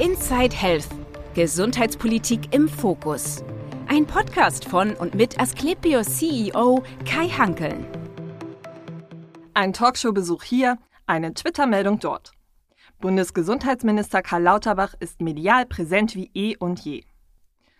Inside 0.00 0.56
Health. 0.56 0.88
Gesundheitspolitik 1.34 2.54
im 2.54 2.70
Fokus. 2.70 3.44
Ein 3.86 4.06
Podcast 4.06 4.64
von 4.64 4.94
und 4.94 5.14
mit 5.14 5.38
Asklepios 5.38 6.16
CEO 6.16 6.82
Kai 7.04 7.28
Hankeln. 7.28 7.84
Ein 9.52 9.74
Talkshow-Besuch 9.74 10.42
hier, 10.42 10.78
eine 11.06 11.34
Twitter-Meldung 11.34 11.98
dort. 11.98 12.32
Bundesgesundheitsminister 13.02 14.22
Karl 14.22 14.44
Lauterbach 14.44 14.94
ist 15.00 15.20
medial 15.20 15.66
präsent 15.66 16.14
wie 16.14 16.30
eh 16.32 16.56
und 16.56 16.80
je. 16.80 17.04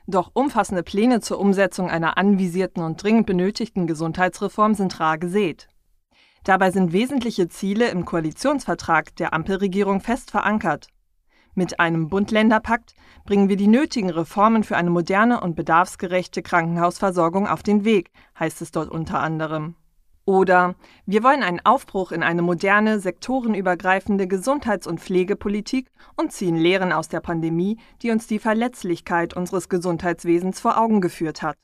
Doch 0.07 0.31
umfassende 0.35 0.83
Pläne 0.83 1.23
zur 1.23 1.39
Umsetzung 1.39 1.89
einer 1.89 2.19
anvisierten 2.19 2.83
und 2.83 3.03
dringend 3.03 3.25
benötigten 3.25 3.87
Gesundheitsreform 3.87 4.75
sind 4.75 5.01
rar 5.01 5.17
gesät. 5.17 5.69
Dabei 6.45 6.71
sind 6.71 6.93
wesentliche 6.93 7.49
Ziele 7.49 7.89
im 7.89 8.05
Koalitionsvertrag 8.05 9.17
der 9.17 9.33
Ampelregierung 9.33 10.03
fest 10.03 10.31
verankert. 10.31 10.89
Mit 11.55 11.81
einem 11.81 12.09
Bund-Länder-Pakt 12.09 12.95
bringen 13.25 13.49
wir 13.49 13.57
die 13.57 13.67
nötigen 13.67 14.11
Reformen 14.11 14.63
für 14.63 14.77
eine 14.77 14.91
moderne 14.91 15.41
und 15.41 15.57
bedarfsgerechte 15.57 16.43
Krankenhausversorgung 16.43 17.49
auf 17.49 17.63
den 17.63 17.85
Weg, 17.85 18.13
heißt 18.39 18.63
es 18.63 18.71
dort 18.71 18.89
unter 18.89 19.21
anderem. 19.21 19.75
Oder 20.27 20.77
wir 21.07 21.25
wollen 21.25 21.43
einen 21.43 21.59
Aufbruch 21.65 22.13
in 22.13 22.23
eine 22.23 22.43
moderne, 22.43 23.01
sektorenübergreifende 23.01 24.29
Gesundheits- 24.29 24.87
und 24.87 25.01
Pflegepolitik 25.01 25.91
und 26.17 26.31
ziehen 26.31 26.57
Lehren 26.57 26.93
aus 26.93 27.09
der 27.09 27.19
Pandemie, 27.19 27.79
die 28.03 28.13
uns 28.13 28.29
die 28.29 28.39
Verletzlichkeit 28.39 29.35
unseres 29.35 29.69
Gesundheitswesens 29.69 30.61
vor 30.61 30.79
Augen 30.79 31.01
geführt 31.01 31.43
hat. 31.43 31.57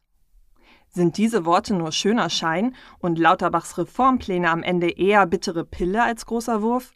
Sind 0.89 1.16
diese 1.16 1.45
Worte 1.45 1.75
nur 1.75 1.92
schöner 1.92 2.28
Schein 2.28 2.75
und 2.98 3.19
Lauterbachs 3.19 3.78
Reformpläne 3.78 4.50
am 4.50 4.64
Ende 4.64 4.91
eher 4.91 5.27
bittere 5.27 5.64
Pille 5.64 6.03
als 6.03 6.27
großer 6.27 6.61
Wurf? 6.61 6.95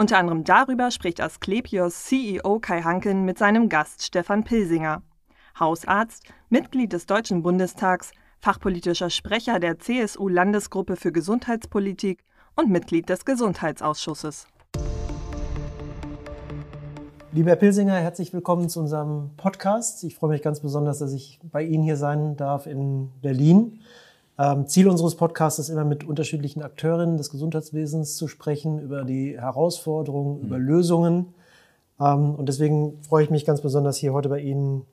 Unter 0.00 0.18
anderem 0.18 0.44
darüber 0.44 0.92
spricht 0.92 1.20
Asklepios 1.20 2.04
CEO 2.04 2.60
Kai 2.60 2.82
Hanken 2.82 3.24
mit 3.24 3.36
seinem 3.36 3.68
Gast 3.68 4.04
Stefan 4.04 4.44
Pilsinger, 4.44 5.02
Hausarzt, 5.58 6.22
Mitglied 6.50 6.92
des 6.92 7.06
Deutschen 7.06 7.42
Bundestags, 7.42 8.12
fachpolitischer 8.38 9.10
Sprecher 9.10 9.58
der 9.58 9.80
CSU-Landesgruppe 9.80 10.94
für 10.94 11.10
Gesundheitspolitik 11.10 12.22
und 12.54 12.70
Mitglied 12.70 13.08
des 13.08 13.24
Gesundheitsausschusses. 13.24 14.46
Lieber 17.32 17.50
Herr 17.50 17.56
Pilsinger, 17.56 17.96
herzlich 17.96 18.32
willkommen 18.32 18.68
zu 18.68 18.78
unserem 18.78 19.30
Podcast. 19.36 20.04
Ich 20.04 20.14
freue 20.14 20.30
mich 20.30 20.42
ganz 20.42 20.60
besonders, 20.60 21.00
dass 21.00 21.12
ich 21.12 21.40
bei 21.42 21.64
Ihnen 21.64 21.82
hier 21.82 21.96
sein 21.96 22.36
darf 22.36 22.68
in 22.68 23.10
Berlin. 23.20 23.80
Ähm, 24.38 24.68
Ziel 24.68 24.88
unseres 24.88 25.16
Podcasts 25.16 25.58
ist 25.58 25.68
immer 25.68 25.84
mit 25.84 26.04
unterschiedlichen 26.04 26.62
Akteurinnen 26.62 27.16
des 27.16 27.30
Gesundheitswesens 27.30 28.16
zu 28.16 28.28
sprechen 28.28 28.78
über 28.78 29.04
die 29.04 29.38
Herausforderungen, 29.38 30.38
mhm. 30.38 30.46
über 30.46 30.58
Lösungen. 30.58 31.34
Ähm, 32.00 32.36
und 32.36 32.48
deswegen 32.48 33.02
freue 33.02 33.24
ich 33.24 33.30
mich 33.30 33.44
ganz 33.44 33.60
besonders, 33.60 33.96
hier 33.96 34.12
heute 34.12 34.28
bei 34.28 34.40
Ihnen 34.40 34.86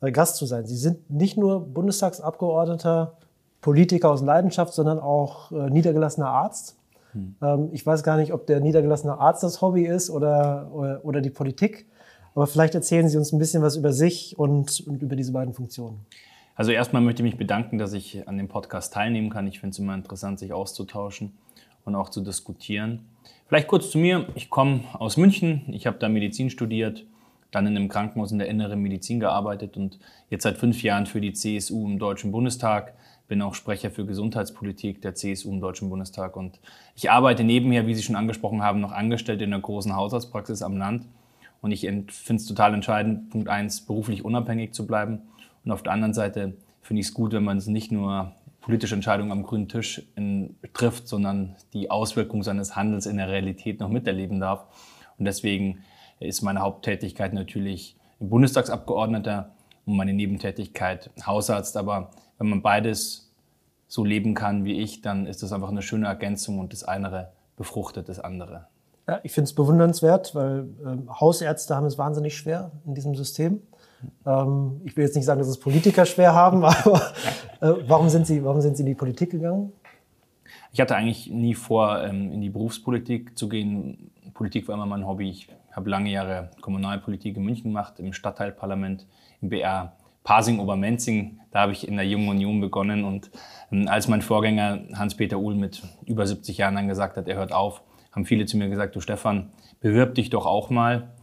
äh, 0.00 0.10
Gast 0.10 0.36
zu 0.36 0.46
sein. 0.46 0.64
Sie 0.64 0.76
sind 0.76 1.10
nicht 1.10 1.36
nur 1.36 1.60
Bundestagsabgeordneter, 1.60 3.18
Politiker 3.60 4.10
aus 4.10 4.22
Leidenschaft, 4.22 4.72
sondern 4.72 4.98
auch 4.98 5.52
äh, 5.52 5.68
niedergelassener 5.68 6.28
Arzt. 6.28 6.76
Hm. 7.12 7.70
Ich 7.72 7.86
weiß 7.86 8.02
gar 8.02 8.18
nicht, 8.18 8.34
ob 8.34 8.46
der 8.46 8.60
niedergelassene 8.60 9.18
Arzt 9.18 9.42
das 9.42 9.62
Hobby 9.62 9.86
ist 9.86 10.10
oder, 10.10 10.68
oder, 10.70 11.00
oder, 11.02 11.20
die 11.22 11.30
Politik. 11.30 11.86
Aber 12.34 12.46
vielleicht 12.46 12.74
erzählen 12.74 13.08
Sie 13.08 13.16
uns 13.16 13.32
ein 13.32 13.38
bisschen 13.38 13.62
was 13.62 13.76
über 13.76 13.92
sich 13.92 14.38
und, 14.38 14.86
und 14.86 15.00
über 15.00 15.16
diese 15.16 15.32
beiden 15.32 15.54
Funktionen. 15.54 16.04
Also 16.56 16.72
erstmal 16.72 17.02
möchte 17.02 17.22
ich 17.22 17.30
mich 17.30 17.38
bedanken, 17.38 17.76
dass 17.76 17.92
ich 17.92 18.26
an 18.26 18.38
dem 18.38 18.48
Podcast 18.48 18.94
teilnehmen 18.94 19.30
kann. 19.30 19.46
Ich 19.46 19.60
finde 19.60 19.72
es 19.72 19.78
immer 19.78 19.94
interessant, 19.94 20.38
sich 20.38 20.52
auszutauschen 20.52 21.36
und 21.84 21.94
auch 21.94 22.08
zu 22.08 22.22
diskutieren. 22.22 23.04
Vielleicht 23.46 23.68
kurz 23.68 23.90
zu 23.90 23.98
mir. 23.98 24.26
Ich 24.34 24.48
komme 24.48 24.80
aus 24.94 25.18
München. 25.18 25.62
Ich 25.68 25.86
habe 25.86 25.98
da 25.98 26.08
Medizin 26.08 26.48
studiert, 26.48 27.04
dann 27.50 27.66
in 27.66 27.76
einem 27.76 27.88
Krankenhaus 27.88 28.32
in 28.32 28.38
der 28.38 28.48
inneren 28.48 28.80
Medizin 28.80 29.20
gearbeitet 29.20 29.76
und 29.76 29.98
jetzt 30.30 30.42
seit 30.42 30.56
fünf 30.56 30.82
Jahren 30.82 31.06
für 31.06 31.20
die 31.20 31.34
CSU 31.34 31.86
im 31.86 31.98
Deutschen 31.98 32.32
Bundestag 32.32 32.94
bin 33.28 33.42
auch 33.42 33.54
Sprecher 33.54 33.90
für 33.90 34.06
Gesundheitspolitik 34.06 35.02
der 35.02 35.14
CSU 35.14 35.50
im 35.50 35.60
Deutschen 35.60 35.90
Bundestag 35.90 36.36
und 36.36 36.60
ich 36.94 37.10
arbeite 37.10 37.44
nebenher, 37.44 37.86
wie 37.86 37.94
Sie 37.94 38.02
schon 38.02 38.16
angesprochen 38.16 38.62
haben, 38.62 38.80
noch 38.80 38.92
angestellt 38.92 39.42
in 39.42 39.52
einer 39.52 39.62
großen 39.62 39.94
Hausarztpraxis 39.94 40.62
am 40.62 40.76
Land. 40.76 41.06
Und 41.60 41.72
ich 41.72 41.80
finde 41.80 42.12
es 42.36 42.46
total 42.46 42.74
entscheidend, 42.74 43.30
Punkt 43.30 43.48
eins, 43.48 43.80
beruflich 43.80 44.24
unabhängig 44.24 44.72
zu 44.72 44.86
bleiben. 44.86 45.22
Und 45.66 45.72
auf 45.72 45.82
der 45.82 45.92
anderen 45.92 46.14
Seite 46.14 46.54
finde 46.80 47.00
ich 47.00 47.08
es 47.08 47.14
gut, 47.14 47.32
wenn 47.32 47.44
man 47.44 47.58
es 47.58 47.66
nicht 47.66 47.90
nur 47.92 48.32
politische 48.60 48.94
Entscheidungen 48.94 49.32
am 49.32 49.42
grünen 49.42 49.68
Tisch 49.68 50.02
in, 50.14 50.56
trifft, 50.72 51.08
sondern 51.08 51.56
die 51.72 51.90
Auswirkungen 51.90 52.44
seines 52.44 52.76
Handels 52.76 53.06
in 53.06 53.16
der 53.16 53.28
Realität 53.28 53.80
noch 53.80 53.88
miterleben 53.88 54.40
darf. 54.40 54.64
Und 55.18 55.24
deswegen 55.24 55.84
ist 56.20 56.42
meine 56.42 56.60
Haupttätigkeit 56.60 57.32
natürlich 57.34 57.96
Bundestagsabgeordneter 58.20 59.50
und 59.84 59.96
meine 59.96 60.14
Nebentätigkeit 60.14 61.10
Hausarzt. 61.26 61.76
Aber 61.76 62.10
wenn 62.38 62.48
man 62.48 62.62
beides 62.62 63.32
so 63.88 64.04
leben 64.04 64.34
kann 64.34 64.64
wie 64.64 64.80
ich, 64.80 65.00
dann 65.00 65.26
ist 65.26 65.42
das 65.42 65.52
einfach 65.52 65.68
eine 65.68 65.82
schöne 65.82 66.06
Ergänzung 66.06 66.58
und 66.60 66.72
das 66.72 66.84
eine 66.84 67.30
befruchtet 67.56 68.08
das 68.08 68.20
andere. 68.20 68.68
Ja, 69.08 69.20
ich 69.22 69.32
finde 69.32 69.46
es 69.46 69.54
bewundernswert, 69.54 70.34
weil 70.34 70.68
äh, 70.84 71.08
Hausärzte 71.08 71.76
haben 71.76 71.86
es 71.86 71.96
wahnsinnig 71.96 72.36
schwer 72.36 72.72
in 72.84 72.94
diesem 72.94 73.14
System. 73.14 73.62
Ähm, 74.26 74.80
ich 74.84 74.96
will 74.96 75.04
jetzt 75.04 75.16
nicht 75.16 75.24
sagen, 75.24 75.38
dass 75.38 75.48
es 75.48 75.58
Politiker 75.58 76.04
schwer 76.06 76.34
haben, 76.34 76.64
aber 76.64 76.96
äh, 77.60 77.72
warum, 77.86 78.08
sind 78.08 78.26
Sie, 78.26 78.44
warum 78.44 78.60
sind 78.60 78.76
Sie 78.76 78.82
in 78.82 78.88
die 78.88 78.94
Politik 78.94 79.30
gegangen? 79.30 79.72
Ich 80.72 80.80
hatte 80.80 80.96
eigentlich 80.96 81.30
nie 81.30 81.54
vor, 81.54 82.02
ähm, 82.02 82.32
in 82.32 82.40
die 82.40 82.50
Berufspolitik 82.50 83.36
zu 83.38 83.48
gehen. 83.48 84.10
Politik 84.34 84.68
war 84.68 84.74
immer 84.74 84.86
mein 84.86 85.06
Hobby. 85.06 85.30
Ich 85.30 85.48
habe 85.72 85.88
lange 85.90 86.10
Jahre 86.10 86.50
Kommunalpolitik 86.60 87.36
in 87.36 87.44
München 87.44 87.64
gemacht, 87.64 87.98
im 87.98 88.12
Stadtteilparlament, 88.12 89.06
im 89.40 89.48
BR 89.48 89.96
Pasing-Obermenzing. 90.24 91.40
Da 91.50 91.60
habe 91.60 91.72
ich 91.72 91.86
in 91.86 91.96
der 91.96 92.06
Jungen 92.06 92.28
Union 92.28 92.60
begonnen 92.60 93.04
und 93.04 93.30
ähm, 93.72 93.88
als 93.88 94.08
mein 94.08 94.22
Vorgänger 94.22 94.80
Hans-Peter 94.94 95.38
Uhl 95.38 95.54
mit 95.54 95.82
über 96.04 96.26
70 96.26 96.58
Jahren 96.58 96.74
dann 96.74 96.88
gesagt 96.88 97.16
hat, 97.16 97.28
er 97.28 97.36
hört 97.36 97.52
auf, 97.52 97.82
haben 98.12 98.26
viele 98.26 98.44
zu 98.46 98.56
mir 98.56 98.68
gesagt, 98.68 98.96
du 98.96 99.00
Stefan, 99.00 99.50
bewirb 99.80 100.14
dich 100.14 100.30
doch 100.30 100.44
auch 100.44 100.68
mal, 100.68 101.14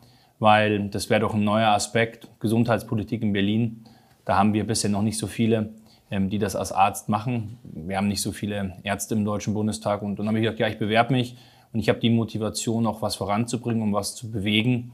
weil 0.44 0.90
das 0.90 1.10
wäre 1.10 1.22
doch 1.22 1.34
ein 1.34 1.46
neuer 1.46 1.70
Aspekt, 1.70 2.28
Gesundheitspolitik 2.42 3.22
in 3.22 3.32
Berlin. 3.32 3.86
Da 4.26 4.38
haben 4.38 4.54
wir 4.54 4.68
bisher 4.68 4.90
noch 4.90 5.02
nicht 5.02 5.18
so 5.18 5.26
viele, 5.26 5.70
ähm, 6.12 6.30
die 6.30 6.38
das 6.38 6.58
als 6.58 6.74
Arzt 6.74 7.08
machen. 7.08 7.60
Wir 7.64 7.96
haben 7.96 8.10
nicht 8.10 8.22
so 8.22 8.34
viele 8.34 8.74
Ärzte 8.84 9.16
im 9.16 9.24
Deutschen 9.24 9.54
Bundestag 9.54 10.02
und 10.02 10.20
dann 10.20 10.28
habe 10.28 10.38
ich 10.40 10.44
gesagt, 10.44 10.60
ja, 10.60 10.68
ich 10.68 10.78
bewerbe 10.78 11.14
mich 11.14 11.38
und 11.72 11.80
ich 11.80 11.88
habe 11.88 12.00
die 12.02 12.10
Motivation, 12.10 12.86
auch 12.88 13.02
was 13.02 13.16
voranzubringen, 13.16 13.82
um 13.82 13.94
was 13.94 14.16
zu 14.16 14.32
bewegen. 14.32 14.92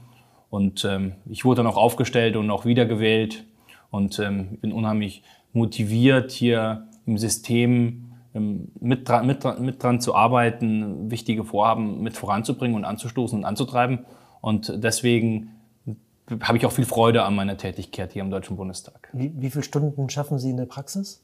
Und 0.50 0.84
ähm, 0.84 1.14
ich 1.28 1.44
wurde 1.44 1.64
dann 1.64 1.66
auch 1.66 1.76
aufgestellt 1.76 2.36
und 2.36 2.48
auch 2.48 2.64
wiedergewählt 2.64 3.44
und 3.90 4.20
ähm, 4.20 4.58
bin 4.60 4.72
unheimlich 4.72 5.24
motiviert, 5.52 6.30
hier 6.30 6.86
im 7.06 7.18
System 7.18 8.12
ähm, 8.34 8.68
mit, 8.78 9.08
dran, 9.08 9.26
mit, 9.26 9.44
mit 9.58 9.82
dran 9.82 10.00
zu 10.00 10.14
arbeiten, 10.14 11.10
wichtige 11.10 11.42
Vorhaben 11.42 12.02
mit 12.02 12.16
voranzubringen 12.16 12.76
und 12.76 12.84
anzustoßen 12.84 13.40
und 13.40 13.44
anzutreiben. 13.44 14.06
Und 14.40 14.72
deswegen 14.82 15.50
habe 16.42 16.58
ich 16.58 16.66
auch 16.66 16.72
viel 16.72 16.86
Freude 16.86 17.24
an 17.24 17.34
meiner 17.34 17.56
Tätigkeit 17.56 18.12
hier 18.12 18.22
im 18.22 18.30
Deutschen 18.30 18.56
Bundestag. 18.56 19.08
Wie, 19.12 19.32
wie 19.36 19.50
viele 19.50 19.64
Stunden 19.64 20.08
schaffen 20.10 20.38
Sie 20.38 20.50
in 20.50 20.56
der 20.56 20.66
Praxis? 20.66 21.22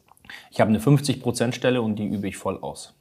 Ich 0.50 0.60
habe 0.60 0.71
eine 0.71 0.81
50-Prozent-Stelle 0.81 1.81
und 1.81 1.97
die 1.97 2.06
übe 2.06 2.28
ich 2.28 2.37
voll 2.37 2.59
aus. 2.59 2.94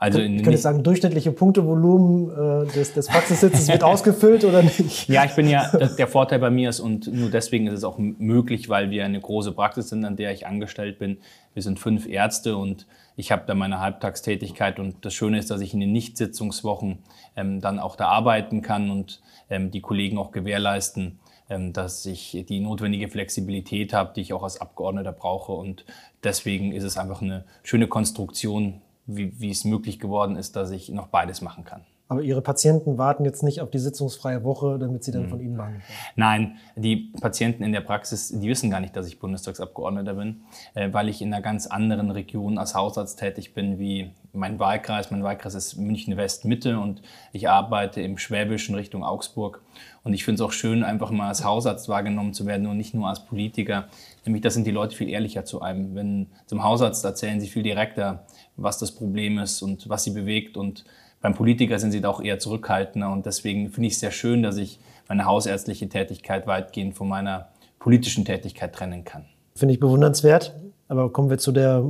Also 0.00 0.18
in, 0.18 0.36
ich 0.36 0.44
könnte 0.44 0.56
sagen, 0.56 0.82
durchschnittliche 0.82 1.30
Punktevolumen 1.30 2.30
äh, 2.68 2.72
des, 2.72 2.94
des 2.94 3.06
Praxissitzes 3.08 3.68
wird 3.68 3.84
ausgefüllt 3.84 4.44
oder 4.46 4.62
nicht? 4.62 5.10
Ja, 5.10 5.26
ich 5.26 5.34
bin 5.34 5.46
ja, 5.46 5.70
der 5.76 6.06
Vorteil 6.06 6.38
bei 6.38 6.48
mir 6.48 6.70
ist 6.70 6.80
und 6.80 7.06
nur 7.12 7.28
deswegen 7.28 7.66
ist 7.66 7.74
es 7.74 7.84
auch 7.84 7.98
möglich, 7.98 8.70
weil 8.70 8.90
wir 8.90 9.04
eine 9.04 9.20
große 9.20 9.52
Praxis 9.52 9.90
sind, 9.90 10.06
an 10.06 10.16
der 10.16 10.32
ich 10.32 10.46
angestellt 10.46 10.98
bin. 10.98 11.18
Wir 11.52 11.62
sind 11.62 11.78
fünf 11.78 12.08
Ärzte 12.08 12.56
und 12.56 12.86
ich 13.16 13.30
habe 13.30 13.42
da 13.46 13.54
meine 13.54 13.80
Halbtagstätigkeit 13.80 14.78
und 14.78 15.04
das 15.04 15.12
Schöne 15.12 15.38
ist, 15.38 15.50
dass 15.50 15.60
ich 15.60 15.74
in 15.74 15.80
den 15.80 15.92
Nichtsitzungswochen 15.92 17.00
ähm, 17.40 17.60
dann 17.60 17.78
auch 17.78 17.96
da 17.96 18.08
arbeiten 18.08 18.62
kann 18.62 18.90
und 18.90 19.20
ähm, 19.48 19.70
die 19.70 19.80
Kollegen 19.80 20.18
auch 20.18 20.30
gewährleisten, 20.30 21.18
ähm, 21.48 21.72
dass 21.72 22.06
ich 22.06 22.44
die 22.48 22.60
notwendige 22.60 23.08
Flexibilität 23.08 23.92
habe, 23.92 24.12
die 24.14 24.20
ich 24.20 24.32
auch 24.32 24.42
als 24.42 24.60
Abgeordneter 24.60 25.12
brauche 25.12 25.52
und 25.52 25.84
deswegen 26.22 26.72
ist 26.72 26.84
es 26.84 26.96
einfach 26.96 27.22
eine 27.22 27.44
schöne 27.62 27.88
Konstruktion, 27.88 28.82
wie, 29.06 29.38
wie 29.40 29.50
es 29.50 29.64
möglich 29.64 29.98
geworden 29.98 30.36
ist, 30.36 30.56
dass 30.56 30.70
ich 30.70 30.90
noch 30.90 31.08
beides 31.08 31.40
machen 31.40 31.64
kann. 31.64 31.84
Aber 32.10 32.22
Ihre 32.22 32.42
Patienten 32.42 32.98
warten 32.98 33.24
jetzt 33.24 33.44
nicht 33.44 33.60
auf 33.60 33.70
die 33.70 33.78
sitzungsfreie 33.78 34.42
Woche, 34.42 34.80
damit 34.80 35.04
sie 35.04 35.12
dann 35.12 35.26
mhm. 35.26 35.28
von 35.28 35.40
Ihnen 35.40 35.56
behandelt 35.56 35.84
werden? 35.84 35.96
Nein, 36.16 36.56
die 36.74 37.12
Patienten 37.20 37.62
in 37.62 37.70
der 37.70 37.82
Praxis, 37.82 38.30
die 38.30 38.48
wissen 38.48 38.68
gar 38.68 38.80
nicht, 38.80 38.96
dass 38.96 39.06
ich 39.06 39.20
Bundestagsabgeordneter 39.20 40.14
bin, 40.14 40.40
äh, 40.74 40.92
weil 40.92 41.08
ich 41.08 41.22
in 41.22 41.32
einer 41.32 41.40
ganz 41.40 41.68
anderen 41.68 42.10
Region 42.10 42.58
als 42.58 42.74
Hausarzt 42.74 43.20
tätig 43.20 43.54
bin 43.54 43.78
wie 43.78 44.10
mein 44.32 44.58
Wahlkreis. 44.58 45.10
Mein 45.10 45.22
Wahlkreis 45.22 45.54
ist 45.54 45.76
München 45.76 46.16
West 46.16 46.44
Mitte 46.44 46.78
und 46.78 47.02
ich 47.32 47.48
arbeite 47.48 48.00
im 48.00 48.18
Schwäbischen 48.18 48.74
Richtung 48.74 49.04
Augsburg. 49.04 49.62
Und 50.02 50.14
ich 50.14 50.24
finde 50.24 50.42
es 50.42 50.48
auch 50.48 50.52
schön, 50.52 50.82
einfach 50.82 51.10
mal 51.10 51.28
als 51.28 51.44
Hausarzt 51.44 51.88
wahrgenommen 51.88 52.32
zu 52.32 52.46
werden 52.46 52.66
und 52.66 52.76
nicht 52.76 52.94
nur 52.94 53.08
als 53.08 53.24
Politiker. 53.24 53.88
Nämlich, 54.24 54.42
das 54.42 54.54
sind 54.54 54.66
die 54.66 54.70
Leute 54.70 54.96
viel 54.96 55.08
ehrlicher 55.08 55.44
zu 55.44 55.60
einem. 55.60 55.94
Wenn 55.94 56.28
zum 56.46 56.62
Hausarzt 56.62 57.04
erzählen 57.04 57.40
sie 57.40 57.48
viel 57.48 57.62
direkter, 57.62 58.24
was 58.56 58.78
das 58.78 58.92
Problem 58.92 59.38
ist 59.38 59.62
und 59.62 59.88
was 59.88 60.04
sie 60.04 60.12
bewegt 60.12 60.56
und 60.56 60.84
beim 61.20 61.34
Politiker 61.34 61.78
sind 61.78 61.92
sie 61.92 62.00
da 62.00 62.08
auch 62.08 62.22
eher 62.22 62.38
zurückhaltender 62.38 63.10
und 63.10 63.26
deswegen 63.26 63.70
finde 63.70 63.88
ich 63.88 63.94
es 63.94 64.00
sehr 64.00 64.10
schön, 64.10 64.42
dass 64.42 64.56
ich 64.56 64.80
meine 65.06 65.26
hausärztliche 65.26 65.88
Tätigkeit 65.88 66.46
weitgehend 66.46 66.94
von 66.94 67.08
meiner 67.08 67.48
politischen 67.78 68.24
Tätigkeit 68.24 68.74
trennen 68.74 69.04
kann. 69.04 69.26
Finde 69.54 69.74
ich 69.74 69.80
bewundernswert. 69.80 70.54
Aber 70.88 71.12
kommen 71.12 71.30
wir 71.30 71.38
zu 71.38 71.52
der 71.52 71.84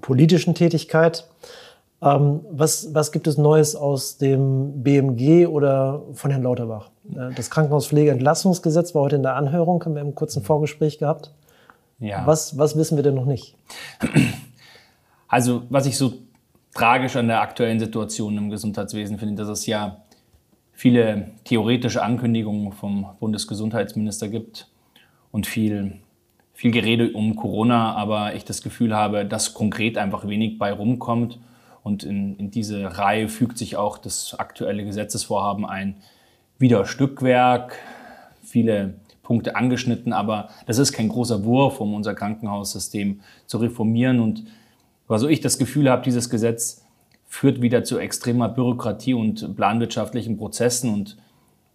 politischen 0.00 0.54
Tätigkeit. 0.54 1.26
Ähm, 2.00 2.40
was, 2.50 2.94
was 2.94 3.10
gibt 3.10 3.26
es 3.26 3.38
Neues 3.38 3.74
aus 3.74 4.18
dem 4.18 4.82
BMG 4.82 5.46
oder 5.46 6.02
von 6.12 6.30
Herrn 6.30 6.44
Lauterbach? 6.44 6.90
Äh, 7.10 7.34
das 7.34 7.50
Krankenhauspflegeentlassungsgesetz 7.50 8.94
war 8.94 9.02
heute 9.02 9.16
in 9.16 9.22
der 9.22 9.34
Anhörung, 9.34 9.84
haben 9.84 9.94
wir 9.94 10.02
im 10.02 10.14
kurzen 10.14 10.42
Vorgespräch 10.42 10.98
gehabt. 10.98 11.32
Ja. 11.98 12.24
Was, 12.26 12.56
was 12.56 12.76
wissen 12.76 12.96
wir 12.96 13.02
denn 13.02 13.14
noch 13.14 13.24
nicht? 13.24 13.56
Also, 15.30 15.64
was 15.68 15.84
ich 15.84 15.98
so 15.98 16.14
tragisch 16.72 17.16
an 17.16 17.28
der 17.28 17.42
aktuellen 17.42 17.78
Situation 17.78 18.38
im 18.38 18.48
Gesundheitswesen 18.48 19.18
finde, 19.18 19.34
dass 19.34 19.48
es 19.48 19.66
ja 19.66 20.04
viele 20.72 21.32
theoretische 21.44 22.02
Ankündigungen 22.02 22.72
vom 22.72 23.06
Bundesgesundheitsminister 23.18 24.28
gibt 24.28 24.70
und 25.32 25.46
viel, 25.46 25.98
viel 26.54 26.70
Gerede 26.70 27.10
um 27.12 27.36
Corona, 27.36 27.94
aber 27.94 28.34
ich 28.36 28.44
das 28.44 28.62
Gefühl 28.62 28.94
habe, 28.94 29.26
dass 29.26 29.54
konkret 29.54 29.98
einfach 29.98 30.26
wenig 30.28 30.56
bei 30.56 30.72
rumkommt. 30.72 31.38
Und 31.88 32.04
in, 32.04 32.36
in 32.36 32.50
diese 32.50 32.98
Reihe 32.98 33.28
fügt 33.28 33.56
sich 33.56 33.76
auch 33.76 33.96
das 33.96 34.36
aktuelle 34.38 34.84
Gesetzesvorhaben 34.84 35.64
ein. 35.64 35.96
Wieder 36.58 36.84
Stückwerk, 36.84 37.76
viele 38.42 38.94
Punkte 39.22 39.56
angeschnitten, 39.56 40.12
aber 40.12 40.50
das 40.66 40.76
ist 40.78 40.92
kein 40.92 41.08
großer 41.08 41.44
Wurf, 41.44 41.80
um 41.80 41.94
unser 41.94 42.14
Krankenhaussystem 42.14 43.20
zu 43.46 43.58
reformieren. 43.58 44.20
Und 44.20 44.44
also 45.08 45.28
ich 45.28 45.40
das 45.40 45.58
Gefühl 45.58 45.90
habe, 45.90 46.02
dieses 46.02 46.28
Gesetz 46.28 46.84
führt 47.26 47.62
wieder 47.62 47.84
zu 47.84 47.98
extremer 47.98 48.50
Bürokratie 48.50 49.14
und 49.14 49.56
planwirtschaftlichen 49.56 50.36
Prozessen. 50.36 50.92
Und 50.92 51.16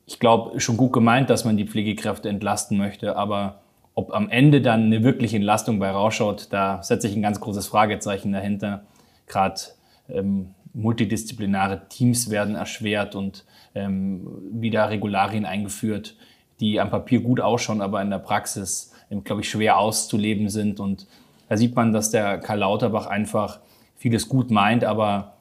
ich 0.06 0.19
glaube, 0.19 0.60
schon 0.60 0.77
gut 0.77 0.94
gemeint, 0.94 1.31
dass 1.31 1.44
man 1.44 1.57
die 1.57 1.68
Pflegekräfte 1.68 2.30
entlasten 2.30 2.77
möchte, 2.77 3.15
aber 3.15 3.62
ob 3.95 4.13
am 4.13 4.30
Ende 4.30 4.62
dann 4.62 4.86
eine 4.86 5.04
wirkliche 5.04 5.38
Entlastung 5.38 5.80
bei 5.80 5.89
rausschaut, 5.89 6.48
da 6.51 6.83
setze 6.83 7.07
ich 7.07 7.15
ein 7.15 7.21
ganz 7.21 7.39
großes 7.39 7.68
Fragezeichen 7.68 8.31
dahinter. 8.31 8.83
Gerade 9.27 9.62
ähm, 10.09 10.53
multidisziplinare 10.73 11.88
Teams 11.89 12.29
werden 12.29 12.55
erschwert 12.55 13.15
und 13.15 13.45
ähm, 13.75 14.27
wieder 14.51 14.89
Regularien 14.89 15.45
eingeführt, 15.45 16.15
die 16.59 16.79
am 16.79 16.89
Papier 16.89 17.21
gut 17.21 17.39
ausschauen, 17.39 17.81
aber 17.81 18.01
in 18.01 18.09
der 18.09 18.19
Praxis, 18.19 18.91
glaube 19.23 19.41
ich, 19.41 19.50
schwer 19.50 19.77
auszuleben 19.77 20.50
sind. 20.50 20.79
Und 20.79 21.07
da 21.50 21.57
sieht 21.57 21.75
man, 21.75 21.94
dass 21.94 22.09
der 22.09 22.39
Karl 22.39 22.59
Lauterbach 22.59 23.05
einfach 23.05 23.59
vieles 23.95 24.27
gut 24.27 24.50
meint, 24.50 24.83
aber 24.83 25.38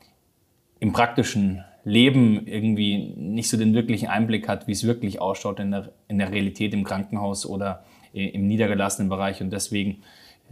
im 0.80 0.92
praktischen 0.92 1.64
Leben 1.84 2.46
irgendwie 2.46 3.14
nicht 3.16 3.48
so 3.48 3.56
den 3.56 3.74
wirklichen 3.74 4.08
Einblick 4.08 4.48
hat, 4.48 4.68
wie 4.68 4.72
es 4.72 4.84
wirklich 4.84 5.20
ausschaut 5.20 5.58
in 5.58 5.70
der, 5.70 5.92
in 6.08 6.18
der 6.18 6.30
Realität 6.30 6.74
im 6.74 6.84
Krankenhaus 6.84 7.46
oder 7.46 7.84
im 8.12 8.46
niedergelassenen 8.46 9.08
Bereich. 9.08 9.40
Und 9.40 9.50
deswegen, 9.52 10.02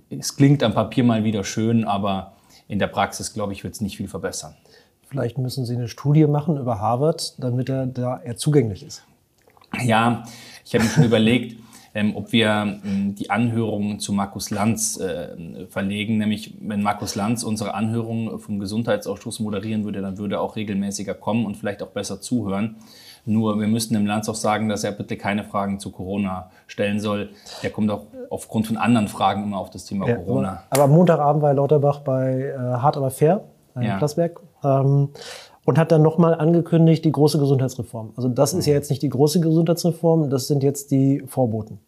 es 0.08 0.36
klingt 0.36 0.62
am 0.62 0.72
Papier 0.72 1.04
mal 1.04 1.24
wieder 1.24 1.44
schön, 1.44 1.84
aber 1.84 2.36
in 2.70 2.78
der 2.78 2.86
Praxis, 2.86 3.34
glaube 3.34 3.52
ich, 3.52 3.64
wird 3.64 3.74
es 3.74 3.80
nicht 3.80 3.96
viel 3.96 4.06
verbessern. 4.06 4.54
Vielleicht 5.08 5.38
müssen 5.38 5.66
Sie 5.66 5.74
eine 5.74 5.88
Studie 5.88 6.26
machen 6.26 6.56
über 6.56 6.78
Harvard, 6.78 7.34
damit 7.42 7.68
er 7.68 7.86
da 7.86 8.20
eher 8.20 8.36
zugänglich 8.36 8.84
ist. 8.84 9.02
Ja, 9.82 10.22
ich 10.64 10.72
habe 10.74 10.84
mir 10.84 10.90
schon 10.90 11.04
überlegt, 11.12 11.60
ähm, 11.94 12.14
ob 12.14 12.30
wir 12.30 12.80
ähm, 12.84 13.16
die 13.16 13.28
Anhörung 13.28 13.98
zu 13.98 14.12
Markus 14.12 14.50
Lanz 14.50 15.00
äh, 15.00 15.66
verlegen. 15.68 16.18
Nämlich, 16.18 16.54
wenn 16.60 16.80
Markus 16.80 17.16
Lanz 17.16 17.42
unsere 17.42 17.74
Anhörung 17.74 18.38
vom 18.38 18.60
Gesundheitsausschuss 18.60 19.40
moderieren 19.40 19.84
würde, 19.84 20.00
dann 20.00 20.16
würde 20.16 20.36
er 20.36 20.40
auch 20.40 20.54
regelmäßiger 20.54 21.14
kommen 21.14 21.46
und 21.46 21.56
vielleicht 21.56 21.82
auch 21.82 21.90
besser 21.90 22.20
zuhören. 22.20 22.76
Nur 23.24 23.58
wir 23.60 23.68
müssten 23.68 23.94
dem 23.94 24.06
Lanz 24.06 24.28
auch 24.28 24.34
sagen, 24.34 24.68
dass 24.68 24.84
er 24.84 24.92
bitte 24.92 25.16
keine 25.16 25.44
Fragen 25.44 25.78
zu 25.78 25.90
Corona 25.90 26.50
stellen 26.66 27.00
soll. 27.00 27.30
Er 27.62 27.70
kommt 27.70 27.90
auch 27.90 28.02
aufgrund 28.30 28.66
von 28.66 28.76
anderen 28.76 29.08
Fragen 29.08 29.44
immer 29.44 29.58
auf 29.58 29.70
das 29.70 29.84
Thema 29.84 30.08
ja, 30.08 30.16
Corona. 30.16 30.62
Aber 30.70 30.84
am 30.84 30.90
Montagabend 30.90 31.42
war 31.42 31.52
Lauterbach 31.54 32.00
bei 32.00 32.54
äh, 32.54 32.58
Hart 32.58 32.96
aber 32.96 33.10
fair, 33.10 33.44
in 33.76 33.82
ja. 33.82 33.98
Plasberg. 33.98 34.40
Ähm, 34.64 35.10
und 35.64 35.78
hat 35.78 35.92
dann 35.92 36.02
nochmal 36.02 36.34
angekündigt, 36.34 37.04
die 37.04 37.12
große 37.12 37.38
Gesundheitsreform. 37.38 38.12
Also 38.16 38.28
das 38.28 38.54
ist 38.54 38.66
ja 38.66 38.72
jetzt 38.72 38.90
nicht 38.90 39.02
die 39.02 39.08
große 39.08 39.40
Gesundheitsreform, 39.40 40.30
das 40.30 40.48
sind 40.48 40.62
jetzt 40.62 40.90
die 40.90 41.22
Vorboten. 41.26 41.78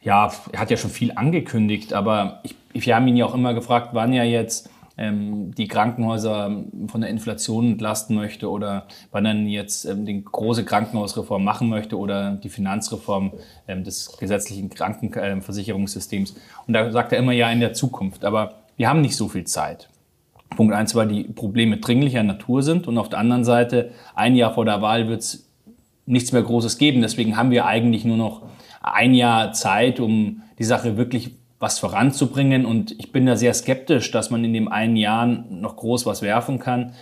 Ja, 0.00 0.30
er 0.52 0.60
hat 0.60 0.70
ja 0.70 0.76
schon 0.76 0.90
viel 0.90 1.12
angekündigt, 1.14 1.92
aber 1.92 2.40
ich, 2.42 2.54
wir 2.72 2.94
haben 2.94 3.06
ihn 3.08 3.16
ja 3.16 3.26
auch 3.26 3.34
immer 3.34 3.54
gefragt, 3.54 3.90
wann 3.92 4.12
er 4.12 4.24
jetzt 4.24 4.70
die 4.96 5.66
Krankenhäuser 5.66 6.64
von 6.86 7.00
der 7.00 7.10
Inflation 7.10 7.72
entlasten 7.72 8.14
möchte 8.14 8.48
oder 8.48 8.86
wann 9.10 9.26
er 9.26 9.34
jetzt 9.34 9.86
ähm, 9.86 10.06
die 10.06 10.22
große 10.22 10.64
Krankenhausreform 10.64 11.42
machen 11.42 11.68
möchte 11.68 11.98
oder 11.98 12.32
die 12.36 12.48
Finanzreform 12.48 13.32
ähm, 13.66 13.82
des 13.82 14.16
gesetzlichen 14.18 14.70
Krankenversicherungssystems. 14.70 16.36
Und 16.68 16.74
da 16.74 16.92
sagt 16.92 17.12
er 17.12 17.18
immer 17.18 17.32
ja 17.32 17.50
in 17.50 17.58
der 17.58 17.72
Zukunft. 17.72 18.24
Aber 18.24 18.62
wir 18.76 18.88
haben 18.88 19.00
nicht 19.00 19.16
so 19.16 19.28
viel 19.28 19.44
Zeit. 19.44 19.88
Punkt 20.50 20.72
eins, 20.72 20.94
weil 20.94 21.08
die 21.08 21.24
Probleme 21.24 21.78
dringlicher 21.78 22.22
Natur 22.22 22.62
sind 22.62 22.86
und 22.86 22.96
auf 22.96 23.08
der 23.08 23.18
anderen 23.18 23.44
Seite, 23.44 23.90
ein 24.14 24.36
Jahr 24.36 24.54
vor 24.54 24.64
der 24.64 24.80
Wahl 24.80 25.08
wird 25.08 25.22
es 25.22 25.50
nichts 26.06 26.30
mehr 26.30 26.42
Großes 26.42 26.78
geben. 26.78 27.02
Deswegen 27.02 27.36
haben 27.36 27.50
wir 27.50 27.66
eigentlich 27.66 28.04
nur 28.04 28.16
noch 28.16 28.42
ein 28.80 29.14
Jahr 29.14 29.52
Zeit, 29.52 29.98
um 29.98 30.42
die 30.58 30.64
Sache 30.64 30.96
wirklich 30.96 31.32
was 31.64 31.78
voranzubringen. 31.78 32.66
Und 32.66 32.94
ich 32.98 33.10
bin 33.10 33.24
da 33.24 33.36
sehr 33.36 33.54
skeptisch, 33.54 34.10
dass 34.10 34.30
man 34.30 34.44
in 34.44 34.52
dem 34.52 34.68
einen 34.68 34.96
Jahr 34.96 35.26
noch 35.26 35.76
groß 35.76 36.04
was 36.04 36.20
werfen 36.20 36.58
kann. 36.58 36.92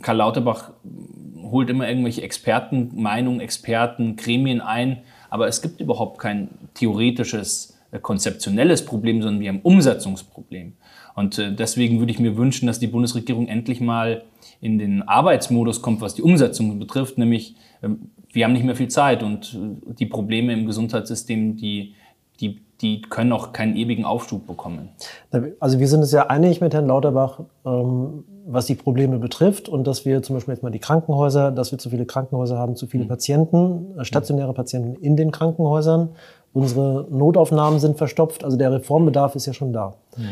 Karl 0.00 0.16
Lauterbach 0.16 0.72
holt 1.42 1.68
immer 1.68 1.86
irgendwelche 1.86 2.22
Expertenmeinungen, 2.22 3.40
Experten, 3.40 4.16
Gremien 4.16 4.62
ein, 4.62 5.02
aber 5.28 5.46
es 5.46 5.60
gibt 5.60 5.80
überhaupt 5.80 6.18
kein 6.18 6.48
theoretisches, 6.74 7.78
äh, 7.90 7.98
konzeptionelles 7.98 8.84
Problem, 8.84 9.22
sondern 9.22 9.40
wir 9.40 9.48
haben 9.48 9.56
ein 9.56 9.62
Umsetzungsproblem. 9.62 10.72
Und 11.14 11.38
äh, 11.38 11.52
deswegen 11.52 11.98
würde 11.98 12.12
ich 12.12 12.18
mir 12.18 12.36
wünschen, 12.36 12.66
dass 12.66 12.78
die 12.78 12.86
Bundesregierung 12.86 13.46
endlich 13.48 13.80
mal 13.80 14.24
in 14.60 14.78
den 14.78 15.02
Arbeitsmodus 15.02 15.82
kommt, 15.82 16.00
was 16.00 16.14
die 16.14 16.22
Umsetzung 16.22 16.78
betrifft, 16.78 17.18
nämlich 17.18 17.56
ähm, 17.82 18.10
wir 18.32 18.44
haben 18.44 18.52
nicht 18.52 18.64
mehr 18.64 18.76
viel 18.76 18.88
Zeit 18.88 19.22
und 19.22 19.54
äh, 19.54 19.94
die 19.94 20.06
Probleme 20.06 20.52
im 20.52 20.66
Gesundheitssystem, 20.66 21.56
die, 21.56 21.94
die, 22.40 22.60
die 22.80 23.02
können 23.02 23.32
auch 23.32 23.52
keinen 23.52 23.76
ewigen 23.76 24.04
Aufschub 24.04 24.46
bekommen. 24.46 24.88
Also 25.60 25.78
wir 25.78 25.88
sind 25.88 26.00
uns 26.00 26.12
ja 26.12 26.26
einig 26.26 26.60
mit 26.60 26.72
Herrn 26.72 26.86
Lauterbach, 26.86 27.40
ähm, 27.66 28.24
was 28.46 28.66
die 28.66 28.74
Probleme 28.74 29.18
betrifft 29.18 29.68
und 29.68 29.86
dass 29.86 30.04
wir 30.04 30.22
zum 30.22 30.36
Beispiel 30.36 30.54
jetzt 30.54 30.62
mal 30.62 30.70
die 30.70 30.78
Krankenhäuser, 30.78 31.50
dass 31.50 31.72
wir 31.72 31.78
zu 31.78 31.90
viele 31.90 32.06
Krankenhäuser 32.06 32.58
haben, 32.58 32.76
zu 32.76 32.86
viele 32.86 33.04
mhm. 33.04 33.08
Patienten, 33.08 33.98
äh, 33.98 34.04
stationäre 34.04 34.54
Patienten 34.54 34.94
in 35.02 35.16
den 35.16 35.30
Krankenhäusern. 35.30 36.10
Unsere 36.52 37.06
Notaufnahmen 37.10 37.78
sind 37.78 37.98
verstopft, 37.98 38.44
also 38.44 38.56
der 38.56 38.72
Reformbedarf 38.72 39.36
ist 39.36 39.46
ja 39.46 39.52
schon 39.52 39.72
da. 39.72 39.94
Mhm. 40.16 40.24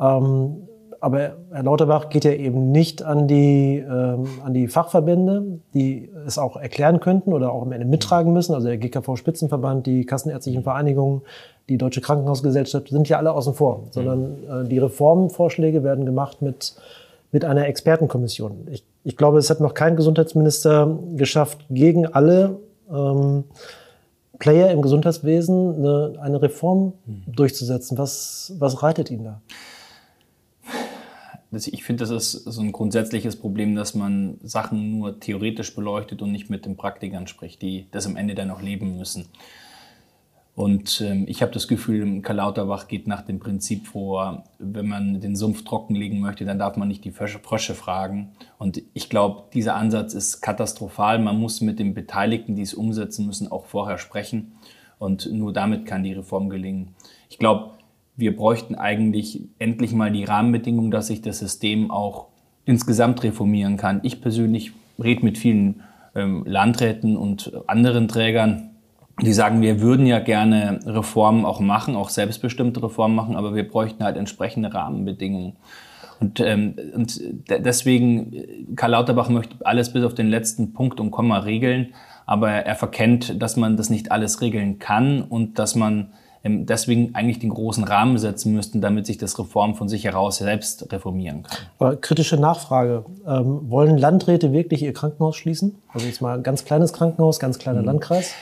Ähm, 0.00 0.68
aber 1.00 1.36
Herr 1.52 1.62
Lauterbach 1.62 2.08
geht 2.08 2.24
ja 2.24 2.32
eben 2.32 2.72
nicht 2.72 3.02
an 3.02 3.28
die, 3.28 3.78
ähm, 3.78 4.26
an 4.44 4.52
die 4.52 4.66
Fachverbände, 4.66 5.60
die 5.74 6.10
es 6.26 6.38
auch 6.38 6.56
erklären 6.56 7.00
könnten 7.00 7.32
oder 7.32 7.52
auch 7.52 7.62
am 7.62 7.72
Ende 7.72 7.86
mittragen 7.86 8.32
müssen. 8.32 8.54
Also 8.54 8.66
der 8.68 8.78
GKV-Spitzenverband, 8.78 9.86
die 9.86 10.04
Kassenärztlichen 10.04 10.64
Vereinigungen, 10.64 11.22
die 11.68 11.78
Deutsche 11.78 12.00
Krankenhausgesellschaft 12.00 12.88
sind 12.88 13.08
ja 13.08 13.18
alle 13.18 13.32
außen 13.32 13.54
vor, 13.54 13.84
sondern 13.90 14.64
äh, 14.64 14.68
die 14.68 14.78
Reformvorschläge 14.78 15.84
werden 15.84 16.06
gemacht 16.06 16.42
mit, 16.42 16.74
mit 17.32 17.44
einer 17.44 17.66
Expertenkommission. 17.66 18.68
Ich, 18.70 18.84
ich 19.04 19.16
glaube, 19.16 19.38
es 19.38 19.50
hat 19.50 19.60
noch 19.60 19.74
kein 19.74 19.96
Gesundheitsminister 19.96 20.98
geschafft, 21.16 21.66
gegen 21.70 22.06
alle 22.06 22.58
ähm, 22.90 23.44
Player 24.38 24.70
im 24.70 24.82
Gesundheitswesen 24.82 25.74
eine, 25.76 26.14
eine 26.20 26.42
Reform 26.42 26.94
hm. 27.04 27.22
durchzusetzen. 27.26 27.98
Was, 27.98 28.54
was 28.58 28.82
reitet 28.82 29.10
ihn 29.10 29.24
da? 29.24 29.40
ich 31.50 31.82
finde, 31.82 32.04
das 32.04 32.10
ist 32.10 32.44
so 32.44 32.60
ein 32.60 32.72
grundsätzliches 32.72 33.36
Problem, 33.36 33.74
dass 33.74 33.94
man 33.94 34.38
Sachen 34.42 34.98
nur 34.98 35.18
theoretisch 35.18 35.74
beleuchtet 35.74 36.20
und 36.20 36.30
nicht 36.30 36.50
mit 36.50 36.66
den 36.66 36.76
Praktikern 36.76 37.26
spricht, 37.26 37.62
die 37.62 37.86
das 37.90 38.06
am 38.06 38.16
Ende 38.16 38.34
dann 38.34 38.50
auch 38.50 38.60
leben 38.60 38.98
müssen. 38.98 39.26
Und 40.58 41.00
ähm, 41.02 41.24
ich 41.28 41.40
habe 41.40 41.52
das 41.52 41.68
Gefühl, 41.68 42.20
Karl 42.20 42.38
Lauterbach 42.38 42.88
geht 42.88 43.06
nach 43.06 43.22
dem 43.22 43.38
Prinzip 43.38 43.86
vor, 43.86 44.42
wenn 44.58 44.88
man 44.88 45.20
den 45.20 45.36
Sumpf 45.36 45.62
trockenlegen 45.62 46.18
möchte, 46.18 46.44
dann 46.44 46.58
darf 46.58 46.76
man 46.76 46.88
nicht 46.88 47.04
die 47.04 47.12
Frösche 47.12 47.74
fragen. 47.76 48.32
Und 48.58 48.82
ich 48.92 49.08
glaube, 49.08 49.44
dieser 49.54 49.76
Ansatz 49.76 50.14
ist 50.14 50.40
katastrophal. 50.40 51.20
Man 51.20 51.38
muss 51.38 51.60
mit 51.60 51.78
den 51.78 51.94
Beteiligten, 51.94 52.56
die 52.56 52.62
es 52.62 52.74
umsetzen 52.74 53.24
müssen, 53.24 53.52
auch 53.52 53.66
vorher 53.66 53.98
sprechen. 53.98 54.54
Und 54.98 55.32
nur 55.32 55.52
damit 55.52 55.86
kann 55.86 56.02
die 56.02 56.12
Reform 56.12 56.48
gelingen. 56.48 56.96
Ich 57.30 57.38
glaube, 57.38 57.74
wir 58.16 58.34
bräuchten 58.34 58.74
eigentlich 58.74 59.42
endlich 59.60 59.92
mal 59.92 60.10
die 60.10 60.24
Rahmenbedingungen, 60.24 60.90
dass 60.90 61.06
sich 61.06 61.22
das 61.22 61.38
System 61.38 61.92
auch 61.92 62.26
insgesamt 62.64 63.22
reformieren 63.22 63.76
kann. 63.76 64.00
Ich 64.02 64.20
persönlich 64.20 64.72
rede 65.00 65.24
mit 65.24 65.38
vielen 65.38 65.84
ähm, 66.16 66.42
Landräten 66.48 67.16
und 67.16 67.52
anderen 67.68 68.08
Trägern, 68.08 68.67
die 69.20 69.32
sagen, 69.32 69.62
wir 69.62 69.80
würden 69.80 70.06
ja 70.06 70.20
gerne 70.20 70.80
Reformen 70.86 71.44
auch 71.44 71.60
machen, 71.60 71.96
auch 71.96 72.08
selbstbestimmte 72.08 72.82
Reformen 72.82 73.16
machen, 73.16 73.36
aber 73.36 73.54
wir 73.54 73.68
bräuchten 73.68 74.04
halt 74.04 74.16
entsprechende 74.16 74.72
Rahmenbedingungen. 74.72 75.56
Und, 76.20 76.40
ähm, 76.40 76.74
und 76.94 77.20
deswegen, 77.48 78.74
Karl 78.76 78.92
Lauterbach 78.92 79.28
möchte 79.28 79.54
alles 79.64 79.92
bis 79.92 80.04
auf 80.04 80.14
den 80.14 80.28
letzten 80.28 80.72
Punkt 80.72 81.00
und 81.00 81.10
Komma 81.10 81.38
regeln, 81.38 81.94
aber 82.26 82.50
er 82.50 82.74
verkennt, 82.74 83.40
dass 83.40 83.56
man 83.56 83.76
das 83.76 83.88
nicht 83.88 84.10
alles 84.10 84.40
regeln 84.40 84.78
kann 84.78 85.22
und 85.22 85.58
dass 85.58 85.74
man 85.74 86.12
ähm, 86.44 86.66
deswegen 86.66 87.14
eigentlich 87.14 87.38
den 87.38 87.50
großen 87.50 87.84
Rahmen 87.84 88.18
setzen 88.18 88.52
müssten, 88.52 88.80
damit 88.80 89.06
sich 89.06 89.18
das 89.18 89.38
Reform 89.38 89.74
von 89.74 89.88
sich 89.88 90.04
heraus 90.04 90.38
selbst 90.38 90.92
reformieren 90.92 91.44
kann. 91.44 91.58
Aber 91.78 91.96
kritische 91.96 92.36
Nachfrage. 92.36 93.04
Ähm, 93.26 93.70
wollen 93.70 93.96
Landräte 93.96 94.52
wirklich 94.52 94.82
ihr 94.82 94.92
Krankenhaus 94.92 95.36
schließen? 95.36 95.76
Also 95.92 96.06
jetzt 96.06 96.20
mal 96.20 96.36
ein 96.36 96.42
ganz 96.42 96.64
kleines 96.64 96.92
Krankenhaus, 96.92 97.40
ganz 97.40 97.58
kleiner 97.58 97.80
mhm. 97.80 97.86
Landkreis? 97.86 98.34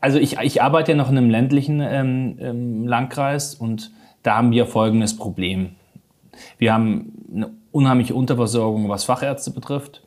Also 0.00 0.18
ich, 0.18 0.38
ich 0.38 0.62
arbeite 0.62 0.92
ja 0.92 0.96
noch 0.96 1.10
in 1.10 1.18
einem 1.18 1.30
ländlichen 1.30 1.80
ähm, 1.80 2.38
ähm, 2.40 2.86
Landkreis 2.86 3.54
und 3.54 3.90
da 4.22 4.36
haben 4.36 4.50
wir 4.52 4.66
folgendes 4.66 5.16
Problem. 5.16 5.70
Wir 6.58 6.72
haben 6.72 7.12
eine 7.34 7.50
unheimliche 7.72 8.14
Unterversorgung, 8.14 8.88
was 8.88 9.04
Fachärzte 9.04 9.50
betrifft. 9.50 10.02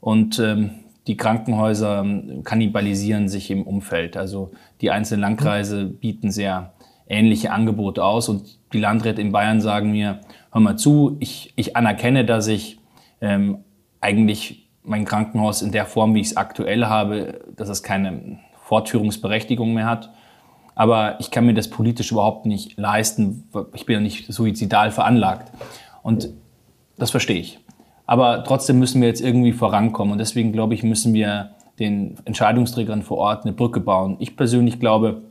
Und 0.00 0.38
ähm, 0.38 0.70
die 1.06 1.16
Krankenhäuser 1.16 2.04
kannibalisieren 2.44 3.28
sich 3.28 3.50
im 3.50 3.62
Umfeld. 3.62 4.16
Also 4.16 4.50
die 4.80 4.90
einzelnen 4.90 5.22
Landkreise 5.22 5.86
bieten 5.86 6.30
sehr 6.30 6.74
ähnliche 7.08 7.50
Angebote 7.50 8.04
aus 8.04 8.28
und 8.28 8.58
die 8.72 8.80
Landräte 8.80 9.22
in 9.22 9.32
Bayern 9.32 9.60
sagen 9.60 9.92
mir, 9.92 10.20
hör 10.52 10.60
mal 10.60 10.76
zu, 10.76 11.16
ich, 11.20 11.54
ich 11.56 11.76
anerkenne, 11.76 12.26
dass 12.26 12.46
ich 12.46 12.78
ähm, 13.22 13.64
eigentlich 14.00 14.68
mein 14.82 15.06
Krankenhaus 15.06 15.62
in 15.62 15.72
der 15.72 15.86
Form, 15.86 16.14
wie 16.14 16.20
ich 16.20 16.28
es 16.28 16.36
aktuell 16.36 16.84
habe, 16.84 17.40
dass 17.56 17.70
es 17.70 17.82
keine 17.82 18.38
Fortführungsberechtigung 18.68 19.72
mehr 19.72 19.86
hat. 19.86 20.10
Aber 20.74 21.18
ich 21.20 21.30
kann 21.30 21.46
mir 21.46 21.54
das 21.54 21.70
politisch 21.70 22.12
überhaupt 22.12 22.44
nicht 22.44 22.78
leisten. 22.78 23.48
Ich 23.72 23.86
bin 23.86 23.94
ja 23.94 24.00
nicht 24.00 24.30
suizidal 24.30 24.90
veranlagt. 24.90 25.50
Und 26.02 26.28
das 26.98 27.10
verstehe 27.10 27.40
ich. 27.40 27.58
Aber 28.04 28.44
trotzdem 28.44 28.78
müssen 28.78 29.00
wir 29.00 29.08
jetzt 29.08 29.22
irgendwie 29.22 29.52
vorankommen. 29.52 30.12
Und 30.12 30.18
deswegen 30.18 30.52
glaube 30.52 30.74
ich, 30.74 30.82
müssen 30.82 31.14
wir 31.14 31.52
den 31.78 32.16
Entscheidungsträgern 32.26 33.02
vor 33.02 33.16
Ort 33.16 33.44
eine 33.44 33.54
Brücke 33.54 33.80
bauen. 33.80 34.16
Ich 34.18 34.36
persönlich 34.36 34.78
glaube, 34.78 35.22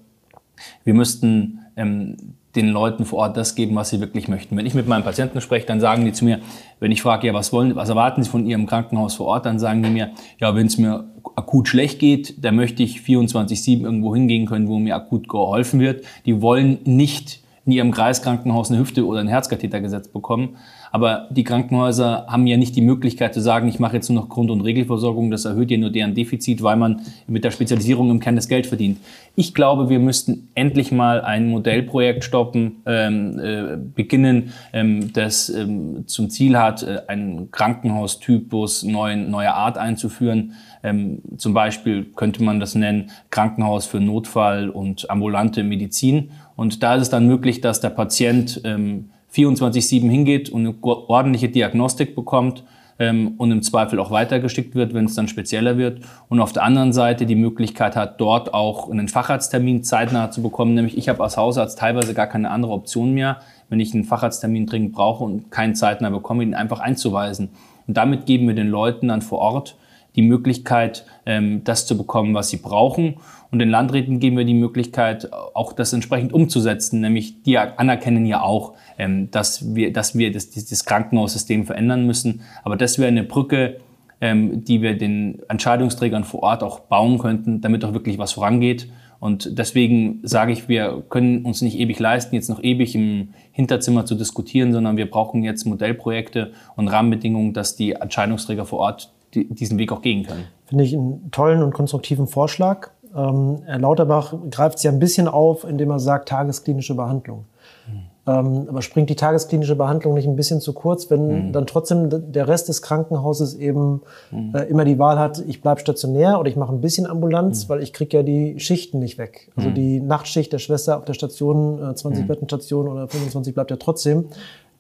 wir 0.84 0.96
müssten 0.96 1.60
ähm, 1.75 2.17
den 2.57 2.69
Leuten 2.69 3.05
vor 3.05 3.19
Ort 3.19 3.37
das 3.37 3.55
geben, 3.55 3.75
was 3.75 3.89
sie 3.89 4.01
wirklich 4.01 4.27
möchten. 4.27 4.57
Wenn 4.57 4.65
ich 4.65 4.73
mit 4.73 4.87
meinen 4.87 5.03
Patienten 5.03 5.39
spreche, 5.39 5.65
dann 5.65 5.79
sagen 5.79 6.03
die 6.03 6.11
zu 6.11 6.25
mir, 6.25 6.39
wenn 6.79 6.91
ich 6.91 7.01
frage, 7.01 7.27
ja, 7.27 7.33
was 7.33 7.53
wollen, 7.53 7.75
was 7.75 7.89
erwarten 7.89 8.23
sie 8.23 8.29
von 8.29 8.45
ihrem 8.45 8.65
Krankenhaus 8.65 9.15
vor 9.15 9.27
Ort, 9.27 9.45
dann 9.45 9.59
sagen 9.59 9.83
die 9.83 9.89
mir, 9.89 10.11
ja, 10.39 10.55
wenn 10.55 10.67
es 10.67 10.77
mir 10.77 11.05
akut 11.35 11.67
schlecht 11.67 11.99
geht, 11.99 12.43
dann 12.43 12.55
möchte 12.55 12.83
ich 12.83 12.99
24/7 13.01 13.83
irgendwo 13.83 14.13
hingehen 14.15 14.47
können, 14.47 14.67
wo 14.67 14.79
mir 14.79 14.95
akut 14.95 15.29
geholfen 15.29 15.79
wird. 15.79 16.03
Die 16.25 16.41
wollen 16.41 16.79
nicht 16.83 17.41
in 17.65 17.73
ihrem 17.73 17.91
Kreiskrankenhaus 17.91 18.71
eine 18.71 18.79
Hüfte 18.79 19.05
oder 19.05 19.19
einen 19.19 19.29
Herzkatheter 19.29 19.79
gesetzt 19.79 20.13
bekommen. 20.13 20.57
Aber 20.91 21.27
die 21.32 21.44
Krankenhäuser 21.44 22.25
haben 22.27 22.48
ja 22.48 22.58
nicht 22.58 22.75
die 22.75 22.82
Möglichkeit 22.82 23.34
zu 23.34 23.41
sagen, 23.41 23.67
ich 23.67 23.79
mache 23.79 23.96
jetzt 23.96 24.10
nur 24.10 24.22
noch 24.22 24.29
Grund- 24.29 24.51
und 24.51 24.62
Regelversorgung, 24.62 25.32
das 25.32 25.46
erhöht 25.46 25.72
ja 25.72 25.77
nur 25.77 25.89
deren 25.89 26.15
Defizit, 26.15 26.63
weil 26.63 26.77
man 26.77 27.01
mit 27.27 27.44
der 27.44 27.51
Spezialisierung 27.51 28.10
im 28.10 28.20
Kern 28.20 28.36
das 28.36 28.48
Geld 28.48 28.67
verdient. 28.67 28.98
Ich 29.36 29.53
glaube, 29.53 29.89
wir 29.89 30.00
müssten 30.00 30.50
endlich 30.56 30.91
mal 30.91 31.22
ein 31.22 31.50
Modellprojekt 31.50 32.24
stoppen, 32.24 32.77
ähm, 32.86 33.39
äh, 33.39 33.77
beginnen, 33.77 34.53
ähm, 34.74 35.13
das 35.13 35.50
ähm, 35.50 36.08
zum 36.08 36.29
Ziel 36.29 36.58
hat, 36.58 36.84
äh, 36.84 37.01
einen 37.08 37.51
Krankenhaustypus 37.51 38.84
neuen, 38.84 39.29
neuer 39.29 39.53
Art 39.53 39.77
einzuführen. 39.77 40.53
Ähm, 40.84 41.22
zum 41.38 41.53
Beispiel 41.53 42.06
könnte 42.15 42.44
man 42.44 42.60
das 42.60 42.75
nennen 42.75 43.12
Krankenhaus 43.29 43.86
für 43.86 44.00
Notfall 44.00 44.70
und 44.70 45.10
ambulante 45.10 45.63
Medizin 45.63 46.32
und 46.58 46.82
da 46.82 46.96
ist 46.96 47.03
es 47.03 47.10
dann 47.10 47.27
möglich, 47.27 47.62
dass 47.62 47.79
der 47.82 47.91
Patient 47.91 48.62
ähm, 48.65 49.12
24-7 49.34 50.10
hingeht 50.10 50.50
und 50.50 50.62
eine 50.62 50.75
ordentliche 50.81 51.50
Diagnostik 51.50 52.15
bekommt 52.15 52.63
ähm, 53.00 53.34
und 53.38 53.51
im 53.51 53.62
Zweifel 53.62 54.00
auch 54.00 54.12
weitergeschickt 54.12 54.75
wird, 54.75 54.93
wenn 54.93 55.05
es 55.05 55.15
dann 55.15 55.27
spezieller 55.27 55.77
wird. 55.77 56.01
Und 56.29 56.39
auf 56.39 56.53
der 56.53 56.63
anderen 56.63 56.93
Seite 56.93 57.25
die 57.25 57.36
Möglichkeit 57.36 57.96
hat, 57.96 58.19
dort 58.19 58.53
auch 58.53 58.89
einen 58.89 59.07
Facharzttermin 59.07 59.84
zeitnah 59.84 60.31
zu 60.31 60.41
bekommen. 60.41 60.74
Nämlich 60.74 60.98
ich 60.98 61.10
habe 61.10 61.24
als 61.24 61.38
Hausarzt 61.38 61.77
teilweise 61.77 62.13
gar 62.13 62.27
keine 62.27 62.50
andere 62.50 62.74
Option 62.74 63.13
mehr, 63.13 63.38
wenn 63.69 63.79
ich 63.79 63.93
einen 63.93 64.05
Facharzttermin 64.05 64.65
dringend 64.65 64.93
brauche 64.93 65.24
und 65.24 65.51
keinen 65.51 65.75
zeitnah 65.75 66.10
bekomme, 66.10 66.43
ihn 66.43 66.53
einfach 66.53 66.79
einzuweisen. 66.79 67.50
Und 67.88 67.98
damit 67.98 68.25
geben 68.25 68.48
wir 68.48 68.55
den 68.55 68.69
Leuten 68.69 69.10
dann 69.10 69.22
vor 69.22 69.39
Ort 69.39 69.77
die 70.15 70.24
Möglichkeit, 70.24 71.05
ähm, 71.25 71.63
das 71.63 71.86
zu 71.86 71.98
bekommen, 71.98 72.34
was 72.34 72.50
sie 72.50 72.57
brauchen. 72.57 73.17
Und 73.51 73.60
den 73.60 73.70
Landräten 73.70 74.20
geben 74.20 74.38
wir 74.38 74.46
die 74.46 74.54
Möglichkeit, 74.54 75.32
auch 75.32 75.74
das 75.74 75.94
entsprechend 75.94 76.34
umzusetzen. 76.34 77.01
Nämlich 77.01 77.44
die 77.44 77.58
anerkennen 77.58 78.25
ja 78.25 78.42
auch, 78.42 78.74
ähm, 78.98 79.32
dass 79.32 79.75
wir, 79.75 79.94
dass 79.94 80.18
wir 80.18 80.32
das, 80.32 80.50
das 80.50 80.86
Krankenhaussystem 80.86 81.66
verändern 81.66 82.06
müssen. 82.06 82.42
Aber 82.63 82.75
das 82.75 82.98
wäre 82.98 83.08
eine 83.08 83.24
Brücke, 83.24 83.77
ähm, 84.20 84.63
die 84.66 84.82
wir 84.82 84.98
den 84.98 85.42
Entscheidungsträgern 85.48 86.24
vor 86.24 86.44
Ort 86.44 86.63
auch 86.63 86.82
bauen 86.82 87.20
könnten, 87.20 87.62
damit 87.62 87.86
auch 87.86 87.94
wirklich 87.94 88.18
was 88.18 88.34
vorangeht. 88.34 88.89
Und 89.20 89.58
deswegen 89.58 90.20
sage 90.24 90.51
ich, 90.51 90.68
wir 90.68 91.04
können 91.10 91.44
uns 91.44 91.62
nicht 91.62 91.80
ewig 91.80 91.98
leisten, 92.00 92.36
jetzt 92.36 92.50
noch 92.50 92.62
ewig 92.62 92.94
im 92.94 93.30
Hinterzimmer 93.51 94.06
zu 94.06 94.16
diskutieren, 94.16 94.74
sondern 94.74 94.98
wir 94.98 95.10
brauchen 95.10 95.44
jetzt 95.44 95.66
Modellprojekte 95.66 96.51
und 96.75 96.88
Rahmenbedingungen, 96.88 97.54
dass 97.54 97.75
die 97.75 97.94
Entscheidungsträger 97.94 98.66
vor 98.66 98.80
Ort 98.80 99.12
diesen 99.34 99.77
Weg 99.77 99.92
auch 99.92 100.01
gehen 100.01 100.24
können. 100.24 100.46
Finde 100.66 100.84
ich 100.84 100.94
einen 100.94 101.32
tollen 101.32 101.63
und 101.63 101.74
konstruktiven 101.74 102.27
Vorschlag. 102.27 102.92
Ähm, 103.15 103.59
Herr 103.65 103.79
Lauterbach 103.79 104.33
greift 104.51 104.77
es 104.77 104.83
ja 104.83 104.91
ein 104.91 104.99
bisschen 104.99 105.27
auf, 105.27 105.63
indem 105.63 105.91
er 105.91 105.99
sagt, 105.99 106.29
tagesklinische 106.29 106.95
Behandlung. 106.95 107.45
Mhm. 107.87 108.07
Ähm, 108.27 108.65
aber 108.67 108.81
springt 108.81 109.09
die 109.09 109.15
tagesklinische 109.15 109.77
Behandlung 109.77 110.13
nicht 110.13 110.27
ein 110.27 110.35
bisschen 110.35 110.59
zu 110.59 110.73
kurz, 110.73 111.09
wenn 111.09 111.47
mhm. 111.47 111.53
dann 111.53 111.65
trotzdem 111.65 112.31
der 112.33 112.47
Rest 112.47 112.67
des 112.67 112.81
Krankenhauses 112.81 113.55
eben 113.55 114.01
mhm. 114.31 114.53
äh, 114.53 114.63
immer 114.63 114.83
die 114.83 114.99
Wahl 114.99 115.17
hat, 115.17 115.41
ich 115.47 115.61
bleibe 115.61 115.79
stationär 115.79 116.37
oder 116.39 116.49
ich 116.49 116.57
mache 116.57 116.73
ein 116.73 116.81
bisschen 116.81 117.07
Ambulanz, 117.07 117.65
mhm. 117.65 117.69
weil 117.69 117.81
ich 117.81 117.93
kriege 117.93 118.17
ja 118.17 118.23
die 118.23 118.59
Schichten 118.59 118.99
nicht 118.99 119.17
weg. 119.17 119.49
Also 119.55 119.69
mhm. 119.69 119.75
die 119.75 119.99
Nachtschicht 120.01 120.51
der 120.51 120.59
Schwester 120.59 120.97
auf 120.97 121.05
der 121.05 121.13
Station, 121.13 121.81
äh, 121.81 121.95
20 121.95 122.23
mhm. 122.23 122.27
Bettenstation 122.27 122.89
oder 122.89 123.07
25 123.07 123.53
bleibt 123.53 123.71
ja 123.71 123.77
trotzdem. 123.77 124.25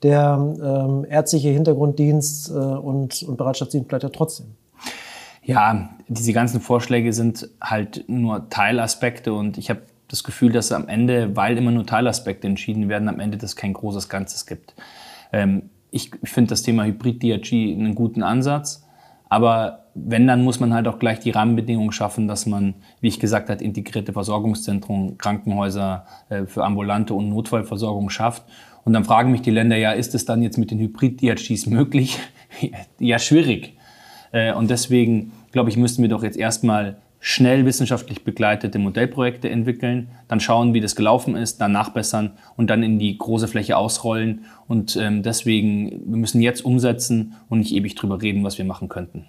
Der 0.03 0.37
ähm, 0.61 1.05
ärztliche 1.09 1.49
Hintergrunddienst 1.49 2.51
äh, 2.51 2.53
und, 2.53 3.23
und 3.23 3.37
Bereitschaftsdienst 3.37 3.87
bleibt 3.87 4.03
ja 4.03 4.09
trotzdem. 4.09 4.47
Ja, 5.47 5.91
diese 6.09 6.33
ganzen 6.33 6.59
Vorschläge 6.59 7.13
sind 7.13 7.49
halt 7.61 8.03
nur 8.09 8.49
Teilaspekte 8.49 9.31
und 9.31 9.57
ich 9.57 9.69
habe 9.69 9.81
das 10.09 10.25
Gefühl, 10.25 10.51
dass 10.51 10.73
am 10.73 10.89
Ende, 10.89 11.37
weil 11.37 11.57
immer 11.57 11.71
nur 11.71 11.85
Teilaspekte 11.85 12.47
entschieden 12.47 12.89
werden, 12.89 13.07
am 13.07 13.21
Ende 13.21 13.37
das 13.37 13.55
kein 13.55 13.71
großes 13.71 14.09
Ganzes 14.09 14.45
gibt. 14.45 14.75
Ähm, 15.31 15.69
ich 15.89 16.11
finde 16.25 16.49
das 16.49 16.63
Thema 16.63 16.83
Hybrid-DRG 16.83 17.53
einen 17.53 17.95
guten 17.95 18.23
Ansatz, 18.23 18.85
aber 19.29 19.85
wenn, 19.95 20.27
dann 20.27 20.43
muss 20.43 20.59
man 20.59 20.73
halt 20.73 20.85
auch 20.85 20.99
gleich 20.99 21.21
die 21.21 21.31
Rahmenbedingungen 21.31 21.93
schaffen, 21.93 22.27
dass 22.27 22.45
man, 22.45 22.73
wie 22.99 23.07
ich 23.07 23.21
gesagt 23.21 23.49
habe, 23.49 23.63
integrierte 23.63 24.11
Versorgungszentren, 24.11 25.17
Krankenhäuser 25.17 26.05
äh, 26.27 26.45
für 26.45 26.65
ambulante 26.65 27.13
und 27.13 27.29
Notfallversorgung 27.29 28.09
schafft. 28.09 28.43
Und 28.83 28.91
dann 28.91 29.05
fragen 29.05 29.31
mich 29.31 29.43
die 29.43 29.51
Länder, 29.51 29.77
ja, 29.77 29.93
ist 29.93 30.13
es 30.13 30.25
dann 30.25 30.41
jetzt 30.41 30.57
mit 30.57 30.71
den 30.71 30.79
Hybrid-DRGs 30.79 31.67
möglich? 31.67 32.19
ja, 32.99 33.17
schwierig. 33.17 33.76
Äh, 34.31 34.53
und 34.53 34.69
deswegen, 34.69 35.31
glaube 35.51 35.69
ich, 35.69 35.77
müssten 35.77 36.01
wir 36.01 36.09
doch 36.09 36.23
jetzt 36.23 36.37
erstmal 36.37 36.97
schnell 37.19 37.65
wissenschaftlich 37.65 38.23
begleitete 38.23 38.79
Modellprojekte 38.79 39.49
entwickeln, 39.49 40.09
dann 40.27 40.39
schauen, 40.39 40.73
wie 40.73 40.81
das 40.81 40.95
gelaufen 40.95 41.35
ist, 41.35 41.59
dann 41.59 41.71
nachbessern 41.71 42.33
und 42.55 42.69
dann 42.69 42.83
in 42.83 42.99
die 42.99 43.17
große 43.17 43.47
Fläche 43.47 43.75
ausrollen. 43.77 44.45
Und 44.67 44.95
ähm, 44.95 45.23
deswegen, 45.23 46.03
wir 46.05 46.17
müssen 46.17 46.41
jetzt 46.41 46.63
umsetzen 46.63 47.35
und 47.49 47.59
nicht 47.59 47.73
ewig 47.73 47.95
drüber 47.95 48.21
reden, 48.21 48.43
was 48.43 48.57
wir 48.57 48.65
machen 48.65 48.87
könnten. 48.87 49.25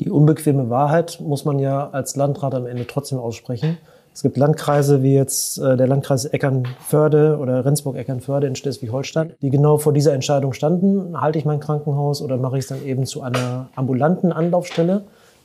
Die 0.00 0.10
unbequeme 0.10 0.70
Wahrheit 0.70 1.20
muss 1.20 1.44
man 1.44 1.58
ja 1.58 1.90
als 1.90 2.16
Landrat 2.16 2.54
am 2.54 2.66
Ende 2.66 2.86
trotzdem 2.86 3.18
aussprechen. 3.18 3.78
Es 4.14 4.22
gibt 4.22 4.36
Landkreise 4.36 5.02
wie 5.02 5.12
jetzt 5.12 5.58
äh, 5.58 5.76
der 5.76 5.88
Landkreis 5.88 6.24
Eckernförde 6.24 7.36
oder 7.38 7.64
Rendsburg-Eckernförde 7.64 8.46
in 8.46 8.54
Schleswig-Holstein, 8.54 9.32
die 9.42 9.50
genau 9.50 9.76
vor 9.76 9.92
dieser 9.92 10.14
Entscheidung 10.14 10.52
standen. 10.52 11.20
Halte 11.20 11.40
ich 11.40 11.44
mein 11.44 11.58
Krankenhaus 11.58 12.22
oder 12.22 12.36
mache 12.36 12.56
ich 12.56 12.62
es 12.62 12.68
dann 12.68 12.86
eben 12.86 13.06
zu 13.06 13.22
einer 13.22 13.68
ambulanten 13.74 14.32
Anlaufstelle? 14.32 14.98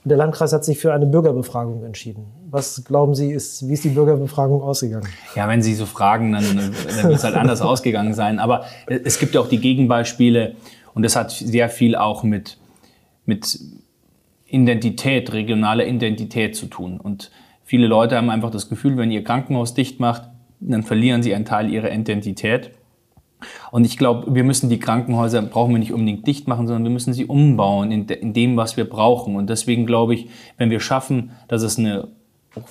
Und 0.03 0.09
der 0.09 0.17
Landkreis 0.17 0.53
hat 0.53 0.63
sich 0.63 0.77
für 0.77 0.93
eine 0.93 1.07
Bürgerbefragung 1.07 1.83
entschieden. 1.83 2.27
Was 2.51 2.83
glauben 2.85 3.15
Sie, 3.15 3.31
ist, 3.31 3.67
wie 3.67 3.73
ist 3.73 3.83
die 3.85 3.89
Bürgerbefragung 3.89 4.61
ausgegangen? 4.61 5.07
Ja, 5.35 5.47
wenn 5.47 5.63
Sie 5.63 5.73
so 5.73 5.87
fragen, 5.87 6.33
dann, 6.33 6.43
dann 6.55 7.03
wird 7.05 7.15
es 7.15 7.23
halt 7.23 7.35
anders 7.35 7.61
ausgegangen 7.61 8.13
sein. 8.13 8.37
Aber 8.37 8.65
es 8.85 9.17
gibt 9.17 9.33
ja 9.33 9.41
auch 9.41 9.49
die 9.49 9.59
Gegenbeispiele 9.59 10.53
und 10.93 11.01
das 11.01 11.15
hat 11.15 11.31
sehr 11.31 11.69
viel 11.69 11.95
auch 11.95 12.21
mit, 12.21 12.59
mit 13.25 13.59
Identität, 14.45 15.33
regionaler 15.33 15.87
Identität 15.87 16.55
zu 16.55 16.67
tun. 16.67 16.99
Und 16.99 17.31
Viele 17.69 17.85
Leute 17.85 18.17
haben 18.17 18.31
einfach 18.31 18.49
das 18.49 18.67
Gefühl, 18.67 18.97
wenn 18.97 19.11
ihr 19.11 19.23
Krankenhaus 19.23 19.75
dicht 19.75 19.99
macht, 19.99 20.23
dann 20.59 20.81
verlieren 20.81 21.21
sie 21.21 21.35
einen 21.35 21.45
Teil 21.45 21.71
ihrer 21.71 21.91
Identität. 21.91 22.71
Und 23.69 23.85
ich 23.85 23.95
glaube, 23.95 24.33
wir 24.33 24.43
müssen 24.43 24.71
die 24.71 24.79
Krankenhäuser, 24.79 25.43
brauchen 25.43 25.73
wir 25.73 25.77
nicht 25.77 25.93
unbedingt 25.93 26.25
dicht 26.25 26.47
machen, 26.47 26.65
sondern 26.65 26.85
wir 26.85 26.89
müssen 26.89 27.13
sie 27.13 27.25
umbauen 27.25 27.91
in, 27.91 28.07
de, 28.07 28.17
in 28.17 28.33
dem, 28.33 28.57
was 28.57 28.75
wir 28.75 28.89
brauchen. 28.89 29.35
Und 29.35 29.51
deswegen 29.51 29.85
glaube 29.85 30.15
ich, 30.15 30.29
wenn 30.57 30.71
wir 30.71 30.79
schaffen, 30.79 31.29
dass 31.47 31.61
es 31.61 31.77
eine 31.77 32.07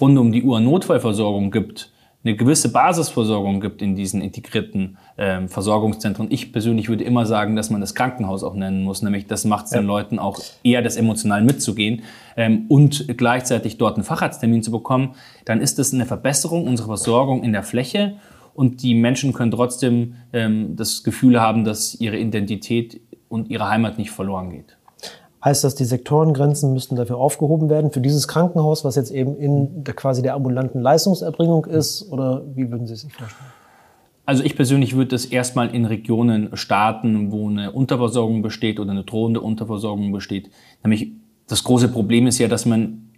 rund 0.01 0.19
um 0.19 0.33
die 0.33 0.43
Uhr 0.43 0.59
Notfallversorgung 0.59 1.53
gibt, 1.53 1.93
eine 2.25 2.35
gewisse 2.35 2.73
Basisversorgung 2.73 3.61
gibt 3.61 3.81
in 3.81 3.95
diesen 3.95 4.21
integrierten 4.21 4.99
ähm, 5.17 5.49
Versorgungszentren. 5.49 6.27
Ich 6.31 6.53
persönlich 6.53 6.89
würde 6.89 7.05
immer 7.05 7.27
sagen, 7.27 7.55
dass 7.55 7.71
man 7.71 7.81
das 7.81 7.95
Krankenhaus 7.95 8.43
auch 8.43 8.55
nennen 8.55 8.83
muss, 8.83 9.03
nämlich 9.03 9.27
das 9.27 9.45
macht 9.45 9.67
es 9.67 9.73
ja. 9.73 9.79
den 9.79 9.87
Leuten 9.87 10.19
auch 10.19 10.39
eher 10.65 10.83
das 10.83 10.97
emotional 10.97 11.43
mitzugehen 11.43 12.03
ähm, 12.37 12.67
und 12.69 13.07
gleichzeitig 13.17 13.79
dort 13.79 13.97
einen 13.97 14.05
Facharzttermin 14.05 14.63
zu 14.63 14.73
bekommen, 14.73 15.15
dann 15.45 15.61
ist 15.61 15.79
das 15.79 15.95
eine 15.95 16.07
Verbesserung 16.07 16.67
unserer 16.67 16.89
Versorgung 16.89 17.45
in 17.45 17.53
der 17.53 17.63
Fläche 17.63 18.17
und 18.55 18.83
die 18.83 18.95
Menschen 18.95 19.33
können 19.33 19.53
trotzdem 19.53 20.15
ähm, 20.33 20.75
das 20.75 21.05
Gefühl 21.05 21.41
haben, 21.41 21.65
dass 21.65 21.95
ihre 22.01 22.19
Identität 22.19 23.01
und 23.29 23.51
ihre 23.51 23.69
Heimat 23.69 23.99
nicht 23.99 24.11
verloren 24.11 24.51
geht. 24.51 24.78
Heißt 25.45 25.63
das, 25.63 25.77
die 25.77 25.85
Sektorengrenzen 25.85 26.73
müssten 26.73 26.97
dafür 26.97 27.19
aufgehoben 27.19 27.71
werden 27.71 27.93
für 27.93 28.01
dieses 28.01 28.27
Krankenhaus, 28.27 28.85
was 28.85 28.97
jetzt 28.97 29.11
eben 29.11 29.37
in 29.37 29.85
der, 29.85 29.95
quasi 29.95 30.21
der 30.21 30.35
ambulanten 30.35 30.83
Leistungserbringung 30.83 31.65
ist? 31.67 32.11
Oder 32.11 32.43
wie 32.55 32.71
würden 32.71 32.87
Sie 32.87 32.97
sich 32.97 33.13
vorstellen? 33.13 33.51
Also 34.27 34.43
ich 34.43 34.57
persönlich 34.57 34.95
würde 34.95 35.09
das 35.09 35.25
erstmal 35.25 35.75
in 35.75 35.87
Regionen 35.87 36.55
starten, 36.55 37.33
wo 37.33 37.49
eine 37.49 37.73
Unterversorgung 37.73 38.43
besteht 38.43 38.79
oder 38.79 38.91
eine 38.91 39.05
drohende 39.05 39.41
Unterversorgung 39.41 40.13
besteht. 40.13 40.51
Nämlich 40.83 41.13
das 41.47 41.65
große 41.65 41.89
Problem 41.89 42.27
ist 42.27 42.39
ja, 42.39 42.49
dass 42.49 42.67
man 42.67 43.09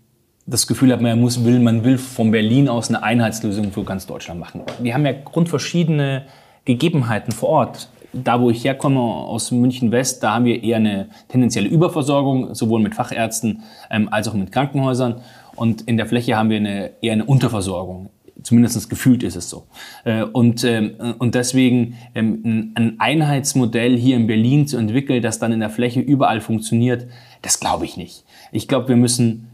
das 0.46 0.66
Gefühl 0.66 0.92
hat, 0.92 1.00
man 1.00 1.20
muss, 1.20 1.44
will, 1.44 1.58
man 1.58 1.84
will 1.84 1.98
von 1.98 2.30
Berlin 2.30 2.68
aus 2.68 2.90
eine 2.90 3.02
Einheitslösung 3.02 3.72
für 3.72 3.82
ganz 3.82 4.06
Deutschland 4.06 4.38
machen. 4.38 4.62
Wir 4.80 4.94
haben 4.94 5.04
ja 5.04 5.12
grundverschiedene 5.12 6.26
Gegebenheiten 6.64 7.32
vor 7.32 7.48
Ort 7.48 7.88
da, 8.12 8.40
wo 8.40 8.50
ich 8.50 8.64
herkomme, 8.64 9.00
aus 9.00 9.50
München 9.50 9.92
West, 9.92 10.22
da 10.22 10.34
haben 10.34 10.44
wir 10.44 10.62
eher 10.62 10.76
eine 10.76 11.08
tendenzielle 11.28 11.68
Überversorgung, 11.68 12.54
sowohl 12.54 12.80
mit 12.80 12.94
Fachärzten 12.94 13.62
ähm, 13.90 14.08
als 14.10 14.28
auch 14.28 14.34
mit 14.34 14.52
Krankenhäusern. 14.52 15.20
Und 15.56 15.82
in 15.82 15.96
der 15.96 16.06
Fläche 16.06 16.36
haben 16.36 16.50
wir 16.50 16.56
eine, 16.56 16.92
eher 17.02 17.12
eine 17.12 17.24
Unterversorgung. 17.24 18.10
Zumindest 18.42 18.88
gefühlt 18.88 19.22
ist 19.22 19.36
es 19.36 19.50
so. 19.50 19.66
Äh, 20.04 20.22
und, 20.22 20.64
ähm, 20.64 20.92
und 21.18 21.34
deswegen 21.34 21.98
ähm, 22.14 22.72
ein 22.74 22.96
Einheitsmodell 22.98 23.96
hier 23.96 24.16
in 24.16 24.26
Berlin 24.26 24.66
zu 24.66 24.78
entwickeln, 24.78 25.22
das 25.22 25.38
dann 25.38 25.52
in 25.52 25.60
der 25.60 25.70
Fläche 25.70 26.00
überall 26.00 26.40
funktioniert, 26.40 27.06
das 27.42 27.60
glaube 27.60 27.84
ich 27.84 27.96
nicht. 27.96 28.24
Ich 28.52 28.66
glaube, 28.66 28.88
wir 28.88 28.96
müssen, 28.96 29.48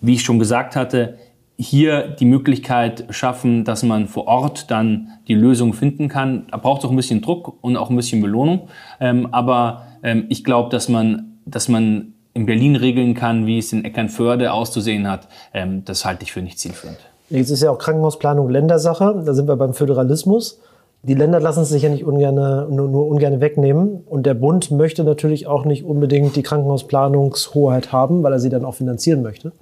wie 0.00 0.14
ich 0.14 0.22
schon 0.22 0.38
gesagt 0.38 0.74
hatte, 0.74 1.18
hier 1.62 2.08
die 2.08 2.24
Möglichkeit 2.24 3.06
schaffen, 3.10 3.64
dass 3.64 3.82
man 3.82 4.08
vor 4.08 4.26
Ort 4.26 4.70
dann 4.70 5.08
die 5.28 5.34
Lösung 5.34 5.72
finden 5.72 6.08
kann. 6.08 6.46
Da 6.50 6.56
braucht 6.56 6.80
es 6.80 6.84
auch 6.86 6.90
ein 6.90 6.96
bisschen 6.96 7.22
Druck 7.22 7.58
und 7.62 7.76
auch 7.76 7.90
ein 7.90 7.96
bisschen 7.96 8.20
Belohnung. 8.20 8.68
Ähm, 9.00 9.28
aber 9.32 9.86
ähm, 10.02 10.26
ich 10.28 10.44
glaube, 10.44 10.70
dass 10.70 10.88
man, 10.88 11.38
dass 11.46 11.68
man 11.68 12.14
in 12.34 12.46
Berlin 12.46 12.76
regeln 12.76 13.14
kann, 13.14 13.46
wie 13.46 13.58
es 13.58 13.72
in 13.72 13.84
Eckernförde 13.84 14.52
auszusehen 14.52 15.08
hat. 15.10 15.28
Ähm, 15.54 15.84
das 15.84 16.04
halte 16.04 16.24
ich 16.24 16.32
für 16.32 16.42
nicht 16.42 16.58
zielführend. 16.58 16.98
Jetzt 17.30 17.50
ist 17.50 17.62
ja 17.62 17.70
auch 17.70 17.78
Krankenhausplanung 17.78 18.50
Ländersache. 18.50 19.22
Da 19.24 19.34
sind 19.34 19.48
wir 19.48 19.56
beim 19.56 19.74
Föderalismus. 19.74 20.60
Die 21.04 21.14
Länder 21.14 21.40
lassen 21.40 21.62
es 21.62 21.70
sich 21.70 21.82
ja 21.82 21.88
nicht 21.88 22.04
ungern, 22.04 22.34
nur, 22.74 22.88
nur 22.88 23.06
ungern 23.08 23.40
wegnehmen. 23.40 24.02
Und 24.06 24.24
der 24.24 24.34
Bund 24.34 24.70
möchte 24.70 25.02
natürlich 25.02 25.46
auch 25.46 25.64
nicht 25.64 25.84
unbedingt 25.84 26.36
die 26.36 26.42
Krankenhausplanungshoheit 26.42 27.92
haben, 27.92 28.22
weil 28.22 28.32
er 28.32 28.38
sie 28.38 28.50
dann 28.50 28.64
auch 28.64 28.74
finanzieren 28.74 29.22
möchte 29.22 29.52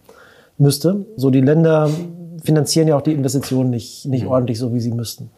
müsste. 0.60 1.06
So 1.16 1.30
die 1.30 1.40
Länder 1.40 1.90
finanzieren 2.42 2.88
ja 2.88 2.96
auch 2.96 3.02
die 3.02 3.12
Investitionen 3.12 3.70
nicht, 3.70 4.06
nicht 4.06 4.24
mhm. 4.24 4.30
ordentlich 4.30 4.58
so, 4.58 4.72
wie 4.72 4.80
sie 4.80 4.92
müssten. 4.92 5.30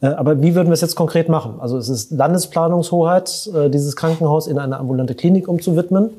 Äh, 0.00 0.08
aber 0.08 0.40
wie 0.42 0.54
würden 0.54 0.68
wir 0.68 0.74
es 0.74 0.80
jetzt 0.80 0.94
konkret 0.94 1.28
machen? 1.28 1.54
Also 1.60 1.78
es 1.78 1.88
ist 1.88 2.10
Landesplanungshoheit, 2.12 3.50
äh, 3.54 3.70
dieses 3.70 3.96
Krankenhaus 3.96 4.46
in 4.46 4.58
eine 4.58 4.78
ambulante 4.78 5.14
Klinik 5.14 5.48
umzuwidmen. 5.48 6.10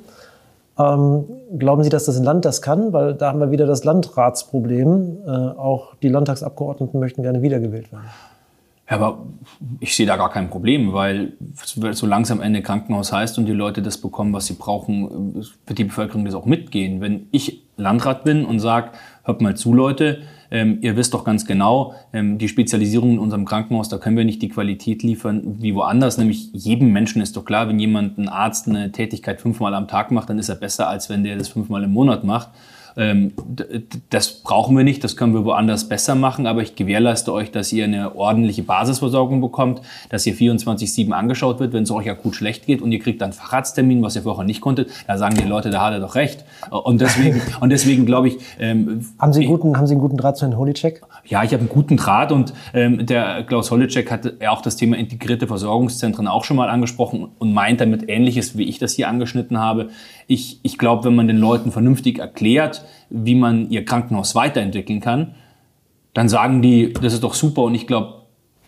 Ähm, 0.77 1.25
glauben 1.57 1.83
Sie, 1.83 1.89
dass 1.89 2.05
das 2.05 2.19
Land 2.19 2.45
das 2.45 2.61
kann? 2.61 2.93
Weil 2.93 3.13
da 3.13 3.29
haben 3.29 3.39
wir 3.39 3.51
wieder 3.51 3.65
das 3.65 3.83
Landratsproblem. 3.83 5.17
Äh, 5.25 5.29
auch 5.29 5.95
die 6.01 6.07
Landtagsabgeordneten 6.07 6.99
möchten 6.99 7.21
gerne 7.21 7.41
wiedergewählt 7.41 7.91
werden. 7.91 8.05
Ja, 8.89 8.95
aber 8.95 9.19
ich 9.79 9.95
sehe 9.95 10.07
da 10.07 10.15
gar 10.15 10.31
kein 10.31 10.49
Problem, 10.49 10.93
weil 10.93 11.33
so 11.91 12.07
langsam 12.07 12.41
Ende 12.41 12.63
Krankenhaus 12.63 13.11
heißt 13.11 13.37
und 13.37 13.45
die 13.45 13.51
Leute 13.53 13.81
das 13.83 13.97
bekommen, 13.97 14.33
was 14.33 14.47
sie 14.47 14.53
brauchen, 14.53 15.45
wird 15.67 15.77
die 15.77 15.83
Bevölkerung 15.83 16.25
das 16.25 16.33
auch 16.33 16.45
mitgehen. 16.45 16.99
Wenn 16.99 17.27
ich 17.31 17.68
Landrat 17.79 18.23
bin 18.23 18.45
und 18.45 18.59
sage, 18.59 18.91
hört 19.23 19.41
mal 19.41 19.55
zu, 19.55 19.73
Leute, 19.73 20.21
ähm, 20.51 20.79
ihr 20.81 20.95
wisst 20.95 21.13
doch 21.13 21.23
ganz 21.23 21.45
genau, 21.45 21.93
ähm, 22.11 22.37
die 22.37 22.47
Spezialisierung 22.47 23.11
in 23.11 23.19
unserem 23.19 23.45
Krankenhaus, 23.45 23.89
da 23.89 23.97
können 23.97 24.17
wir 24.17 24.25
nicht 24.25 24.41
die 24.41 24.49
Qualität 24.49 25.03
liefern 25.03 25.57
wie 25.59 25.75
woanders. 25.75 26.17
Nämlich 26.17 26.49
jedem 26.53 26.91
Menschen 26.91 27.21
ist 27.21 27.37
doch 27.37 27.45
klar, 27.45 27.67
wenn 27.67 27.79
jemand, 27.79 28.17
ein 28.17 28.29
Arzt, 28.29 28.67
eine 28.67 28.91
Tätigkeit 28.91 29.41
fünfmal 29.41 29.73
am 29.73 29.87
Tag 29.87 30.11
macht, 30.11 30.29
dann 30.29 30.39
ist 30.39 30.49
er 30.49 30.55
besser, 30.55 30.89
als 30.89 31.09
wenn 31.09 31.23
der 31.23 31.37
das 31.37 31.49
fünfmal 31.49 31.83
im 31.83 31.93
Monat 31.93 32.23
macht. 32.23 32.49
Ähm, 32.99 33.31
das 34.09 34.43
brauchen 34.43 34.75
wir 34.75 34.83
nicht, 34.83 35.03
das 35.05 35.15
können 35.15 35.33
wir 35.33 35.45
woanders 35.45 35.87
besser 35.87 36.15
machen, 36.15 36.45
aber 36.45 36.61
ich 36.61 36.75
gewährleiste 36.75 37.31
euch, 37.31 37.49
dass 37.49 37.71
ihr 37.71 37.85
eine 37.85 38.15
ordentliche 38.15 38.61
Basisversorgung 38.61 39.39
bekommt, 39.39 39.81
dass 40.09 40.25
ihr 40.27 40.35
24-7 40.35 41.11
angeschaut 41.11 41.61
wird, 41.61 41.71
wenn 41.71 41.83
es 41.83 41.91
euch 41.91 42.09
akut 42.09 42.35
schlecht 42.35 42.65
geht 42.65 42.81
und 42.81 42.91
ihr 42.91 42.99
kriegt 42.99 43.21
dann 43.21 43.31
Facharzttermin, 43.31 44.03
was 44.03 44.17
ihr 44.17 44.23
vorher 44.23 44.43
nicht 44.43 44.59
konntet. 44.59 44.89
Da 45.07 45.17
sagen 45.17 45.35
die 45.35 45.47
Leute, 45.47 45.69
da 45.69 45.85
hat 45.85 45.93
er 45.93 46.01
doch 46.01 46.15
recht. 46.15 46.43
Und 46.69 46.99
deswegen, 46.99 47.41
und 47.61 47.69
deswegen 47.69 48.05
glaube 48.05 48.27
ich. 48.27 48.37
Ähm, 48.59 49.05
haben, 49.17 49.31
Sie 49.31 49.45
guten, 49.45 49.77
haben 49.77 49.87
Sie 49.87 49.93
einen 49.93 50.01
guten 50.01 50.17
Draht 50.17 50.35
zu 50.35 50.45
Herrn 50.45 50.57
Holicek? 50.57 51.01
Ja, 51.25 51.43
ich 51.43 51.53
habe 51.53 51.61
einen 51.61 51.69
guten 51.69 51.95
Draht 51.95 52.33
und 52.33 52.53
ähm, 52.73 53.05
der 53.05 53.43
Klaus 53.43 53.71
Holicek 53.71 54.11
hat 54.11 54.33
ja 54.41 54.51
auch 54.51 54.61
das 54.61 54.75
Thema 54.75 54.97
integrierte 54.97 55.47
Versorgungszentren 55.47 56.27
auch 56.27 56.43
schon 56.43 56.57
mal 56.57 56.69
angesprochen 56.69 57.29
und 57.39 57.53
meint 57.53 57.79
damit 57.79 58.09
Ähnliches, 58.09 58.57
wie 58.57 58.63
ich 58.63 58.77
das 58.77 58.93
hier 58.93 59.07
angeschnitten 59.07 59.57
habe. 59.57 59.89
Ich, 60.27 60.59
ich 60.63 60.77
glaube, 60.77 61.05
wenn 61.05 61.15
man 61.15 61.27
den 61.27 61.37
Leuten 61.37 61.71
vernünftig 61.71 62.19
erklärt, 62.19 62.83
wie 63.09 63.35
man 63.35 63.69
ihr 63.69 63.85
Krankenhaus 63.85 64.35
weiterentwickeln 64.35 64.99
kann, 64.99 65.35
dann 66.13 66.29
sagen 66.29 66.61
die, 66.61 66.93
das 66.93 67.13
ist 67.13 67.23
doch 67.23 67.33
super. 67.33 67.63
Und 67.63 67.75
ich 67.75 67.87
glaube, 67.87 68.19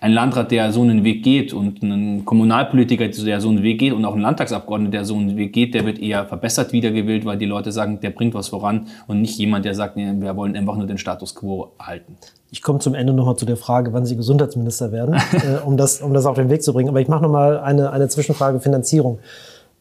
ein 0.01 0.13
Landrat, 0.13 0.49
der 0.49 0.71
so 0.73 0.81
einen 0.81 1.03
Weg 1.03 1.23
geht 1.23 1.53
und 1.53 1.83
ein 1.83 2.25
Kommunalpolitiker, 2.25 3.07
der 3.07 3.39
so 3.39 3.49
einen 3.49 3.61
Weg 3.61 3.79
geht 3.79 3.93
und 3.93 4.03
auch 4.03 4.15
ein 4.15 4.21
Landtagsabgeordneter, 4.21 4.91
der 4.91 5.05
so 5.05 5.15
einen 5.15 5.37
Weg 5.37 5.53
geht, 5.53 5.75
der 5.75 5.85
wird 5.85 5.99
eher 5.99 6.25
verbessert 6.25 6.73
wiedergewählt, 6.73 7.23
weil 7.23 7.37
die 7.37 7.45
Leute 7.45 7.71
sagen, 7.71 7.99
der 8.01 8.09
bringt 8.09 8.33
was 8.33 8.47
voran 8.47 8.87
und 9.07 9.21
nicht 9.21 9.37
jemand, 9.37 9.63
der 9.63 9.75
sagt, 9.75 9.97
wir 9.97 10.35
wollen 10.35 10.55
einfach 10.55 10.75
nur 10.75 10.87
den 10.87 10.97
Status 10.97 11.35
quo 11.35 11.73
halten. 11.79 12.17
Ich 12.49 12.63
komme 12.63 12.79
zum 12.79 12.95
Ende 12.95 13.13
nochmal 13.13 13.37
zu 13.37 13.45
der 13.45 13.57
Frage, 13.57 13.93
wann 13.93 14.05
Sie 14.05 14.15
Gesundheitsminister 14.17 14.91
werden, 14.91 15.13
äh, 15.33 15.63
um, 15.63 15.77
das, 15.77 16.01
um 16.01 16.15
das 16.15 16.25
auf 16.25 16.35
den 16.35 16.49
Weg 16.49 16.63
zu 16.63 16.73
bringen. 16.73 16.89
Aber 16.89 16.99
ich 16.99 17.07
mache 17.07 17.21
nochmal 17.21 17.59
eine, 17.59 17.91
eine 17.91 18.07
Zwischenfrage 18.07 18.59
Finanzierung. 18.59 19.19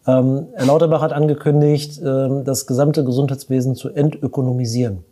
Ähm, 0.07 0.47
Herr 0.55 0.67
Lauterbach 0.67 1.03
hat 1.03 1.13
angekündigt, 1.13 2.01
ähm, 2.05 2.45
das 2.45 2.67
gesamte 2.67 3.05
Gesundheitswesen 3.05 3.75
zu 3.75 3.91
entökonomisieren. 3.91 5.05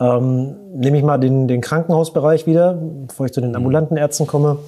Ähm, 0.00 0.56
nehme 0.74 0.96
ich 0.96 1.04
mal 1.04 1.18
den, 1.18 1.46
den 1.46 1.60
Krankenhausbereich 1.60 2.46
wieder, 2.46 2.78
bevor 3.06 3.26
ich 3.26 3.32
zu 3.32 3.42
den 3.42 3.54
ambulanten 3.54 3.98
Ärzten 3.98 4.26
komme. 4.26 4.58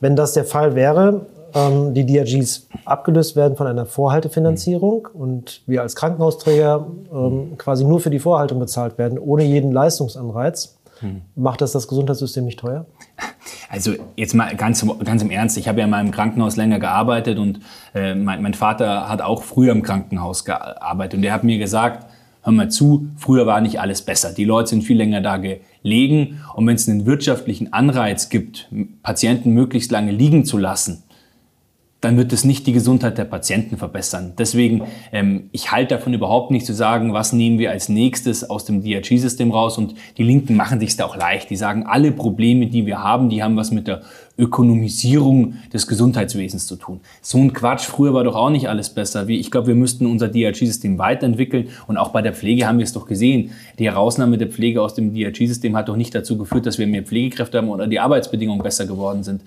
Wenn 0.00 0.16
das 0.16 0.32
der 0.32 0.44
Fall 0.44 0.74
wäre, 0.74 1.20
ähm, 1.54 1.94
die 1.94 2.04
DRGs 2.04 2.66
abgelöst 2.84 3.36
werden 3.36 3.56
von 3.56 3.68
einer 3.68 3.86
Vorhaltefinanzierung 3.86 5.08
und 5.14 5.62
wir 5.66 5.82
als 5.82 5.94
Krankenhausträger 5.94 6.86
ähm, 7.12 7.52
quasi 7.58 7.84
nur 7.84 8.00
für 8.00 8.10
die 8.10 8.18
Vorhaltung 8.18 8.58
bezahlt 8.58 8.98
werden, 8.98 9.18
ohne 9.18 9.44
jeden 9.44 9.70
Leistungsanreiz, 9.70 10.76
hm. 11.02 11.20
macht 11.36 11.60
das 11.60 11.72
das 11.72 11.86
Gesundheitssystem 11.88 12.44
nicht 12.44 12.58
teuer? 12.58 12.86
Also 13.68 13.92
jetzt 14.16 14.34
mal 14.34 14.54
ganz, 14.54 14.86
ganz 15.04 15.22
im 15.22 15.30
Ernst, 15.30 15.56
ich 15.56 15.68
habe 15.68 15.80
ja 15.80 15.84
in 15.84 15.90
meinem 15.90 16.10
Krankenhaus 16.10 16.56
länger 16.56 16.78
gearbeitet 16.78 17.38
und 17.38 17.60
äh, 17.94 18.14
mein, 18.14 18.42
mein, 18.42 18.54
Vater 18.54 19.08
hat 19.08 19.20
auch 19.22 19.42
früher 19.42 19.72
im 19.72 19.82
Krankenhaus 19.82 20.44
gearbeitet 20.44 21.14
und 21.14 21.22
der 21.22 21.32
hat 21.32 21.42
mir 21.42 21.58
gesagt, 21.58 22.06
hör 22.42 22.52
mal 22.52 22.70
zu, 22.70 23.08
früher 23.16 23.46
war 23.46 23.60
nicht 23.60 23.80
alles 23.80 24.02
besser. 24.02 24.32
Die 24.32 24.44
Leute 24.44 24.70
sind 24.70 24.82
viel 24.82 24.96
länger 24.96 25.20
da 25.20 25.38
gelegen 25.38 26.40
und 26.54 26.66
wenn 26.66 26.76
es 26.76 26.88
einen 26.88 27.06
wirtschaftlichen 27.06 27.72
Anreiz 27.72 28.28
gibt, 28.28 28.68
Patienten 29.02 29.50
möglichst 29.52 29.90
lange 29.90 30.12
liegen 30.12 30.44
zu 30.44 30.58
lassen, 30.58 31.02
dann 32.02 32.16
wird 32.16 32.32
es 32.32 32.44
nicht 32.44 32.66
die 32.66 32.72
Gesundheit 32.72 33.16
der 33.16 33.24
Patienten 33.24 33.76
verbessern. 33.76 34.32
Deswegen, 34.36 34.82
ähm, 35.12 35.48
ich 35.52 35.70
halte 35.70 35.94
davon 35.94 36.12
überhaupt 36.12 36.50
nicht 36.50 36.66
zu 36.66 36.74
sagen, 36.74 37.12
was 37.12 37.32
nehmen 37.32 37.60
wir 37.60 37.70
als 37.70 37.88
nächstes 37.88 38.50
aus 38.50 38.64
dem 38.64 38.82
DRG-System 38.82 39.52
raus. 39.52 39.78
Und 39.78 39.94
die 40.18 40.24
Linken 40.24 40.56
machen 40.56 40.80
sich 40.80 40.96
da 40.96 41.04
auch 41.04 41.16
leicht. 41.16 41.48
Die 41.48 41.56
sagen, 41.56 41.84
alle 41.86 42.10
Probleme, 42.10 42.66
die 42.66 42.86
wir 42.86 42.98
haben, 42.98 43.28
die 43.28 43.40
haben 43.40 43.56
was 43.56 43.70
mit 43.70 43.86
der 43.86 44.02
Ökonomisierung 44.36 45.54
des 45.72 45.86
Gesundheitswesens 45.86 46.66
zu 46.66 46.74
tun. 46.74 47.00
So 47.20 47.38
ein 47.38 47.52
Quatsch. 47.52 47.84
Früher 47.84 48.12
war 48.14 48.24
doch 48.24 48.34
auch 48.34 48.50
nicht 48.50 48.68
alles 48.68 48.90
besser. 48.90 49.28
Ich 49.28 49.52
glaube, 49.52 49.68
wir 49.68 49.76
müssten 49.76 50.06
unser 50.06 50.26
DRG-System 50.26 50.98
weiterentwickeln. 50.98 51.68
Und 51.86 51.98
auch 51.98 52.08
bei 52.08 52.20
der 52.20 52.32
Pflege 52.32 52.66
haben 52.66 52.78
wir 52.78 52.84
es 52.84 52.92
doch 52.92 53.06
gesehen. 53.06 53.52
Die 53.78 53.84
Herausnahme 53.84 54.38
der 54.38 54.48
Pflege 54.48 54.82
aus 54.82 54.94
dem 54.94 55.14
DRG-System 55.14 55.76
hat 55.76 55.88
doch 55.88 55.96
nicht 55.96 56.12
dazu 56.16 56.36
geführt, 56.36 56.66
dass 56.66 56.78
wir 56.78 56.88
mehr 56.88 57.04
Pflegekräfte 57.04 57.58
haben 57.58 57.68
oder 57.68 57.86
die 57.86 58.00
Arbeitsbedingungen 58.00 58.60
besser 58.60 58.86
geworden 58.86 59.22
sind. 59.22 59.42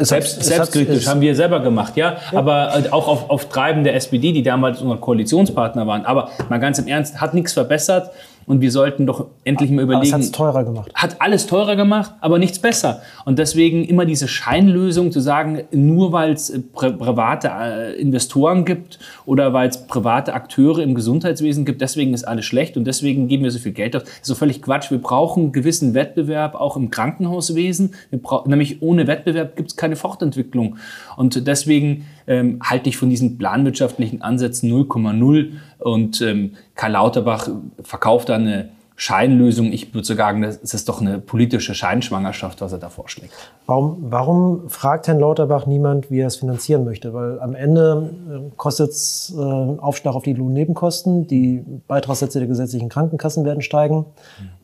Selbst, 0.00 0.44
selbstkritisch 0.44 1.08
haben 1.08 1.20
wir 1.20 1.34
selber 1.34 1.60
gemacht, 1.60 1.96
ja. 1.96 2.18
ja. 2.30 2.38
Aber 2.38 2.76
äh, 2.76 2.88
auch 2.90 3.08
auf, 3.08 3.30
auf 3.30 3.48
Treiben 3.48 3.82
der 3.82 3.96
SPD, 3.96 4.32
die 4.32 4.44
damals 4.44 4.80
unser 4.80 4.96
Koalitionspartner 4.96 5.86
waren. 5.86 6.06
Aber 6.06 6.30
mal 6.48 6.58
ganz 6.58 6.78
im 6.78 6.86
Ernst, 6.86 7.20
hat 7.20 7.34
nichts 7.34 7.52
verbessert. 7.52 8.10
Und 8.48 8.62
wir 8.62 8.72
sollten 8.72 9.06
doch 9.06 9.26
endlich 9.44 9.70
mal 9.70 9.82
überlegen. 9.82 10.12
Aber 10.12 10.22
es 10.22 10.28
hat 10.28 10.34
teurer 10.34 10.64
gemacht. 10.64 10.90
Hat 10.94 11.20
alles 11.20 11.46
teurer 11.46 11.76
gemacht, 11.76 12.14
aber 12.20 12.38
nichts 12.38 12.58
besser. 12.58 13.02
Und 13.26 13.38
deswegen 13.38 13.84
immer 13.84 14.06
diese 14.06 14.26
Scheinlösung 14.26 15.12
zu 15.12 15.20
sagen, 15.20 15.62
nur 15.70 16.12
weil 16.12 16.32
es 16.32 16.48
äh, 16.50 16.60
private 16.60 17.48
äh, 17.48 18.00
Investoren 18.00 18.64
gibt 18.64 18.98
oder 19.26 19.52
weil 19.52 19.68
es 19.68 19.86
private 19.86 20.32
Akteure 20.32 20.78
im 20.78 20.94
Gesundheitswesen 20.94 21.66
gibt, 21.66 21.82
deswegen 21.82 22.14
ist 22.14 22.24
alles 22.24 22.46
schlecht 22.46 22.76
und 22.78 22.86
deswegen 22.86 23.28
geben 23.28 23.44
wir 23.44 23.50
so 23.50 23.58
viel 23.58 23.72
Geld 23.72 23.94
aus. 23.94 24.04
Das 24.04 24.12
ist 24.12 24.26
so 24.26 24.34
völlig 24.34 24.62
Quatsch. 24.62 24.90
Wir 24.90 25.00
brauchen 25.00 25.44
einen 25.44 25.52
gewissen 25.52 25.92
Wettbewerb 25.92 26.54
auch 26.54 26.76
im 26.76 26.90
Krankenhauswesen. 26.90 27.94
nämlich 28.46 28.80
ohne 28.80 29.06
Wettbewerb 29.06 29.56
gibt 29.56 29.70
es 29.70 29.76
keine 29.76 29.96
Fortentwicklung. 29.96 30.76
Und 31.16 31.46
deswegen 31.46 32.06
ähm, 32.28 32.60
halte 32.62 32.88
ich 32.88 32.96
von 32.96 33.10
diesen 33.10 33.38
planwirtschaftlichen 33.38 34.22
Ansätzen 34.22 34.70
0,0 34.70 35.52
und 35.78 36.20
ähm, 36.20 36.52
Karl 36.74 36.92
Lauterbach 36.92 37.48
verkauft 37.82 38.28
da 38.28 38.36
eine 38.36 38.68
Scheinlösung. 39.00 39.72
Ich 39.72 39.94
würde 39.94 40.04
sagen, 40.04 40.42
das 40.42 40.74
ist 40.74 40.88
doch 40.88 41.00
eine 41.00 41.20
politische 41.20 41.72
Scheinschwangerschaft, 41.72 42.60
was 42.60 42.72
er 42.72 42.78
da 42.78 42.90
vorschlägt. 42.90 43.32
Warum, 43.66 43.96
warum 44.00 44.68
fragt 44.68 45.06
Herrn 45.06 45.20
Lauterbach 45.20 45.66
niemand, 45.66 46.10
wie 46.10 46.18
er 46.18 46.26
es 46.26 46.36
finanzieren 46.36 46.84
möchte? 46.84 47.14
Weil 47.14 47.40
am 47.40 47.54
Ende 47.54 48.10
äh, 48.28 48.50
kostet 48.56 48.90
es 48.90 49.32
äh, 49.36 49.40
Aufschlag 49.40 50.16
auf 50.16 50.24
die 50.24 50.34
Lohnnebenkosten, 50.34 51.28
die 51.28 51.64
Beitragssätze 51.86 52.40
der 52.40 52.48
gesetzlichen 52.48 52.88
Krankenkassen 52.88 53.44
werden 53.44 53.62
steigen 53.62 54.04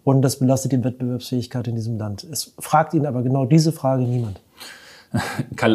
und 0.03 0.23
das 0.23 0.41
belastet 0.41 0.73
die 0.73 0.83
Wettbewerbsfähigkeit 0.83 1.69
in 1.69 1.77
diesem 1.77 1.97
Land. 1.97 2.25
Es 2.25 2.55
fragt 2.59 2.93
ihn 2.93 3.07
aber 3.07 3.23
genau 3.23 3.47
diese 3.47 3.71
Frage 3.71 4.03
niemand. 4.03 4.41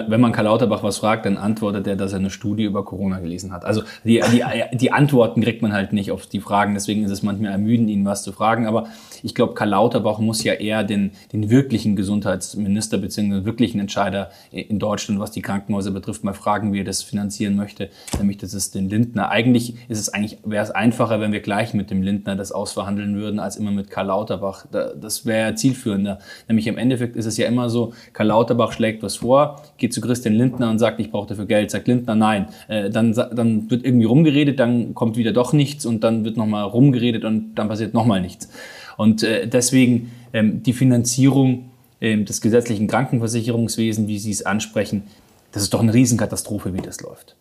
Wenn 0.07 0.19
man 0.19 0.33
Karl 0.33 0.45
Lauterbach 0.45 0.83
was 0.83 0.97
fragt, 0.97 1.25
dann 1.25 1.37
antwortet 1.37 1.87
er, 1.87 1.95
dass 1.95 2.11
er 2.11 2.19
eine 2.19 2.29
Studie 2.29 2.65
über 2.65 2.83
Corona 2.83 3.19
gelesen 3.19 3.53
hat. 3.53 3.63
Also 3.63 3.83
die, 4.03 4.21
die, 4.31 4.43
die 4.73 4.91
Antworten 4.91 5.41
kriegt 5.41 5.61
man 5.61 5.71
halt 5.71 5.93
nicht 5.93 6.11
auf 6.11 6.27
die 6.27 6.41
Fragen, 6.41 6.73
deswegen 6.73 7.03
ist 7.03 7.11
es 7.11 7.23
manchmal 7.23 7.51
ermüdend, 7.51 7.89
ihn 7.89 8.03
was 8.03 8.23
zu 8.23 8.33
fragen. 8.33 8.67
Aber 8.67 8.87
ich 9.23 9.35
glaube, 9.35 9.53
Karl 9.53 9.69
Lauterbach 9.69 10.19
muss 10.19 10.43
ja 10.43 10.53
eher 10.53 10.83
den, 10.83 11.11
den 11.31 11.49
wirklichen 11.49 11.95
Gesundheitsminister 11.95 12.97
bzw. 12.97 13.45
wirklichen 13.45 13.79
Entscheider 13.79 14.29
in 14.51 14.77
Deutschland, 14.77 15.21
was 15.21 15.31
die 15.31 15.41
Krankenhäuser 15.41 15.91
betrifft, 15.91 16.23
mal 16.23 16.33
fragen, 16.33 16.73
wie 16.73 16.81
er 16.81 16.85
das 16.85 17.01
finanzieren 17.01 17.55
möchte. 17.55 17.89
Nämlich, 18.17 18.37
das 18.37 18.53
ist 18.53 18.75
den 18.75 18.89
Lindner. 18.89 19.29
Eigentlich 19.29 19.75
ist 19.87 19.99
es 19.99 20.09
eigentlich, 20.09 20.39
wäre 20.43 20.63
es 20.63 20.71
einfacher, 20.71 21.21
wenn 21.21 21.31
wir 21.31 21.39
gleich 21.39 21.73
mit 21.73 21.91
dem 21.91 22.01
Lindner 22.01 22.35
das 22.35 22.51
ausverhandeln 22.51 23.15
würden, 23.15 23.39
als 23.39 23.55
immer 23.55 23.71
mit 23.71 23.89
Karl 23.89 24.07
Lauterbach. 24.07 24.65
Das 24.69 25.25
wäre 25.25 25.49
ja 25.49 25.55
zielführender. 25.55 26.19
Nämlich 26.49 26.67
im 26.67 26.77
Endeffekt 26.77 27.15
ist 27.15 27.25
es 27.25 27.37
ja 27.37 27.47
immer 27.47 27.69
so, 27.69 27.93
Karl 28.11 28.27
Lauterbach 28.27 28.73
schlägt 28.73 29.01
was 29.01 29.17
vor, 29.17 29.28
vor, 29.29 29.61
geht 29.77 29.93
zu 29.93 30.01
Christian 30.01 30.33
Lindner 30.33 30.71
und 30.71 30.79
sagt, 30.79 30.99
ich 30.99 31.11
brauche 31.11 31.27
dafür 31.27 31.45
Geld. 31.45 31.69
Sagt 31.69 31.87
Lindner, 31.87 32.15
nein. 32.15 32.47
Äh, 32.67 32.89
dann, 32.89 33.13
dann 33.13 33.69
wird 33.69 33.85
irgendwie 33.85 34.05
rumgeredet, 34.05 34.59
dann 34.59 34.95
kommt 34.95 35.17
wieder 35.17 35.33
doch 35.33 35.53
nichts 35.53 35.85
und 35.85 36.03
dann 36.03 36.25
wird 36.25 36.35
nochmal 36.35 36.63
rumgeredet 36.63 37.23
und 37.25 37.53
dann 37.53 37.67
passiert 37.67 37.93
nochmal 37.93 38.21
nichts. 38.21 38.49
Und 38.97 39.21
äh, 39.21 39.47
deswegen 39.47 40.11
ähm, 40.33 40.63
die 40.63 40.73
Finanzierung 40.73 41.69
ähm, 42.01 42.25
des 42.25 42.41
gesetzlichen 42.41 42.87
Krankenversicherungswesens, 42.87 44.07
wie 44.07 44.17
Sie 44.17 44.31
es 44.31 44.47
ansprechen, 44.47 45.03
das 45.51 45.61
ist 45.61 45.75
doch 45.75 45.81
eine 45.81 45.93
Riesenkatastrophe, 45.93 46.73
wie 46.73 46.81
das 46.81 46.99
läuft. 47.01 47.35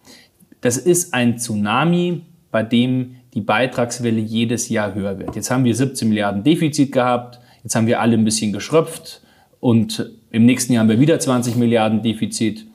Das 0.61 0.77
ist 0.77 1.15
ein 1.15 1.39
Tsunami, 1.39 2.21
bei 2.51 2.63
dem 2.65 3.17
die 3.33 3.41
Beitragswelle 3.41 4.21
jedes 4.21 4.69
Jahr 4.69 4.95
höher 4.95 5.19
wird. 5.19 5.37
Jetzt 5.37 5.51
haben 5.51 5.65
wir 5.65 5.75
17 5.75 6.07
Milliarden 6.07 6.45
Defizit 6.45 6.93
gehabt, 6.93 7.41
jetzt 7.63 7.75
haben 7.75 7.87
wir 7.87 8.01
alle 8.01 8.15
ein 8.15 8.25
bisschen 8.25 8.53
geschröpft 8.53 9.23
und 9.59 10.18
im 10.31 10.45
nächsten 10.47 10.73
Jahr 10.73 10.83
haben 10.83 10.89
wir 10.89 11.01
wieder 11.01 11.19
20 11.19 11.57
Milliarden 11.57 12.03
Defizit 12.03 12.67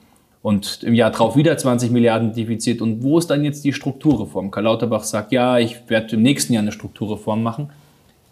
und 0.41 0.83
im 0.83 0.93
Jahr 0.93 1.11
drauf 1.11 1.35
wieder 1.35 1.57
20 1.57 1.91
Milliarden 1.91 2.33
Defizit. 2.33 2.81
Und 2.81 3.03
wo 3.03 3.17
ist 3.17 3.29
dann 3.29 3.43
jetzt 3.43 3.63
die 3.63 3.73
Strukturreform? 3.73 4.51
Karl 4.51 4.65
Lauterbach 4.65 5.03
sagt, 5.03 5.31
ja, 5.31 5.57
ich 5.57 5.77
werde 5.87 6.15
im 6.15 6.21
nächsten 6.21 6.53
Jahr 6.53 6.61
eine 6.61 6.71
Strukturreform 6.71 7.41
machen. 7.41 7.69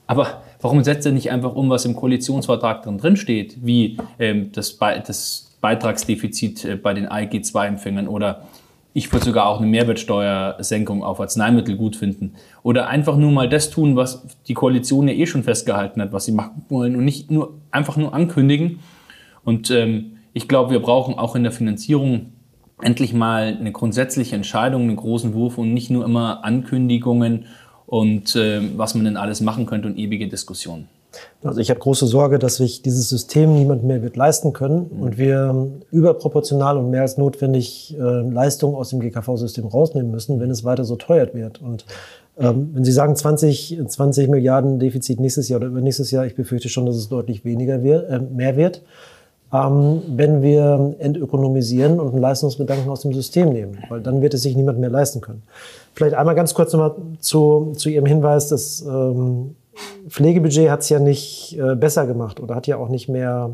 Aber 0.07 0.41
warum 0.59 0.83
setzt 0.83 1.05
er 1.05 1.13
nicht 1.13 1.31
einfach 1.31 1.55
um, 1.55 1.69
was 1.69 1.85
im 1.85 1.95
Koalitionsvertrag 1.95 2.83
drin 2.83 3.15
steht, 3.15 3.65
wie 3.65 3.97
ähm, 4.19 4.51
das, 4.51 4.73
Be 4.73 5.01
das 5.05 5.51
Beitragsdefizit 5.61 6.65
äh, 6.65 6.75
bei 6.75 6.93
den 6.93 7.07
ALG-2-Empfängern 7.07 8.09
oder 8.09 8.43
ich 8.93 9.13
würde 9.13 9.25
sogar 9.25 9.45
auch 9.45 9.61
eine 9.61 9.67
Mehrwertsteuersenkung 9.67 11.01
auf 11.01 11.21
Arzneimittel 11.21 11.77
gut 11.77 11.95
finden. 11.95 12.33
Oder 12.61 12.89
einfach 12.89 13.15
nur 13.15 13.31
mal 13.31 13.47
das 13.47 13.69
tun, 13.69 13.95
was 13.95 14.27
die 14.49 14.53
Koalition 14.53 15.07
ja 15.07 15.13
eh 15.13 15.25
schon 15.25 15.43
festgehalten 15.43 16.01
hat, 16.01 16.11
was 16.11 16.25
sie 16.25 16.33
machen 16.33 16.65
wollen 16.67 16.97
und 16.97 17.05
nicht 17.05 17.31
nur 17.31 17.53
einfach 17.71 17.95
nur 17.95 18.13
ankündigen 18.13 18.79
und 19.43 19.71
ähm, 19.71 20.17
ich 20.33 20.47
glaube, 20.47 20.71
wir 20.71 20.81
brauchen 20.81 21.15
auch 21.15 21.35
in 21.35 21.43
der 21.43 21.51
Finanzierung 21.51 22.33
endlich 22.81 23.13
mal 23.13 23.57
eine 23.59 23.71
grundsätzliche 23.71 24.35
Entscheidung, 24.35 24.83
einen 24.83 24.95
großen 24.95 25.33
Wurf 25.33 25.57
und 25.57 25.73
nicht 25.73 25.89
nur 25.89 26.05
immer 26.05 26.43
Ankündigungen 26.43 27.45
und 27.85 28.35
äh, 28.35 28.61
was 28.77 28.95
man 28.95 29.05
denn 29.05 29.17
alles 29.17 29.41
machen 29.41 29.65
könnte 29.65 29.87
und 29.87 29.97
ewige 29.97 30.27
Diskussionen. 30.27 30.87
Also 31.43 31.59
ich 31.59 31.69
habe 31.69 31.79
große 31.79 32.07
Sorge, 32.07 32.39
dass 32.39 32.55
sich 32.55 32.81
dieses 32.81 33.09
System 33.09 33.53
niemand 33.53 33.83
mehr 33.83 34.01
wird 34.01 34.15
leisten 34.15 34.53
können 34.53 34.89
mhm. 34.91 35.01
und 35.01 35.17
wir 35.17 35.67
überproportional 35.91 36.77
und 36.77 36.89
mehr 36.89 37.01
als 37.01 37.17
notwendig 37.17 37.95
äh, 37.99 38.01
Leistungen 38.01 38.75
aus 38.75 38.89
dem 38.89 39.01
GKV-System 39.01 39.65
rausnehmen 39.65 40.09
müssen, 40.09 40.39
wenn 40.39 40.49
es 40.49 40.63
weiter 40.63 40.85
so 40.85 40.95
teuert 40.95 41.35
wird. 41.35 41.61
Und 41.61 41.85
ähm, 42.37 42.69
wenn 42.73 42.85
Sie 42.85 42.93
sagen 42.93 43.15
20, 43.15 43.81
20 43.85 44.29
Milliarden 44.29 44.79
Defizit 44.79 45.19
nächstes 45.19 45.49
Jahr 45.49 45.59
oder 45.59 45.67
übernächstes 45.67 46.11
Jahr, 46.11 46.25
ich 46.25 46.35
befürchte 46.35 46.69
schon, 46.69 46.85
dass 46.85 46.95
es 46.95 47.09
deutlich 47.09 47.43
weniger 47.43 47.83
wird, 47.83 48.09
äh, 48.09 48.19
mehr 48.19 48.55
wird 48.55 48.81
ähm, 49.53 50.01
wenn 50.07 50.41
wir 50.41 50.95
entökonomisieren 50.99 51.99
und 51.99 52.09
einen 52.09 52.21
Leistungsgedanken 52.21 52.89
aus 52.89 53.01
dem 53.01 53.13
System 53.13 53.49
nehmen, 53.49 53.79
weil 53.89 54.01
dann 54.01 54.21
wird 54.21 54.33
es 54.33 54.43
sich 54.43 54.55
niemand 54.55 54.79
mehr 54.79 54.89
leisten 54.89 55.21
können. 55.21 55.43
Vielleicht 55.93 56.15
einmal 56.15 56.35
ganz 56.35 56.53
kurz 56.53 56.71
nochmal 56.73 56.95
zu, 57.19 57.73
zu 57.75 57.89
Ihrem 57.89 58.05
Hinweis, 58.05 58.47
das 58.47 58.81
ähm, 58.81 59.55
Pflegebudget 60.07 60.69
hat 60.69 60.81
es 60.81 60.89
ja 60.89 60.99
nicht 60.99 61.57
äh, 61.59 61.75
besser 61.75 62.05
gemacht 62.05 62.39
oder 62.39 62.55
hat 62.55 62.67
ja 62.67 62.77
auch 62.77 62.89
nicht 62.89 63.09
mehr, 63.09 63.53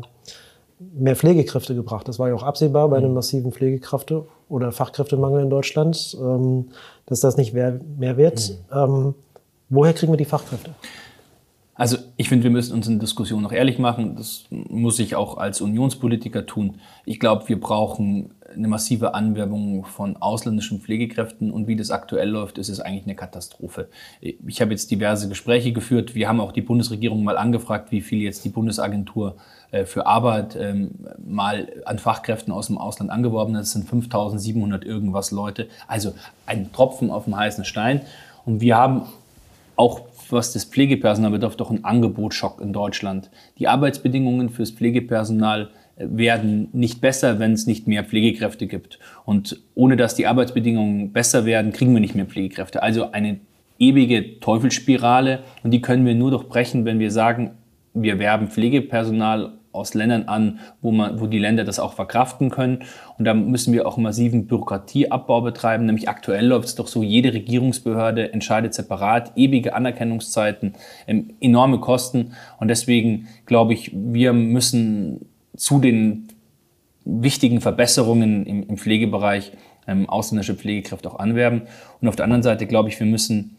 mehr 0.78 1.16
Pflegekräfte 1.16 1.74
gebracht. 1.74 2.06
Das 2.06 2.18
war 2.18 2.28
ja 2.28 2.34
auch 2.34 2.42
absehbar 2.42 2.88
bei 2.88 2.98
einem 2.98 3.08
mhm. 3.08 3.14
massiven 3.14 3.52
Pflegekräfte- 3.52 4.24
oder 4.48 4.72
Fachkräftemangel 4.72 5.42
in 5.42 5.50
Deutschland, 5.50 6.16
ähm, 6.20 6.68
dass 7.06 7.20
das 7.20 7.36
nicht 7.36 7.54
mehr, 7.54 7.80
mehr 7.98 8.16
wird. 8.16 8.56
Mhm. 8.70 8.76
Ähm, 8.76 9.14
woher 9.68 9.92
kriegen 9.92 10.12
wir 10.12 10.16
die 10.16 10.24
Fachkräfte? 10.24 10.70
Also 11.78 11.96
ich 12.16 12.28
finde, 12.28 12.42
wir 12.42 12.50
müssen 12.50 12.74
uns 12.74 12.88
in 12.88 12.98
Diskussion 12.98 13.40
noch 13.40 13.52
ehrlich 13.52 13.78
machen. 13.78 14.16
Das 14.16 14.46
muss 14.50 14.98
ich 14.98 15.14
auch 15.14 15.38
als 15.38 15.60
Unionspolitiker 15.60 16.44
tun. 16.44 16.80
Ich 17.04 17.20
glaube, 17.20 17.48
wir 17.48 17.60
brauchen 17.60 18.34
eine 18.52 18.66
massive 18.66 19.14
Anwerbung 19.14 19.84
von 19.84 20.16
ausländischen 20.16 20.80
Pflegekräften 20.80 21.52
und 21.52 21.68
wie 21.68 21.76
das 21.76 21.92
aktuell 21.92 22.30
läuft, 22.30 22.58
ist 22.58 22.68
es 22.68 22.80
eigentlich 22.80 23.04
eine 23.04 23.14
Katastrophe. 23.14 23.88
Ich 24.20 24.60
habe 24.60 24.72
jetzt 24.72 24.90
diverse 24.90 25.28
Gespräche 25.28 25.72
geführt. 25.72 26.16
Wir 26.16 26.28
haben 26.28 26.40
auch 26.40 26.50
die 26.50 26.62
Bundesregierung 26.62 27.22
mal 27.22 27.38
angefragt, 27.38 27.92
wie 27.92 28.00
viel 28.00 28.22
jetzt 28.22 28.44
die 28.44 28.48
Bundesagentur 28.48 29.36
äh, 29.70 29.84
für 29.84 30.06
Arbeit 30.06 30.56
ähm, 30.60 30.90
mal 31.24 31.68
an 31.84 32.00
Fachkräften 32.00 32.52
aus 32.52 32.66
dem 32.66 32.78
Ausland 32.78 33.12
angeworben 33.12 33.54
hat. 33.54 33.62
Das 33.62 33.72
sind 33.72 33.88
5700 33.88 34.84
irgendwas 34.84 35.30
Leute. 35.30 35.68
Also 35.86 36.14
ein 36.44 36.72
Tropfen 36.72 37.12
auf 37.12 37.24
dem 37.24 37.36
heißen 37.36 37.64
Stein. 37.64 38.00
Und 38.44 38.60
wir 38.60 38.76
haben 38.76 39.02
auch 39.78 40.02
was 40.30 40.52
das 40.52 40.64
Pflegepersonal 40.64 41.30
betrifft, 41.30 41.60
doch 41.60 41.70
ein 41.70 41.84
Angebotsschock 41.84 42.60
in 42.60 42.72
Deutschland. 42.72 43.30
Die 43.58 43.68
Arbeitsbedingungen 43.68 44.50
fürs 44.50 44.72
Pflegepersonal 44.72 45.70
äh, 45.96 46.06
werden 46.10 46.68
nicht 46.72 47.00
besser, 47.00 47.38
wenn 47.38 47.52
es 47.52 47.66
nicht 47.66 47.86
mehr 47.86 48.04
Pflegekräfte 48.04 48.66
gibt. 48.66 48.98
Und 49.24 49.62
ohne 49.74 49.96
dass 49.96 50.16
die 50.16 50.26
Arbeitsbedingungen 50.26 51.12
besser 51.12 51.44
werden, 51.44 51.72
kriegen 51.72 51.94
wir 51.94 52.00
nicht 52.00 52.16
mehr 52.16 52.26
Pflegekräfte. 52.26 52.82
Also 52.82 53.12
eine 53.12 53.38
ewige 53.78 54.40
Teufelsspirale 54.40 55.44
und 55.62 55.70
die 55.70 55.80
können 55.80 56.04
wir 56.04 56.16
nur 56.16 56.32
durchbrechen, 56.32 56.84
wenn 56.84 56.98
wir 56.98 57.12
sagen, 57.12 57.52
wir 57.94 58.18
werben 58.18 58.48
Pflegepersonal 58.48 59.52
aus 59.78 59.94
Ländern 59.94 60.24
an, 60.24 60.60
wo, 60.82 60.90
man, 60.90 61.20
wo 61.20 61.26
die 61.26 61.38
Länder 61.38 61.64
das 61.64 61.78
auch 61.78 61.94
verkraften 61.94 62.50
können. 62.50 62.84
Und 63.18 63.24
da 63.24 63.34
müssen 63.34 63.72
wir 63.72 63.86
auch 63.86 63.96
massiven 63.96 64.46
Bürokratieabbau 64.46 65.40
betreiben. 65.40 65.86
Nämlich 65.86 66.08
aktuell 66.08 66.46
läuft 66.46 66.68
es 66.68 66.74
doch 66.74 66.88
so, 66.88 67.02
jede 67.02 67.32
Regierungsbehörde 67.32 68.32
entscheidet 68.32 68.74
separat, 68.74 69.32
ewige 69.36 69.74
Anerkennungszeiten, 69.74 70.74
ähm, 71.06 71.30
enorme 71.40 71.78
Kosten. 71.78 72.32
Und 72.58 72.68
deswegen 72.68 73.28
glaube 73.46 73.72
ich, 73.72 73.92
wir 73.94 74.32
müssen 74.32 75.26
zu 75.56 75.78
den 75.78 76.28
wichtigen 77.04 77.60
Verbesserungen 77.60 78.44
im, 78.46 78.62
im 78.64 78.76
Pflegebereich 78.76 79.52
ähm, 79.86 80.08
ausländische 80.08 80.54
Pflegekräfte 80.54 81.10
auch 81.10 81.18
anwerben. 81.18 81.62
Und 82.00 82.08
auf 82.08 82.16
der 82.16 82.24
anderen 82.24 82.42
Seite 82.42 82.66
glaube 82.66 82.90
ich, 82.90 83.00
wir 83.00 83.06
müssen 83.06 83.56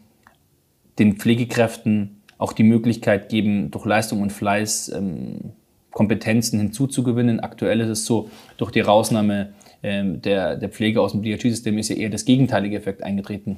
den 0.98 1.16
Pflegekräften 1.16 2.20
auch 2.38 2.52
die 2.52 2.62
Möglichkeit 2.62 3.28
geben, 3.28 3.70
durch 3.70 3.84
Leistung 3.84 4.22
und 4.22 4.32
Fleiß 4.32 4.92
ähm, 4.96 5.52
Kompetenzen 5.90 6.58
hinzuzugewinnen. 6.58 7.40
Aktuell 7.40 7.80
ist 7.80 7.88
es 7.88 8.06
so, 8.06 8.30
durch 8.56 8.70
die 8.70 8.80
Rausnahme 8.80 9.52
ähm, 9.82 10.22
der, 10.22 10.56
der 10.56 10.68
Pflege 10.68 11.00
aus 11.00 11.12
dem 11.12 11.22
DRG-System 11.22 11.78
ist 11.78 11.88
ja 11.88 11.96
eher 11.96 12.10
das 12.10 12.24
gegenteilige 12.24 12.76
Effekt 12.76 13.02
eingetreten. 13.02 13.56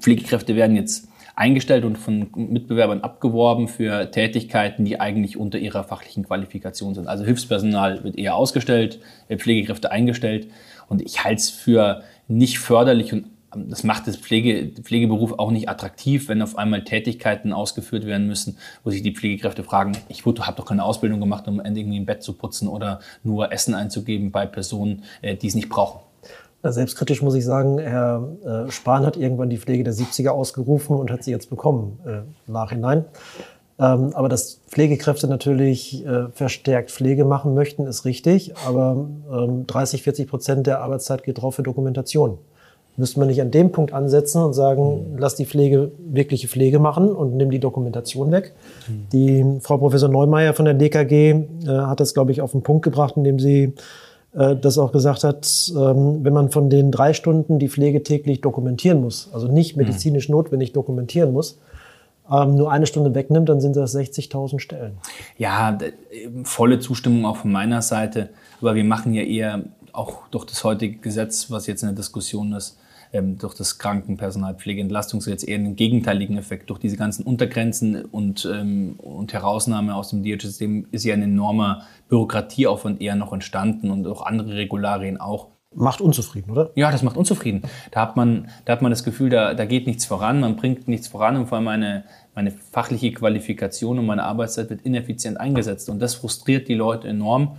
Pflegekräfte 0.00 0.56
werden 0.56 0.76
jetzt 0.76 1.08
eingestellt 1.36 1.84
und 1.84 1.98
von 1.98 2.28
Mitbewerbern 2.34 3.00
abgeworben 3.00 3.68
für 3.68 4.10
Tätigkeiten, 4.10 4.84
die 4.84 5.00
eigentlich 5.00 5.36
unter 5.36 5.58
ihrer 5.58 5.84
fachlichen 5.84 6.24
Qualifikation 6.24 6.94
sind. 6.94 7.08
Also 7.08 7.24
Hilfspersonal 7.24 8.04
wird 8.04 8.16
eher 8.16 8.36
ausgestellt, 8.36 9.00
äh, 9.28 9.36
Pflegekräfte 9.36 9.90
eingestellt. 9.90 10.48
Und 10.88 11.02
ich 11.02 11.24
halte 11.24 11.40
es 11.40 11.50
für 11.50 12.02
nicht 12.28 12.58
förderlich 12.58 13.12
und 13.12 13.26
das 13.56 13.84
macht 13.84 14.06
das 14.06 14.16
Pflege, 14.16 14.70
Pflegeberuf 14.82 15.38
auch 15.38 15.50
nicht 15.50 15.68
attraktiv, 15.68 16.28
wenn 16.28 16.42
auf 16.42 16.56
einmal 16.56 16.84
Tätigkeiten 16.84 17.52
ausgeführt 17.52 18.06
werden 18.06 18.26
müssen, 18.26 18.58
wo 18.82 18.90
sich 18.90 19.02
die 19.02 19.14
Pflegekräfte 19.14 19.64
fragen, 19.64 19.92
ich 20.08 20.24
habe 20.24 20.56
doch 20.56 20.66
keine 20.66 20.84
Ausbildung 20.84 21.20
gemacht, 21.20 21.48
um 21.48 21.60
irgendwie 21.60 21.98
ein 21.98 22.06
Bett 22.06 22.22
zu 22.22 22.32
putzen 22.32 22.68
oder 22.68 23.00
nur 23.22 23.52
Essen 23.52 23.74
einzugeben 23.74 24.30
bei 24.30 24.46
Personen, 24.46 25.04
äh, 25.22 25.36
die 25.36 25.48
es 25.48 25.54
nicht 25.54 25.68
brauchen. 25.68 26.00
Selbstkritisch 26.62 27.20
muss 27.20 27.34
ich 27.34 27.44
sagen, 27.44 27.78
Herr 27.78 28.26
äh, 28.44 28.70
Spahn 28.70 29.04
hat 29.04 29.18
irgendwann 29.18 29.50
die 29.50 29.58
Pflege 29.58 29.84
der 29.84 29.92
70er 29.92 30.30
ausgerufen 30.30 30.96
und 30.96 31.10
hat 31.10 31.22
sie 31.22 31.30
jetzt 31.30 31.50
bekommen, 31.50 31.98
äh, 32.06 32.22
im 32.46 32.52
Nachhinein. 32.54 33.04
Ähm, 33.78 34.12
aber 34.14 34.28
dass 34.28 34.60
Pflegekräfte 34.68 35.26
natürlich 35.26 36.06
äh, 36.06 36.28
verstärkt 36.28 36.90
Pflege 36.90 37.24
machen 37.24 37.54
möchten, 37.54 37.86
ist 37.86 38.04
richtig. 38.04 38.54
Aber 38.66 39.08
ähm, 39.30 39.66
30, 39.66 40.02
40 40.02 40.28
Prozent 40.28 40.66
der 40.66 40.80
Arbeitszeit 40.80 41.24
geht 41.24 41.42
drauf 41.42 41.56
für 41.56 41.62
Dokumentation. 41.62 42.38
Müsste 42.96 43.18
man 43.18 43.28
nicht 43.28 43.40
an 43.40 43.50
dem 43.50 43.72
Punkt 43.72 43.92
ansetzen 43.92 44.42
und 44.42 44.52
sagen, 44.52 45.16
lass 45.18 45.34
die 45.34 45.46
Pflege 45.46 45.90
wirkliche 45.98 46.46
Pflege 46.46 46.78
machen 46.78 47.08
und 47.08 47.36
nimm 47.36 47.50
die 47.50 47.58
Dokumentation 47.58 48.30
weg. 48.30 48.54
Mhm. 48.86 49.06
Die 49.12 49.60
Frau 49.60 49.78
Professor 49.78 50.08
Neumeier 50.08 50.54
von 50.54 50.64
der 50.64 50.74
DKG 50.74 51.12
äh, 51.12 51.44
hat 51.66 51.98
das, 51.98 52.14
glaube 52.14 52.30
ich, 52.30 52.40
auf 52.40 52.52
den 52.52 52.62
Punkt 52.62 52.84
gebracht, 52.84 53.16
indem 53.16 53.40
sie 53.40 53.74
äh, 54.34 54.56
das 54.56 54.78
auch 54.78 54.92
gesagt 54.92 55.24
hat, 55.24 55.72
ähm, 55.76 56.24
wenn 56.24 56.32
man 56.32 56.50
von 56.50 56.70
den 56.70 56.90
drei 56.90 57.14
Stunden 57.14 57.58
die 57.58 57.68
Pflege 57.68 58.02
täglich 58.02 58.40
dokumentieren 58.40 59.00
muss, 59.00 59.28
also 59.32 59.48
nicht 59.48 59.76
medizinisch 59.76 60.28
notwendig 60.28 60.72
dokumentieren 60.72 61.32
muss, 61.32 61.58
ähm, 62.30 62.54
nur 62.54 62.70
eine 62.70 62.86
Stunde 62.86 63.14
wegnimmt, 63.14 63.48
dann 63.48 63.60
sind 63.60 63.76
das 63.76 63.94
60.000 63.94 64.58
Stellen. 64.58 64.98
Ja, 65.36 65.76
volle 66.44 66.78
Zustimmung 66.78 67.26
auch 67.26 67.36
von 67.36 67.52
meiner 67.52 67.82
Seite. 67.82 68.30
Aber 68.60 68.74
wir 68.74 68.84
machen 68.84 69.14
ja 69.14 69.22
eher 69.22 69.64
auch 69.92 70.26
durch 70.30 70.44
das 70.44 70.64
heutige 70.64 70.98
Gesetz, 70.98 71.50
was 71.50 71.66
jetzt 71.66 71.82
in 71.82 71.88
der 71.88 71.96
Diskussion 71.96 72.52
ist, 72.52 72.78
ähm, 73.14 73.38
durch 73.38 73.54
das 73.54 73.78
Krankenpersonalpflegeentlastungsgesetz 73.78 75.46
eher 75.46 75.56
einen 75.56 75.76
gegenteiligen 75.76 76.36
Effekt. 76.36 76.68
Durch 76.68 76.80
diese 76.80 76.96
ganzen 76.96 77.24
Untergrenzen 77.24 78.04
und, 78.04 78.46
ähm, 78.52 78.96
und 78.98 79.32
Herausnahme 79.32 79.94
aus 79.94 80.10
dem 80.10 80.22
DRG-System 80.22 80.88
ist 80.90 81.04
ja 81.04 81.14
ein 81.14 81.22
enormer 81.22 81.86
Bürokratieaufwand 82.08 83.00
eher 83.00 83.14
noch 83.14 83.32
entstanden 83.32 83.90
und 83.90 84.06
auch 84.06 84.26
andere 84.26 84.56
Regularien 84.56 85.18
auch 85.18 85.48
macht 85.76 86.00
unzufrieden, 86.00 86.50
oder? 86.50 86.70
Ja, 86.76 86.90
das 86.92 87.02
macht 87.02 87.16
unzufrieden. 87.16 87.62
Da 87.90 88.02
hat 88.02 88.16
man, 88.16 88.48
da 88.64 88.74
hat 88.74 88.82
man 88.82 88.90
das 88.90 89.02
Gefühl, 89.02 89.30
da, 89.30 89.54
da 89.54 89.64
geht 89.64 89.86
nichts 89.86 90.04
voran, 90.04 90.38
man 90.40 90.56
bringt 90.56 90.86
nichts 90.86 91.08
voran 91.08 91.36
und 91.36 91.46
vor 91.46 91.56
allem 91.56 91.64
meine, 91.64 92.04
meine 92.34 92.52
fachliche 92.52 93.12
Qualifikation 93.12 93.98
und 93.98 94.06
meine 94.06 94.22
Arbeitszeit 94.22 94.70
wird 94.70 94.82
ineffizient 94.82 95.38
eingesetzt. 95.38 95.88
Und 95.88 96.00
das 96.00 96.14
frustriert 96.14 96.68
die 96.68 96.74
Leute 96.74 97.08
enorm. 97.08 97.56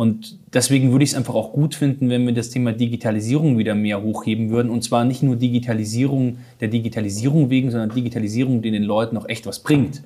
Und 0.00 0.38
deswegen 0.54 0.92
würde 0.92 1.04
ich 1.04 1.10
es 1.10 1.14
einfach 1.14 1.34
auch 1.34 1.52
gut 1.52 1.74
finden, 1.74 2.08
wenn 2.08 2.24
wir 2.24 2.32
das 2.32 2.48
Thema 2.48 2.72
Digitalisierung 2.72 3.58
wieder 3.58 3.74
mehr 3.74 4.02
hochheben 4.02 4.48
würden. 4.48 4.70
Und 4.70 4.82
zwar 4.82 5.04
nicht 5.04 5.22
nur 5.22 5.36
Digitalisierung 5.36 6.38
der 6.58 6.68
Digitalisierung 6.68 7.50
wegen, 7.50 7.70
sondern 7.70 7.90
Digitalisierung, 7.90 8.62
die 8.62 8.70
den 8.70 8.84
Leuten 8.84 9.18
auch 9.18 9.28
echt 9.28 9.44
was 9.44 9.58
bringt. 9.62 10.02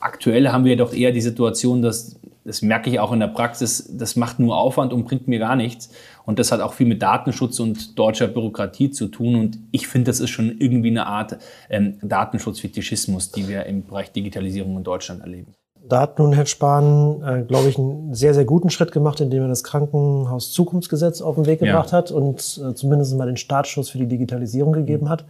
Aktuell 0.00 0.50
haben 0.50 0.66
wir 0.66 0.76
doch 0.76 0.92
eher 0.92 1.12
die 1.12 1.22
Situation, 1.22 1.80
dass, 1.80 2.20
das 2.44 2.60
merke 2.60 2.90
ich 2.90 3.00
auch 3.00 3.10
in 3.10 3.20
der 3.20 3.28
Praxis, 3.28 3.90
das 3.90 4.16
macht 4.16 4.38
nur 4.38 4.58
Aufwand 4.58 4.92
und 4.92 5.04
bringt 5.04 5.28
mir 5.28 5.38
gar 5.38 5.56
nichts. 5.56 5.88
Und 6.26 6.38
das 6.38 6.52
hat 6.52 6.60
auch 6.60 6.74
viel 6.74 6.86
mit 6.86 7.00
Datenschutz 7.00 7.58
und 7.58 7.98
deutscher 7.98 8.28
Bürokratie 8.28 8.90
zu 8.90 9.08
tun. 9.08 9.34
Und 9.34 9.58
ich 9.72 9.88
finde, 9.88 10.10
das 10.10 10.20
ist 10.20 10.28
schon 10.28 10.58
irgendwie 10.58 10.90
eine 10.90 11.06
Art 11.06 11.38
ähm, 11.70 11.96
Datenschutzfetischismus, 12.02 13.32
die 13.32 13.48
wir 13.48 13.64
im 13.64 13.86
Bereich 13.86 14.12
Digitalisierung 14.12 14.76
in 14.76 14.84
Deutschland 14.84 15.22
erleben. 15.22 15.54
Da 15.86 16.00
hat 16.00 16.18
nun 16.18 16.32
Herr 16.32 16.46
Spahn, 16.46 17.22
äh, 17.22 17.42
glaube 17.42 17.68
ich, 17.68 17.78
einen 17.78 18.14
sehr, 18.14 18.34
sehr 18.34 18.44
guten 18.44 18.70
Schritt 18.70 18.92
gemacht, 18.92 19.20
indem 19.20 19.42
er 19.42 19.48
das 19.48 19.64
Krankenhaus-Zukunftsgesetz 19.64 21.22
auf 21.22 21.36
den 21.36 21.46
Weg 21.46 21.60
gebracht 21.60 21.92
ja. 21.92 21.98
hat 21.98 22.10
und 22.10 22.38
äh, 22.62 22.74
zumindest 22.74 23.16
mal 23.16 23.26
den 23.26 23.36
Startschuss 23.36 23.88
für 23.88 23.98
die 23.98 24.06
Digitalisierung 24.06 24.72
gegeben 24.72 25.06
mhm. 25.06 25.10
hat. 25.10 25.24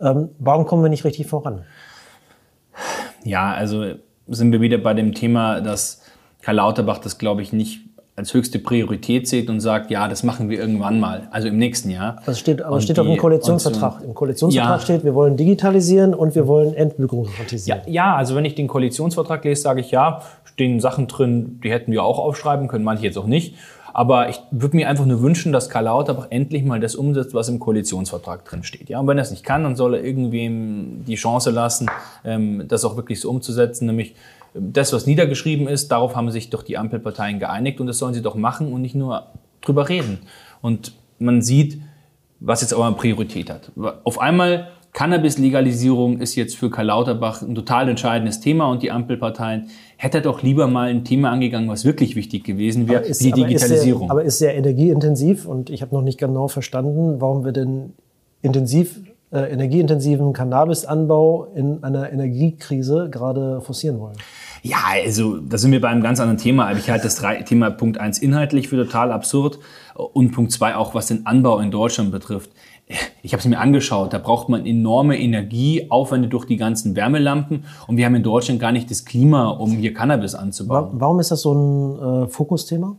Ähm, 0.00 0.30
warum 0.38 0.66
kommen 0.66 0.82
wir 0.82 0.90
nicht 0.90 1.04
richtig 1.04 1.26
voran? 1.26 1.64
Ja, 3.24 3.52
also 3.52 3.94
sind 4.28 4.52
wir 4.52 4.60
wieder 4.60 4.78
bei 4.78 4.94
dem 4.94 5.14
Thema, 5.14 5.60
dass 5.60 6.02
Karl 6.42 6.56
Lauterbach 6.56 6.98
das, 6.98 7.18
glaube 7.18 7.42
ich, 7.42 7.52
nicht 7.52 7.87
als 8.18 8.34
höchste 8.34 8.58
Priorität 8.58 9.28
sieht 9.28 9.48
und 9.48 9.60
sagt, 9.60 9.92
ja, 9.92 10.08
das 10.08 10.24
machen 10.24 10.50
wir 10.50 10.58
irgendwann 10.58 10.98
mal, 10.98 11.28
also 11.30 11.46
im 11.46 11.56
nächsten 11.56 11.88
Jahr. 11.88 12.16
Das 12.26 12.40
steht, 12.40 12.60
aber 12.60 12.74
und 12.74 12.82
steht 12.82 12.96
die, 12.96 13.00
doch 13.00 13.08
im 13.08 13.16
Koalitionsvertrag. 13.16 14.02
Im 14.02 14.12
Koalitionsvertrag 14.12 14.80
ja. 14.80 14.84
steht, 14.84 15.04
wir 15.04 15.14
wollen 15.14 15.36
digitalisieren 15.36 16.14
und 16.14 16.34
wir 16.34 16.48
wollen 16.48 16.74
entbürokratisieren. 16.74 17.82
Ja, 17.86 17.92
ja, 17.92 18.16
also 18.16 18.34
wenn 18.34 18.44
ich 18.44 18.56
den 18.56 18.66
Koalitionsvertrag 18.66 19.44
lese, 19.44 19.62
sage 19.62 19.80
ich 19.80 19.92
ja, 19.92 20.22
stehen 20.44 20.80
Sachen 20.80 21.06
drin, 21.06 21.60
die 21.62 21.70
hätten 21.70 21.92
wir 21.92 22.02
auch 22.02 22.18
aufschreiben 22.18 22.66
können, 22.66 22.82
manche 22.84 23.04
jetzt 23.04 23.16
auch 23.16 23.26
nicht. 23.26 23.54
Aber 23.92 24.28
ich 24.28 24.40
würde 24.50 24.76
mir 24.76 24.88
einfach 24.88 25.06
nur 25.06 25.22
wünschen, 25.22 25.52
dass 25.52 25.70
Karl 25.70 25.84
Lauterbach 25.84 26.26
endlich 26.30 26.64
mal 26.64 26.80
das 26.80 26.94
umsetzt, 26.94 27.34
was 27.34 27.48
im 27.48 27.58
Koalitionsvertrag 27.60 28.44
drin 28.44 28.64
steht. 28.64 28.88
Ja, 28.88 28.98
und 29.00 29.06
wenn 29.06 29.18
er 29.18 29.22
es 29.22 29.30
nicht 29.30 29.44
kann, 29.44 29.62
dann 29.62 29.76
soll 29.76 29.94
er 29.94 30.04
irgendwem 30.04 31.04
die 31.06 31.14
Chance 31.14 31.50
lassen, 31.50 31.88
ähm, 32.24 32.64
das 32.68 32.84
auch 32.84 32.96
wirklich 32.96 33.20
so 33.20 33.30
umzusetzen, 33.30 33.86
nämlich 33.86 34.14
das, 34.54 34.92
was 34.92 35.06
niedergeschrieben 35.06 35.68
ist, 35.68 35.88
darauf 35.88 36.16
haben 36.16 36.30
sich 36.30 36.50
doch 36.50 36.62
die 36.62 36.78
Ampelparteien 36.78 37.38
geeinigt 37.38 37.80
und 37.80 37.86
das 37.86 37.98
sollen 37.98 38.14
sie 38.14 38.22
doch 38.22 38.34
machen 38.34 38.72
und 38.72 38.82
nicht 38.82 38.94
nur 38.94 39.26
drüber 39.60 39.88
reden. 39.88 40.18
Und 40.62 40.92
man 41.18 41.42
sieht, 41.42 41.80
was 42.40 42.60
jetzt 42.60 42.72
aber 42.72 42.90
Priorität 42.92 43.50
hat. 43.50 43.72
Auf 44.04 44.20
einmal 44.20 44.68
Cannabis-Legalisierung 44.92 46.20
ist 46.20 46.34
jetzt 46.34 46.56
für 46.56 46.70
Karl 46.70 46.86
Lauterbach 46.86 47.42
ein 47.42 47.54
total 47.54 47.88
entscheidendes 47.88 48.40
Thema 48.40 48.70
und 48.70 48.82
die 48.82 48.90
Ampelparteien 48.90 49.68
hätte 49.96 50.18
er 50.18 50.22
doch 50.22 50.42
lieber 50.42 50.66
mal 50.66 50.88
ein 50.88 51.04
Thema 51.04 51.30
angegangen, 51.30 51.68
was 51.68 51.84
wirklich 51.84 52.16
wichtig 52.16 52.44
gewesen 52.44 52.88
wäre, 52.88 53.02
ist, 53.02 53.22
die 53.22 53.32
Digitalisierung. 53.32 54.02
Ist 54.02 54.06
sehr, 54.06 54.10
aber 54.10 54.24
ist 54.24 54.38
sehr 54.38 54.56
energieintensiv 54.56 55.46
und 55.46 55.70
ich 55.70 55.82
habe 55.82 55.94
noch 55.94 56.02
nicht 56.02 56.18
genau 56.18 56.48
verstanden, 56.48 57.20
warum 57.20 57.44
wir 57.44 57.52
denn 57.52 57.92
intensiv 58.42 59.00
äh, 59.30 59.52
energieintensiven 59.52 60.32
Cannabisanbau 60.32 61.52
in 61.54 61.82
einer 61.84 62.12
Energiekrise 62.12 63.08
gerade 63.10 63.60
forcieren 63.60 64.00
wollen? 64.00 64.16
Ja, 64.62 64.78
also 64.90 65.38
da 65.38 65.58
sind 65.58 65.72
wir 65.72 65.80
bei 65.80 65.88
einem 65.88 66.02
ganz 66.02 66.20
anderen 66.20 66.38
Thema. 66.38 66.72
Ich 66.72 66.90
halte 66.90 67.04
das 67.04 67.22
Thema 67.46 67.70
Punkt 67.70 67.98
1 67.98 68.18
inhaltlich 68.18 68.68
für 68.68 68.76
total 68.76 69.12
absurd 69.12 69.58
und 69.94 70.32
Punkt 70.32 70.52
2 70.52 70.76
auch, 70.76 70.94
was 70.94 71.06
den 71.06 71.26
Anbau 71.26 71.58
in 71.60 71.70
Deutschland 71.70 72.10
betrifft. 72.10 72.50
Ich 73.22 73.32
habe 73.32 73.40
es 73.40 73.46
mir 73.46 73.58
angeschaut, 73.58 74.14
da 74.14 74.18
braucht 74.18 74.48
man 74.48 74.64
enorme 74.64 75.18
Energieaufwände 75.18 76.28
durch 76.28 76.46
die 76.46 76.56
ganzen 76.56 76.96
Wärmelampen 76.96 77.64
und 77.86 77.98
wir 77.98 78.06
haben 78.06 78.14
in 78.14 78.22
Deutschland 78.22 78.60
gar 78.60 78.72
nicht 78.72 78.90
das 78.90 79.04
Klima, 79.04 79.48
um 79.48 79.72
hier 79.72 79.92
Cannabis 79.92 80.34
anzubauen. 80.34 80.88
Warum 80.92 81.20
ist 81.20 81.30
das 81.30 81.42
so 81.42 81.52
ein 81.52 82.24
äh, 82.24 82.28
Fokusthema? 82.28 82.96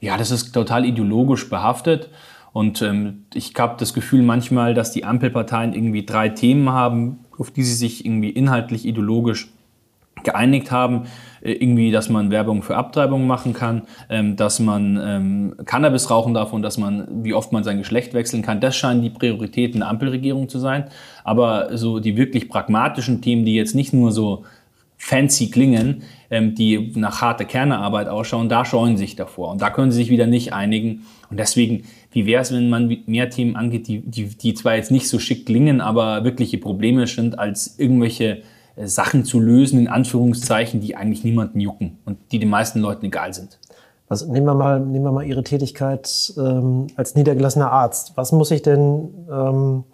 Ja, 0.00 0.16
das 0.16 0.30
ist 0.30 0.52
total 0.52 0.84
ideologisch 0.84 1.50
behaftet. 1.50 2.10
Und 2.58 2.82
ähm, 2.82 3.26
ich 3.34 3.52
habe 3.56 3.76
das 3.78 3.94
Gefühl 3.94 4.22
manchmal, 4.22 4.74
dass 4.74 4.90
die 4.90 5.04
Ampelparteien 5.04 5.74
irgendwie 5.74 6.04
drei 6.04 6.28
Themen 6.28 6.70
haben, 6.70 7.20
auf 7.38 7.52
die 7.52 7.62
sie 7.62 7.74
sich 7.74 8.04
irgendwie 8.04 8.30
inhaltlich, 8.30 8.84
ideologisch 8.84 9.52
geeinigt 10.24 10.72
haben, 10.72 11.04
äh, 11.40 11.52
irgendwie, 11.52 11.92
dass 11.92 12.08
man 12.08 12.32
Werbung 12.32 12.64
für 12.64 12.76
Abtreibung 12.76 13.28
machen 13.28 13.52
kann, 13.52 13.82
ähm, 14.10 14.34
dass 14.34 14.58
man 14.58 15.00
ähm, 15.00 15.54
Cannabis 15.66 16.10
rauchen 16.10 16.34
darf 16.34 16.52
und 16.52 16.62
dass 16.62 16.78
man, 16.78 17.06
wie 17.22 17.32
oft 17.32 17.52
man 17.52 17.62
sein 17.62 17.78
Geschlecht 17.78 18.12
wechseln 18.12 18.42
kann. 18.42 18.60
Das 18.60 18.74
scheinen 18.74 19.02
die 19.02 19.10
Prioritäten 19.10 19.78
der 19.78 19.88
Ampelregierung 19.88 20.48
zu 20.48 20.58
sein. 20.58 20.86
Aber 21.22 21.78
so 21.78 22.00
die 22.00 22.16
wirklich 22.16 22.48
pragmatischen 22.48 23.22
Themen, 23.22 23.44
die 23.44 23.54
jetzt 23.54 23.76
nicht 23.76 23.92
nur 23.92 24.10
so 24.10 24.44
fancy 24.96 25.48
klingen, 25.48 26.02
ähm, 26.28 26.56
die 26.56 26.92
nach 26.96 27.22
harter 27.22 27.44
Kernearbeit 27.44 28.08
ausschauen, 28.08 28.48
da 28.48 28.64
scheuen 28.64 28.96
sich 28.96 29.14
davor. 29.14 29.52
Und 29.52 29.62
da 29.62 29.70
können 29.70 29.92
sie 29.92 29.98
sich 29.98 30.10
wieder 30.10 30.26
nicht 30.26 30.52
einigen. 30.52 31.06
Und 31.30 31.38
deswegen, 31.38 31.84
wie 32.10 32.26
wäre 32.26 32.42
es, 32.42 32.52
wenn 32.52 32.70
man 32.70 32.96
mehr 33.06 33.30
Themen 33.30 33.56
angeht, 33.56 33.86
die, 33.86 34.00
die, 34.00 34.26
die 34.26 34.54
zwar 34.54 34.76
jetzt 34.76 34.90
nicht 34.90 35.08
so 35.08 35.18
schick 35.18 35.46
klingen, 35.46 35.80
aber 35.80 36.24
wirkliche 36.24 36.58
Probleme 36.58 37.06
sind, 37.06 37.38
als 37.38 37.78
irgendwelche 37.78 38.42
äh, 38.76 38.86
Sachen 38.86 39.24
zu 39.24 39.40
lösen, 39.40 39.78
in 39.78 39.88
Anführungszeichen, 39.88 40.80
die 40.80 40.96
eigentlich 40.96 41.24
niemanden 41.24 41.60
jucken 41.60 41.98
und 42.04 42.18
die 42.32 42.38
den 42.38 42.48
meisten 42.48 42.80
Leuten 42.80 43.06
egal 43.06 43.34
sind. 43.34 43.58
Was, 44.08 44.26
nehmen, 44.26 44.46
wir 44.46 44.54
mal, 44.54 44.80
nehmen 44.80 45.04
wir 45.04 45.12
mal 45.12 45.24
Ihre 45.24 45.44
Tätigkeit 45.44 46.32
ähm, 46.38 46.86
als 46.96 47.14
niedergelassener 47.14 47.70
Arzt. 47.70 48.12
Was 48.14 48.32
muss 48.32 48.50
ich 48.50 48.62
denn 48.62 49.10
ähm, 49.30 49.84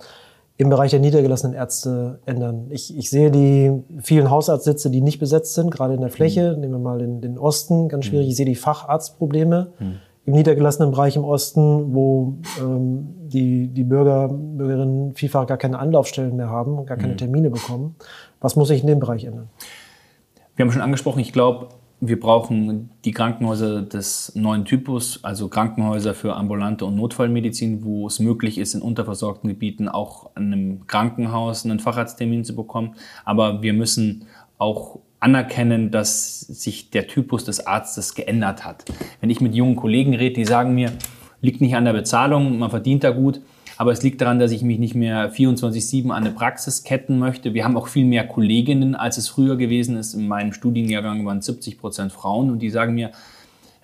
im 0.57 0.71
Bereich 0.71 0.93
der 0.93 1.01
niedergelassenen 1.01 1.57
Ärzte 1.57 2.21
ändern? 2.25 2.69
Ich, 2.71 2.97
ich 2.97 3.11
sehe 3.11 3.33
die 3.33 3.83
vielen 4.03 4.31
Hausarztsitze, 4.31 4.89
die 4.89 5.01
nicht 5.01 5.19
besetzt 5.19 5.55
sind, 5.55 5.73
gerade 5.73 5.95
in 5.95 6.01
der 6.01 6.11
Fläche. 6.11 6.53
Mhm. 6.53 6.61
Nehmen 6.61 6.73
wir 6.75 6.79
mal 6.79 6.99
den, 6.99 7.21
den 7.23 7.39
Osten, 7.39 7.89
ganz 7.89 8.05
schwierig. 8.05 8.27
Mhm. 8.27 8.31
Ich 8.31 8.37
sehe 8.37 8.47
die 8.47 8.55
Facharztprobleme. 8.55 9.73
Mhm 9.81 9.95
im 10.27 10.33
niedergelassenen 10.33 10.91
Bereich 10.91 11.17
im 11.17 11.25
Osten, 11.25 11.95
wo 11.95 12.35
ähm, 12.59 13.15
die, 13.29 13.69
die 13.69 13.85
Bürger, 13.85 14.29
Bürgerinnen 14.29 15.15
vielfach 15.15 15.47
gar 15.47 15.59
keine 15.59 15.79
Anlaufstellen 15.79 16.37
mehr 16.37 16.49
haben, 16.49 16.87
gar 16.87 16.97
keine 16.97 17.13
mhm. 17.13 17.19
Termine 17.19 17.51
bekommen. 17.51 17.97
Was 18.41 18.57
muss 18.57 18.69
sich 18.69 18.81
in 18.81 18.87
dem 18.87 19.01
Bereich 19.01 19.25
ändern? 19.25 19.49
Wir 20.57 20.65
haben 20.65 20.73
schon 20.73 20.83
angesprochen, 20.83 21.21
ich 21.21 21.33
glaube, 21.33 21.69
wir 22.01 22.19
brauchen 22.21 22.91
die 23.05 23.13
Krankenhäuser 23.13 23.83
des 23.83 24.33
neuen 24.35 24.65
Typus, 24.65 25.21
also 25.23 25.49
Krankenhäuser 25.49 26.15
für 26.15 26.35
ambulante 26.35 26.85
und 26.85 26.97
Notfallmedizin, 26.97 27.85
wo 27.85 28.07
es 28.07 28.19
möglich 28.19 28.59
ist, 28.59 28.75
in 28.75 28.83
unterversorgten 28.83 29.49
Gebieten 29.49 29.89
auch 29.89 30.31
an 30.35 30.53
einem 30.53 30.87
Krankenhaus 30.87 31.65
einen 31.65 31.81
Facharzttermin 31.81 32.45
zu 32.45 32.55
bekommen. 32.55 32.95
Aber 33.25 33.63
wir 33.63 33.73
müssen 33.73 34.27
auch 34.59 35.01
anerkennen, 35.25 35.91
dass 35.91 36.41
sich 36.41 36.91
der 36.91 37.07
Typus 37.07 37.45
des 37.45 37.67
Arztes 37.67 38.15
geändert 38.15 38.65
hat. 38.65 38.85
Wenn 39.21 39.31
ich 39.31 39.41
mit 39.41 39.55
jungen 39.55 39.75
Kollegen 39.75 40.15
rede, 40.15 40.35
die 40.35 40.45
sagen 40.45 40.75
mir, 40.75 40.93
liegt 41.41 41.63
nicht 41.63 41.75
an 41.75 41.87
der 41.87 41.95
Bezahlung, 41.95 42.59
man 42.59 42.69
verdient 42.69 43.05
da 43.05 43.11
gut, 43.11 43.41
aber 43.79 43.91
es 43.91 44.03
liegt 44.03 44.21
daran, 44.21 44.39
dass 44.39 44.53
ich 44.53 44.63
mich 44.63 44.79
nicht 44.79 44.95
mehr 44.95 45.33
24-7 45.33 46.11
an 46.11 46.25
eine 46.25 46.31
Praxis 46.31 46.85
ketten 46.85 47.19
möchte. 47.19 47.55
Wir 47.55 47.65
haben 47.65 47.77
auch 47.77 47.89
viel 47.89 48.05
mehr 48.05 48.27
Kolleginnen, 48.27 48.95
als 48.95 49.17
es 49.17 49.29
früher 49.29 49.57
gewesen 49.57 49.97
ist. 49.97 50.13
In 50.13 50.29
meinem 50.29 50.53
Studienjahrgang 50.53 51.25
waren 51.25 51.41
70 51.41 51.79
Prozent 51.79 52.13
Frauen 52.13 52.51
und 52.51 52.59
die 52.61 52.71
sagen 52.71 52.95
mir, 52.95 53.11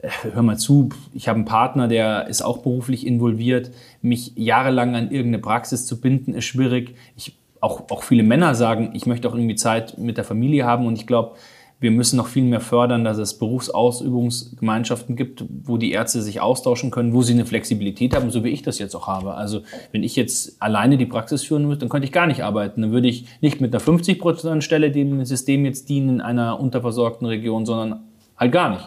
äh, 0.03 0.11
hör 0.33 0.43
mal 0.43 0.59
zu, 0.59 0.91
ich 1.15 1.27
habe 1.27 1.39
einen 1.39 1.47
Partner, 1.47 1.89
der 1.89 2.29
ist 2.29 2.43
auch 2.43 2.59
beruflich 2.59 3.07
involviert. 3.07 3.71
Mich 4.03 4.33
jahrelang 4.37 4.95
an 4.95 5.11
irgendeine 5.11 5.39
Praxis 5.39 5.87
zu 5.87 6.01
binden, 6.01 6.35
ist 6.35 6.45
schwierig. 6.45 6.95
Ich, 7.17 7.40
auch, 7.61 7.91
auch 7.91 8.03
viele 8.03 8.23
Männer 8.23 8.55
sagen, 8.55 8.91
ich 8.95 9.07
möchte 9.07 9.29
auch 9.29 9.35
irgendwie 9.35 9.55
Zeit 9.55 9.99
mit 9.99 10.17
der 10.17 10.25
Familie 10.25 10.65
haben 10.65 10.87
und 10.87 10.95
ich 10.95 11.07
glaube, 11.07 11.37
wir 11.81 11.91
müssen 11.91 12.19
noch 12.19 12.27
viel 12.27 12.45
mehr 12.45 12.61
fördern, 12.61 13.05
dass 13.05 13.17
es 13.17 13.39
Berufsausübungsgemeinschaften 13.39 15.17
gibt, 15.17 15.45
wo 15.65 15.79
die 15.79 15.93
Ärzte 15.93 16.21
sich 16.21 16.43
austauschen 16.43 16.91
können, 16.91 17.15
wo 17.15 17.23
sie 17.23 17.33
eine 17.33 17.47
Flexibilität 17.47 18.15
haben, 18.15 18.31
so 18.31 18.45
wie 18.45 18.51
ich 18.51 18.61
das 18.61 18.79
jetzt 18.79 18.95
auch 18.95 19.07
habe. 19.07 19.35
Also 19.35 19.63
wenn 19.91 20.03
ich 20.03 20.15
jetzt 20.15 20.61
alleine 20.61 20.99
die 20.99 21.07
Praxis 21.07 21.43
führen 21.43 21.67
müsste, 21.67 21.81
dann 21.81 21.89
könnte 21.89 22.05
ich 22.05 22.13
gar 22.13 22.27
nicht 22.27 22.43
arbeiten. 22.43 22.83
Dann 22.83 22.93
würde 22.93 23.09
ich 23.09 23.25
nicht 23.41 23.63
mit 23.63 23.75
einer 23.75 23.83
50%-Stelle 23.83 24.91
dem 24.91 25.25
System 25.25 25.65
jetzt 25.65 25.89
dienen 25.89 26.17
in 26.17 26.21
einer 26.21 26.61
unterversorgten 26.61 27.27
Region, 27.27 27.65
sondern 27.65 28.01
halt 28.37 28.53
gar 28.53 28.71
nicht. 28.71 28.87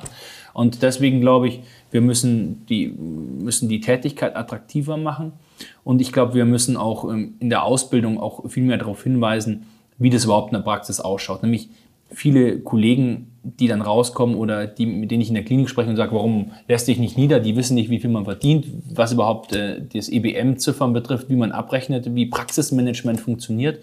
Und 0.54 0.84
deswegen 0.84 1.20
glaube 1.20 1.48
ich, 1.48 1.62
wir 1.90 2.02
müssen 2.02 2.66
die, 2.68 2.88
müssen 2.90 3.70
die 3.70 3.82
Tätigkeit 3.82 4.36
attraktiver 4.36 4.98
machen. 4.98 5.34
Und 5.84 6.02
ich 6.02 6.12
glaube, 6.12 6.34
wir 6.34 6.46
müssen 6.46 6.78
auch 6.78 7.10
ähm, 7.10 7.36
in 7.40 7.50
der 7.50 7.64
Ausbildung 7.64 8.20
auch 8.20 8.50
viel 8.50 8.64
mehr 8.64 8.78
darauf 8.78 9.04
hinweisen, 9.04 9.66
wie 9.98 10.10
das 10.10 10.26
überhaupt 10.26 10.52
in 10.52 10.58
der 10.58 10.64
Praxis 10.64 11.00
ausschaut. 11.00 11.44
Nämlich 11.44 11.70
viele 12.14 12.60
Kollegen, 12.60 13.32
die 13.44 13.68
dann 13.68 13.82
rauskommen 13.82 14.36
oder 14.36 14.68
die, 14.68 14.86
mit 14.86 15.12
denen 15.12 15.22
ich 15.22 15.28
in 15.28 15.34
der 15.34 15.44
Klinik 15.44 15.70
spreche 15.70 15.90
und 15.90 15.96
sage, 15.96 16.16
warum 16.16 16.52
lässt 16.68 16.88
dich 16.88 16.98
nicht 16.98 17.18
nieder? 17.18 17.40
Die 17.40 17.56
wissen 17.56 17.76
nicht, 17.76 17.90
wie 17.90 18.00
viel 18.00 18.10
man 18.10 18.26
verdient, 18.26 18.68
was 18.94 19.12
überhaupt 19.12 19.54
äh, 19.54 19.82
das 19.94 20.10
EBM-Ziffern 20.10 20.94
betrifft, 20.94 21.30
wie 21.30 21.36
man 21.36 21.52
abrechnet, 21.52 22.16
wie 22.16 22.28
Praxismanagement 22.28 23.20
funktioniert. 23.20 23.80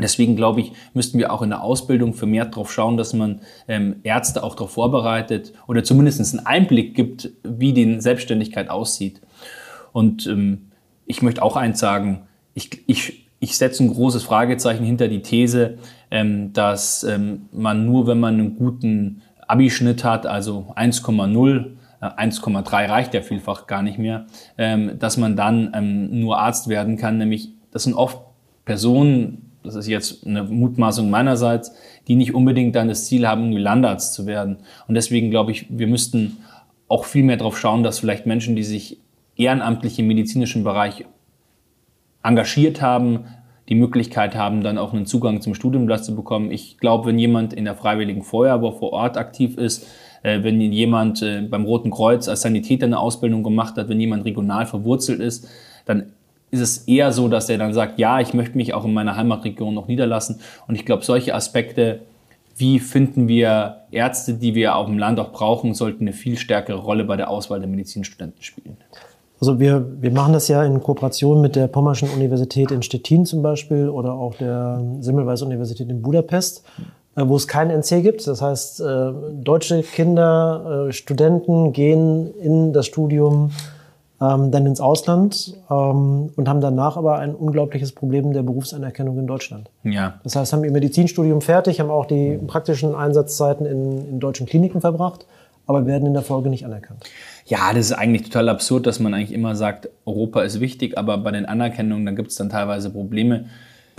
Deswegen 0.00 0.34
glaube 0.34 0.60
ich, 0.60 0.72
müssten 0.92 1.18
wir 1.18 1.32
auch 1.32 1.40
in 1.42 1.50
der 1.50 1.62
Ausbildung 1.62 2.14
vermehrt 2.14 2.54
darauf 2.54 2.72
schauen, 2.72 2.96
dass 2.96 3.12
man 3.12 3.40
ähm, 3.68 3.96
Ärzte 4.02 4.42
auch 4.42 4.56
darauf 4.56 4.72
vorbereitet 4.72 5.52
oder 5.68 5.84
zumindest 5.84 6.20
einen 6.20 6.44
Einblick 6.44 6.96
gibt, 6.96 7.30
wie 7.44 7.72
die 7.72 8.00
Selbstständigkeit 8.00 8.70
aussieht. 8.70 9.20
Und 9.92 10.26
ähm, 10.26 10.72
ich 11.06 11.22
möchte 11.22 11.42
auch 11.42 11.56
eins 11.56 11.80
sagen, 11.80 12.22
ich, 12.54 12.88
ich, 12.88 13.28
ich 13.40 13.56
setze 13.56 13.84
ein 13.84 13.92
großes 13.92 14.22
Fragezeichen 14.22 14.84
hinter 14.84 15.08
die 15.08 15.22
These, 15.22 15.78
ähm, 16.10 16.52
dass 16.52 17.04
ähm, 17.04 17.48
man 17.52 17.86
nur, 17.86 18.06
wenn 18.06 18.20
man 18.20 18.34
einen 18.34 18.56
guten 18.56 19.22
Abischnitt 19.46 20.04
hat, 20.04 20.26
also 20.26 20.72
1,0, 20.76 21.66
1,3 22.00 22.82
äh, 22.82 22.86
reicht 22.86 23.14
ja 23.14 23.22
vielfach 23.22 23.66
gar 23.66 23.82
nicht 23.82 23.98
mehr, 23.98 24.26
ähm, 24.58 24.98
dass 24.98 25.16
man 25.16 25.36
dann 25.36 25.72
ähm, 25.74 26.20
nur 26.20 26.38
Arzt 26.38 26.68
werden 26.68 26.96
kann. 26.96 27.18
Nämlich, 27.18 27.50
das 27.70 27.84
sind 27.84 27.94
oft 27.94 28.18
Personen, 28.64 29.52
das 29.62 29.74
ist 29.74 29.88
jetzt 29.88 30.26
eine 30.26 30.44
Mutmaßung 30.44 31.08
meinerseits, 31.10 31.74
die 32.06 32.16
nicht 32.16 32.34
unbedingt 32.34 32.76
dann 32.76 32.88
das 32.88 33.06
Ziel 33.06 33.26
haben, 33.26 33.42
irgendwie 33.42 33.62
Landarzt 33.62 34.14
zu 34.14 34.26
werden. 34.26 34.58
Und 34.86 34.94
deswegen 34.94 35.30
glaube 35.30 35.52
ich, 35.52 35.66
wir 35.70 35.86
müssten 35.86 36.38
auch 36.88 37.06
viel 37.06 37.24
mehr 37.24 37.38
darauf 37.38 37.58
schauen, 37.58 37.82
dass 37.82 37.98
vielleicht 37.98 38.26
Menschen, 38.26 38.56
die 38.56 38.62
sich 38.62 39.00
ehrenamtlich 39.36 39.98
im 39.98 40.06
medizinischen 40.06 40.64
Bereich 40.64 41.04
engagiert 42.22 42.80
haben, 42.80 43.26
die 43.68 43.74
Möglichkeit 43.74 44.34
haben, 44.34 44.62
dann 44.62 44.78
auch 44.78 44.92
einen 44.92 45.06
Zugang 45.06 45.40
zum 45.40 45.54
Studienplatz 45.54 46.04
zu 46.04 46.14
bekommen. 46.14 46.50
Ich 46.50 46.78
glaube, 46.78 47.06
wenn 47.06 47.18
jemand 47.18 47.52
in 47.52 47.64
der 47.64 47.74
Freiwilligen 47.74 48.22
Feuerwehr 48.22 48.72
vor 48.72 48.92
Ort 48.92 49.16
aktiv 49.16 49.56
ist, 49.56 49.86
äh, 50.22 50.42
wenn 50.42 50.60
jemand 50.60 51.22
äh, 51.22 51.42
beim 51.42 51.64
Roten 51.64 51.90
Kreuz 51.90 52.28
als 52.28 52.42
Sanitäter 52.42 52.86
eine 52.86 52.98
Ausbildung 52.98 53.42
gemacht 53.42 53.76
hat, 53.76 53.88
wenn 53.88 54.00
jemand 54.00 54.24
regional 54.24 54.66
verwurzelt 54.66 55.20
ist, 55.20 55.48
dann 55.86 56.12
ist 56.50 56.60
es 56.60 56.78
eher 56.86 57.10
so, 57.12 57.28
dass 57.28 57.48
er 57.48 57.58
dann 57.58 57.72
sagt, 57.72 57.98
ja, 57.98 58.20
ich 58.20 58.32
möchte 58.32 58.56
mich 58.56 58.74
auch 58.74 58.84
in 58.84 58.92
meiner 58.92 59.16
Heimatregion 59.16 59.74
noch 59.74 59.88
niederlassen. 59.88 60.40
Und 60.68 60.76
ich 60.76 60.84
glaube, 60.84 61.04
solche 61.04 61.34
Aspekte, 61.34 62.02
wie 62.56 62.78
finden 62.78 63.28
wir 63.28 63.82
Ärzte, 63.90 64.34
die 64.34 64.54
wir 64.54 64.76
auf 64.76 64.86
dem 64.86 64.98
Land 64.98 65.18
auch 65.18 65.32
brauchen, 65.32 65.74
sollten 65.74 66.04
eine 66.04 66.12
viel 66.12 66.38
stärkere 66.38 66.78
Rolle 66.78 67.04
bei 67.04 67.16
der 67.16 67.28
Auswahl 67.28 67.58
der 67.58 67.68
Medizinstudenten 67.68 68.42
spielen. 68.42 68.76
Also 69.44 69.60
wir, 69.60 69.84
wir 70.00 70.10
machen 70.10 70.32
das 70.32 70.48
ja 70.48 70.64
in 70.64 70.82
Kooperation 70.82 71.42
mit 71.42 71.54
der 71.54 71.66
Pommerschen 71.66 72.08
Universität 72.08 72.70
in 72.70 72.82
Stettin 72.82 73.26
zum 73.26 73.42
Beispiel 73.42 73.90
oder 73.90 74.14
auch 74.14 74.34
der 74.36 74.80
Semmelweis 75.00 75.42
Universität 75.42 75.90
in 75.90 76.00
Budapest, 76.00 76.64
äh, 77.14 77.24
wo 77.26 77.36
es 77.36 77.46
kein 77.46 77.68
NC 77.68 78.02
gibt. 78.02 78.26
Das 78.26 78.40
heißt, 78.40 78.80
äh, 78.80 79.12
deutsche 79.34 79.82
Kinder, 79.82 80.86
äh, 80.88 80.92
Studenten 80.94 81.74
gehen 81.74 82.32
in 82.40 82.72
das 82.72 82.86
Studium 82.86 83.50
ähm, 84.18 84.50
dann 84.50 84.64
ins 84.64 84.80
Ausland 84.80 85.54
ähm, 85.70 86.30
und 86.34 86.48
haben 86.48 86.62
danach 86.62 86.96
aber 86.96 87.18
ein 87.18 87.34
unglaubliches 87.34 87.92
Problem 87.92 88.32
der 88.32 88.44
Berufsanerkennung 88.44 89.18
in 89.18 89.26
Deutschland. 89.26 89.68
Ja. 89.82 90.20
Das 90.22 90.36
heißt, 90.36 90.54
haben 90.54 90.64
ihr 90.64 90.72
Medizinstudium 90.72 91.42
fertig, 91.42 91.80
haben 91.80 91.90
auch 91.90 92.06
die 92.06 92.38
praktischen 92.46 92.94
Einsatzzeiten 92.94 93.66
in, 93.66 94.08
in 94.08 94.20
deutschen 94.20 94.46
Kliniken 94.46 94.80
verbracht, 94.80 95.26
aber 95.66 95.84
werden 95.84 96.06
in 96.06 96.14
der 96.14 96.22
Folge 96.22 96.48
nicht 96.48 96.64
anerkannt. 96.64 97.04
Ja, 97.46 97.72
das 97.74 97.86
ist 97.86 97.92
eigentlich 97.92 98.22
total 98.22 98.48
absurd, 98.48 98.86
dass 98.86 99.00
man 99.00 99.12
eigentlich 99.12 99.32
immer 99.32 99.54
sagt, 99.54 99.90
Europa 100.06 100.42
ist 100.42 100.60
wichtig, 100.60 100.96
aber 100.96 101.18
bei 101.18 101.30
den 101.30 101.44
Anerkennungen, 101.44 102.06
da 102.06 102.12
gibt 102.12 102.30
es 102.30 102.36
dann 102.36 102.48
teilweise 102.48 102.88
Probleme. 102.90 103.46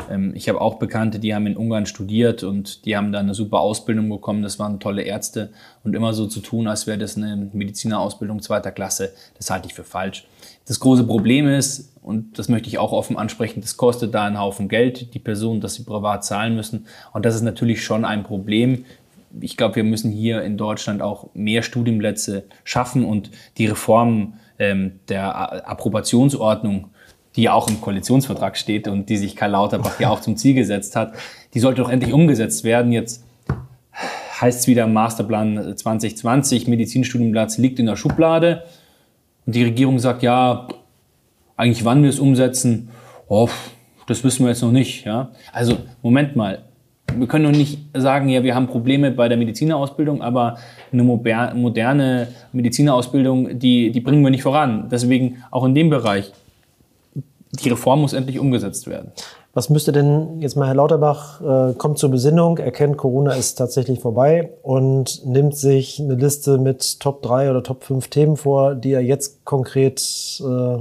Ähm, 0.10 0.34
ich 0.36 0.50
habe 0.50 0.60
auch 0.60 0.80
Bekannte, 0.80 1.20
die 1.20 1.36
haben 1.36 1.46
in 1.46 1.56
Ungarn 1.56 1.86
studiert 1.86 2.44
und 2.44 2.86
die 2.86 2.98
haben 2.98 3.12
da 3.12 3.20
eine 3.20 3.36
super 3.36 3.60
Ausbildung 3.60 4.10
bekommen. 4.10 4.42
Das 4.42 4.58
waren 4.58 4.80
tolle 4.80 5.04
Ärzte. 5.04 5.52
Und 5.84 5.96
immer 5.96 6.14
so 6.14 6.26
zu 6.26 6.40
tun, 6.40 6.68
als 6.68 6.88
wäre 6.88 6.98
das 6.98 7.18
eine 7.18 7.50
Medizinerausbildung 7.54 8.42
zweiter 8.42 8.72
Klasse, 8.72 9.14
das 9.38 9.52
halte 9.52 9.68
ich 9.68 9.76
für 9.76 9.84
falsch. 9.84 10.28
Das 10.66 10.80
große 10.80 11.04
Problem 11.04 11.48
ist, 11.48 11.94
und 12.02 12.40
das 12.40 12.50
möchte 12.50 12.68
ich 12.68 12.80
auch 12.80 12.92
offen 12.92 13.18
ansprechen, 13.18 13.62
das 13.62 13.78
kostet 13.78 14.14
da 14.16 14.26
einen 14.26 14.40
Haufen 14.40 14.70
Geld, 14.70 15.14
die 15.14 15.20
Personen, 15.20 15.62
dass 15.62 15.76
sie 15.76 15.84
privat 15.84 16.26
zahlen 16.26 16.56
müssen. 16.56 16.88
Und 17.14 17.26
das 17.26 17.36
ist 17.36 17.42
natürlich 17.42 17.84
schon 17.84 18.06
ein 18.06 18.24
Problem 18.24 18.86
ich 19.42 19.58
glaube, 19.58 19.76
wir 19.76 19.84
müssen 19.84 20.12
hier 20.12 20.44
in 20.44 20.58
Deutschland 20.58 21.02
auch 21.02 21.30
mehr 21.34 21.62
Studienplätze 21.62 22.44
schaffen 22.64 23.06
und 23.06 23.32
die 23.58 23.68
Reform 23.68 24.34
ähm, 24.60 25.00
der 25.10 25.70
Approbationsordnung, 25.70 26.90
die 27.36 27.44
ja 27.44 27.54
auch 27.54 27.68
im 27.68 27.82
Koalitionsvertrag 27.82 28.58
steht 28.58 28.88
und 28.88 29.10
die 29.10 29.18
sich 29.18 29.36
Karl 29.36 29.52
Lauterbach 29.52 30.00
ja 30.00 30.10
auch 30.10 30.22
zum 30.22 30.38
Ziel 30.38 30.54
gesetzt 30.54 30.96
hat, 30.96 31.14
die 31.54 31.60
sollte 31.60 31.82
doch 31.82 31.90
endlich 31.90 32.14
umgesetzt 32.14 32.64
werden. 32.64 32.92
Jetzt 32.92 33.24
heißt 34.40 34.62
es 34.62 34.68
wieder 34.68 34.88
Masterplan 34.88 35.76
2020, 35.78 36.68
Medizinstudienplatz 36.68 37.58
liegt 37.58 37.80
in 37.80 37.86
der 37.86 37.96
Schublade 37.96 38.64
und 39.46 39.56
die 39.56 39.64
Regierung 39.64 40.00
sagt, 40.00 40.24
ja, 40.24 40.68
eigentlich 41.58 41.86
wann 41.86 42.04
wir 42.04 42.10
es 42.10 42.20
umsetzen, 42.20 42.90
oh, 43.28 43.50
das 44.08 44.24
wissen 44.24 44.44
wir 44.46 44.50
jetzt 44.50 44.62
noch 44.62 44.72
nicht. 44.72 45.06
Ja? 45.06 45.32
Also 45.52 45.78
Moment 46.02 46.36
mal, 46.36 46.64
wir 47.18 47.28
können 47.28 47.46
doch 47.46 47.58
nicht 47.58 47.80
sagen, 47.94 48.30
ja, 48.30 48.44
wir 48.44 48.56
haben 48.56 48.68
Probleme 48.68 49.12
bei 49.12 49.28
der 49.28 49.38
Medizinerausbildung, 49.38 50.22
aber 50.22 50.58
eine 50.92 51.04
moderne 51.04 52.28
Medizinerausbildung, 52.52 53.60
die, 53.60 53.92
die 53.92 54.00
bringen 54.00 54.24
wir 54.24 54.32
nicht 54.32 54.44
voran. 54.44 54.88
Deswegen 54.92 55.44
auch 55.52 55.66
in 55.66 55.76
dem 55.76 55.90
Bereich, 55.90 56.32
die 57.64 57.70
Reform 57.70 58.02
muss 58.02 58.14
endlich 58.14 58.40
umgesetzt 58.40 58.88
werden. 58.88 59.12
Was 59.54 59.70
müsste 59.70 59.94
denn 59.94 60.42
jetzt 60.42 60.58
mal 60.58 60.68
Herr 60.68 60.76
Lauterbach 60.76 61.40
äh, 61.40 61.74
kommt 61.76 61.98
zur 61.98 62.12
Besinnung, 62.12 62.58
erkennt, 62.58 62.98
Corona 62.98 63.34
ist 63.34 63.56
tatsächlich 63.56 64.02
vorbei 64.02 64.52
und 64.64 65.26
nimmt 65.26 65.56
sich 65.56 65.98
eine 66.02 66.16
Liste 66.16 66.58
mit 66.58 67.00
Top 67.00 67.22
3 67.22 67.52
oder 67.52 67.64
Top 67.64 67.86
5 67.86 68.10
Themen 68.10 68.36
vor, 68.36 68.76
die 68.76 68.92
er 68.92 69.02
jetzt 69.02 69.46
konkret 69.46 70.02
äh, 70.42 70.78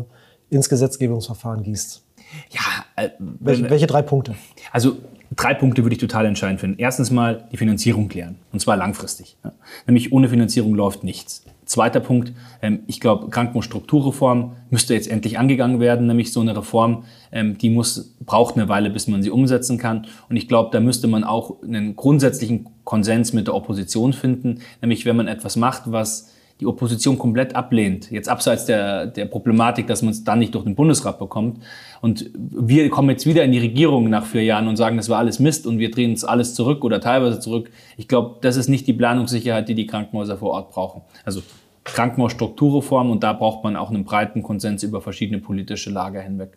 ins 0.50 0.68
Gesetzgebungsverfahren 0.68 1.62
gießt? 1.62 2.02
Ja, 2.50 3.04
äh, 3.04 3.10
welche, 3.18 3.70
welche 3.70 3.86
drei 3.86 4.02
Punkte? 4.02 4.34
Also 4.72 4.96
drei 5.34 5.54
Punkte 5.54 5.82
würde 5.82 5.94
ich 5.94 6.00
total 6.00 6.26
entscheidend 6.26 6.60
finden. 6.60 6.78
Erstens 6.78 7.10
mal 7.10 7.48
die 7.52 7.56
Finanzierung 7.56 8.08
klären. 8.08 8.36
Und 8.52 8.60
zwar 8.60 8.76
langfristig. 8.76 9.36
Ja. 9.44 9.52
Nämlich 9.86 10.12
ohne 10.12 10.28
Finanzierung 10.28 10.74
läuft 10.74 11.04
nichts. 11.04 11.44
Zweiter 11.64 12.00
Punkt, 12.00 12.32
ähm, 12.60 12.80
ich 12.86 13.00
glaube, 13.00 13.30
Krankenhausstrukturreform 13.30 14.52
müsste 14.70 14.94
jetzt 14.94 15.08
endlich 15.08 15.38
angegangen 15.38 15.80
werden. 15.80 16.06
Nämlich 16.06 16.32
so 16.32 16.40
eine 16.40 16.56
Reform, 16.56 17.04
ähm, 17.32 17.56
die 17.56 17.70
muss, 17.70 18.14
braucht 18.20 18.56
eine 18.56 18.68
Weile, 18.68 18.90
bis 18.90 19.08
man 19.08 19.22
sie 19.22 19.30
umsetzen 19.30 19.78
kann. 19.78 20.06
Und 20.28 20.36
ich 20.36 20.46
glaube, 20.46 20.70
da 20.72 20.80
müsste 20.80 21.06
man 21.06 21.24
auch 21.24 21.62
einen 21.62 21.96
grundsätzlichen 21.96 22.68
Konsens 22.84 23.32
mit 23.32 23.46
der 23.46 23.54
Opposition 23.54 24.12
finden. 24.12 24.60
Nämlich, 24.82 25.06
wenn 25.06 25.16
man 25.16 25.26
etwas 25.26 25.56
macht, 25.56 25.84
was 25.86 26.33
die 26.64 26.68
Opposition 26.68 27.18
komplett 27.18 27.54
ablehnt, 27.54 28.10
jetzt 28.10 28.26
abseits 28.26 28.64
der, 28.64 29.06
der 29.06 29.26
Problematik, 29.26 29.86
dass 29.86 30.00
man 30.00 30.12
es 30.12 30.24
dann 30.24 30.38
nicht 30.38 30.54
durch 30.54 30.64
den 30.64 30.74
Bundesrat 30.74 31.18
bekommt. 31.18 31.62
Und 32.00 32.30
wir 32.34 32.88
kommen 32.88 33.10
jetzt 33.10 33.26
wieder 33.26 33.44
in 33.44 33.52
die 33.52 33.58
Regierung 33.58 34.08
nach 34.08 34.24
vier 34.24 34.44
Jahren 34.44 34.66
und 34.66 34.76
sagen, 34.76 34.96
das 34.96 35.10
war 35.10 35.18
alles 35.18 35.38
Mist 35.38 35.66
und 35.66 35.78
wir 35.78 35.90
drehen 35.90 36.12
uns 36.12 36.24
alles 36.24 36.54
zurück 36.54 36.82
oder 36.82 37.02
teilweise 37.02 37.38
zurück. 37.38 37.70
Ich 37.98 38.08
glaube, 38.08 38.36
das 38.40 38.56
ist 38.56 38.68
nicht 38.68 38.86
die 38.86 38.94
Planungssicherheit, 38.94 39.68
die 39.68 39.74
die 39.74 39.86
Krankenhäuser 39.86 40.38
vor 40.38 40.52
Ort 40.52 40.70
brauchen. 40.70 41.02
Also 41.24 41.42
Krankenhausstrukturreform 41.84 43.10
und 43.10 43.22
da 43.22 43.34
braucht 43.34 43.62
man 43.62 43.76
auch 43.76 43.90
einen 43.90 44.04
breiten 44.04 44.42
Konsens 44.42 44.82
über 44.82 45.02
verschiedene 45.02 45.40
politische 45.40 45.90
Lager 45.90 46.22
hinweg. 46.22 46.56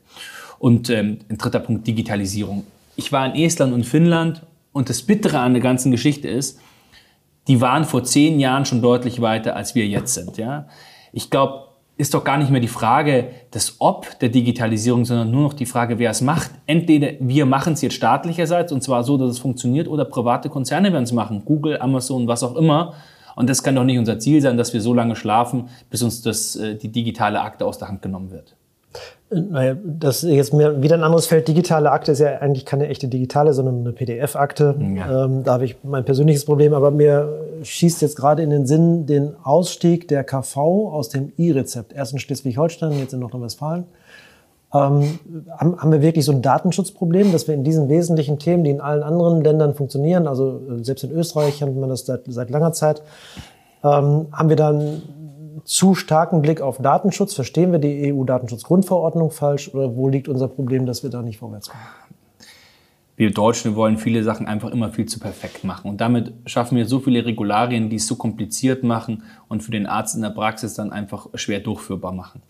Und 0.58 0.90
ähm, 0.90 1.20
ein 1.30 1.38
dritter 1.38 1.60
Punkt, 1.60 1.86
Digitalisierung. 1.86 2.66
Ich 2.96 3.12
war 3.12 3.26
in 3.26 3.44
Estland 3.44 3.74
und 3.74 3.86
Finnland 3.86 4.42
und 4.72 4.90
das 4.90 5.02
Bittere 5.02 5.40
an 5.40 5.54
der 5.54 5.62
ganzen 5.62 5.92
Geschichte 5.92 6.30
ist, 6.30 6.60
die 7.48 7.62
waren 7.62 7.86
vor 7.86 8.04
zehn 8.04 8.40
Jahren 8.40 8.66
schon 8.66 8.82
deutlich 8.82 9.22
weiter, 9.22 9.56
als 9.56 9.76
wir 9.76 9.88
jetzt 9.88 10.14
sind. 10.14 10.38
Ja? 10.38 10.68
Ich 11.12 11.30
glaube, 11.30 11.68
ist 11.98 12.14
doch 12.14 12.24
gar 12.24 12.38
nicht 12.38 12.52
mehr 12.52 12.62
die 12.62 12.68
Frage 12.68 13.30
des 13.54 13.78
Ob 13.80 14.20
der 14.20 14.30
Digitalisierung, 14.30 15.04
sondern 15.04 15.32
nur 15.32 15.42
noch 15.42 15.54
die 15.54 15.66
Frage, 15.66 15.98
wer 15.98 16.12
es 16.12 16.22
macht. 16.22 16.52
Entweder 16.68 17.14
wir 17.20 17.46
machen 17.46 17.74
es 17.74 17.82
jetzt 17.82 17.96
staatlicherseits 17.96 18.72
und 18.72 18.84
zwar 18.84 19.04
so, 19.04 19.18
dass 19.18 19.32
es 19.32 19.40
funktioniert, 19.40 19.88
oder 19.88 20.06
private 20.06 20.50
Konzerne 20.50 20.94
werden 20.94 21.06
es 21.06 21.12
machen. 21.12 21.44
Google, 21.44 21.82
Amazon, 21.82 22.28
was 22.28 22.44
auch 22.44 22.56
immer. 22.56 22.94
Und 23.36 23.50
das 23.50 23.64
kann 23.64 23.76
doch 23.76 23.84
nicht 23.84 23.98
unser 23.98 24.20
Ziel 24.20 24.42
sein, 24.42 24.58
dass 24.58 24.74
wir 24.74 24.82
so 24.82 24.94
lange 24.94 25.16
schlafen, 25.16 25.70
bis 25.90 26.04
uns 26.04 26.22
das, 26.22 26.56
äh, 26.56 26.76
die 26.76 26.92
digitale 26.92 27.42
Akte 27.42 27.66
aus 27.66 27.78
der 27.78 27.88
Hand 27.88 28.02
genommen 28.02 28.32
wird. 28.32 28.56
Naja, 29.30 29.76
das 29.84 30.24
ist 30.24 30.32
jetzt 30.32 30.54
mir 30.54 30.82
wieder 30.82 30.96
ein 30.96 31.04
anderes 31.04 31.28
Feld. 31.28 31.50
Digitale 31.50 31.92
Akte 31.92 32.14
ist 32.14 32.20
ja 32.20 32.38
eigentlich 32.38 32.66
keine 32.66 32.88
echte 32.88 33.10
digitale, 33.10 33.54
sondern 33.54 33.82
eine 33.82 33.92
PDF-Akte. 33.92 34.76
Ja. 34.96 35.26
Ähm, 35.26 35.44
da 35.44 35.54
habe 35.54 35.66
ich 35.66 35.76
mein 35.84 36.06
persönliches 36.06 36.46
Problem, 36.46 36.74
aber 36.74 36.92
mir 36.92 37.28
schießt 37.62 38.02
jetzt 38.02 38.16
gerade 38.16 38.42
in 38.42 38.50
den 38.50 38.66
Sinn 38.66 39.06
den 39.06 39.36
Ausstieg 39.44 40.08
der 40.08 40.24
KV 40.24 40.58
aus 40.58 41.10
dem 41.10 41.34
E-Rezept. 41.38 41.92
Erst 41.92 42.14
in 42.14 42.20
Schleswig-Holstein, 42.20 42.98
jetzt 43.00 43.14
in 43.14 43.20
Nordrhein-Westfalen. 43.20 43.84
Ähm, 44.74 45.20
haben, 45.58 45.78
haben 45.78 45.92
wir 45.92 46.02
wirklich 46.02 46.24
so 46.24 46.32
ein 46.32 46.42
Datenschutzproblem, 46.42 47.32
dass 47.34 47.48
wir 47.48 47.56
in 47.56 47.64
diesen 47.66 47.90
wesentlichen 47.90 48.40
Themen, 48.40 48.64
die 48.64 48.70
in 48.70 48.82
allen 48.82 49.04
anderen 49.04 49.42
Ländern 49.42 49.74
funktionieren, 49.74 50.28
also 50.28 50.62
äh, 50.70 50.84
selbst 50.84 51.04
in 51.04 51.12
Österreich 51.12 51.62
hat 51.62 51.74
man 51.74 51.90
das 51.90 52.06
seit, 52.06 52.22
seit 52.28 52.50
langer 52.50 52.74
Zeit, 52.74 53.02
ähm, 53.84 54.28
haben 54.32 54.50
wir 54.50 54.56
dann 54.56 55.02
zu 55.64 55.96
starken 55.96 56.42
Blick 56.42 56.62
auf 56.62 56.78
Datenschutz? 56.80 57.34
Verstehen 57.34 57.72
wir 57.72 57.80
die 57.80 58.14
EU-Datenschutzgrundverordnung 58.14 59.32
falsch 59.32 59.74
oder 59.74 59.96
wo 59.96 60.10
liegt 60.10 60.28
unser 60.28 60.48
Problem, 60.48 60.86
dass 60.86 61.04
wir 61.04 61.10
da 61.10 61.22
nicht 61.22 61.38
vorwärts 61.38 61.70
kommen? 61.70 61.84
Wir 63.16 63.32
Deutschen 63.32 63.76
wollen 63.76 63.98
viele 63.98 64.24
Sachen 64.24 64.46
einfach 64.46 64.70
immer 64.70 64.92
viel 64.92 65.08
zu 65.08 65.20
perfekt 65.20 65.64
machen. 65.64 65.90
Und 65.90 66.02
damit 66.02 66.34
schaffen 66.46 66.78
wir 66.78 66.86
so 66.86 67.00
viele 67.00 67.26
Regularien, 67.26 67.90
die 67.90 67.96
es 67.96 68.06
so 68.06 68.16
kompliziert 68.16 68.84
machen 68.84 69.24
und 69.48 69.64
für 69.64 69.72
den 69.72 69.88
Arzt 69.88 70.16
in 70.16 70.22
der 70.22 70.30
Praxis 70.30 70.76
dann 70.76 70.92
einfach 70.92 71.28
schwer 71.34 71.60
durchführbar 71.60 72.12
machen. 72.12 72.44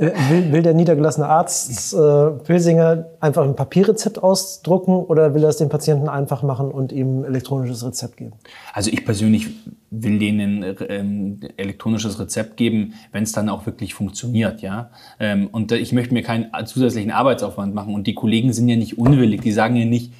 Äh, 0.00 0.12
will, 0.30 0.52
will, 0.52 0.62
der 0.62 0.72
niedergelassene 0.72 1.28
Arzt 1.28 1.92
äh, 1.92 2.30
Pilsinger 2.44 3.04
einfach 3.20 3.44
ein 3.44 3.54
Papierrezept 3.54 4.22
ausdrucken 4.22 4.94
oder 4.94 5.34
will 5.34 5.42
er 5.44 5.50
es 5.50 5.58
dem 5.58 5.68
Patienten 5.68 6.08
einfach 6.08 6.42
machen 6.42 6.70
und 6.70 6.90
ihm 6.90 7.20
ein 7.20 7.24
elektronisches 7.26 7.84
Rezept 7.84 8.16
geben? 8.16 8.32
Also 8.72 8.90
ich 8.90 9.04
persönlich 9.04 9.48
will 9.90 10.18
denen 10.18 10.64
ähm, 10.88 11.40
elektronisches 11.58 12.18
Rezept 12.18 12.56
geben, 12.56 12.94
wenn 13.12 13.24
es 13.24 13.32
dann 13.32 13.50
auch 13.50 13.66
wirklich 13.66 13.92
funktioniert, 13.92 14.62
ja. 14.62 14.90
Ähm, 15.18 15.48
und 15.52 15.70
ich 15.72 15.92
möchte 15.92 16.14
mir 16.14 16.22
keinen 16.22 16.46
zusätzlichen 16.64 17.10
Arbeitsaufwand 17.10 17.74
machen. 17.74 17.94
Und 17.94 18.06
die 18.06 18.14
Kollegen 18.14 18.54
sind 18.54 18.68
ja 18.68 18.76
nicht 18.76 18.96
unwillig. 18.96 19.42
Die 19.42 19.52
sagen 19.52 19.76
ja 19.76 19.84
nicht, 19.84 20.14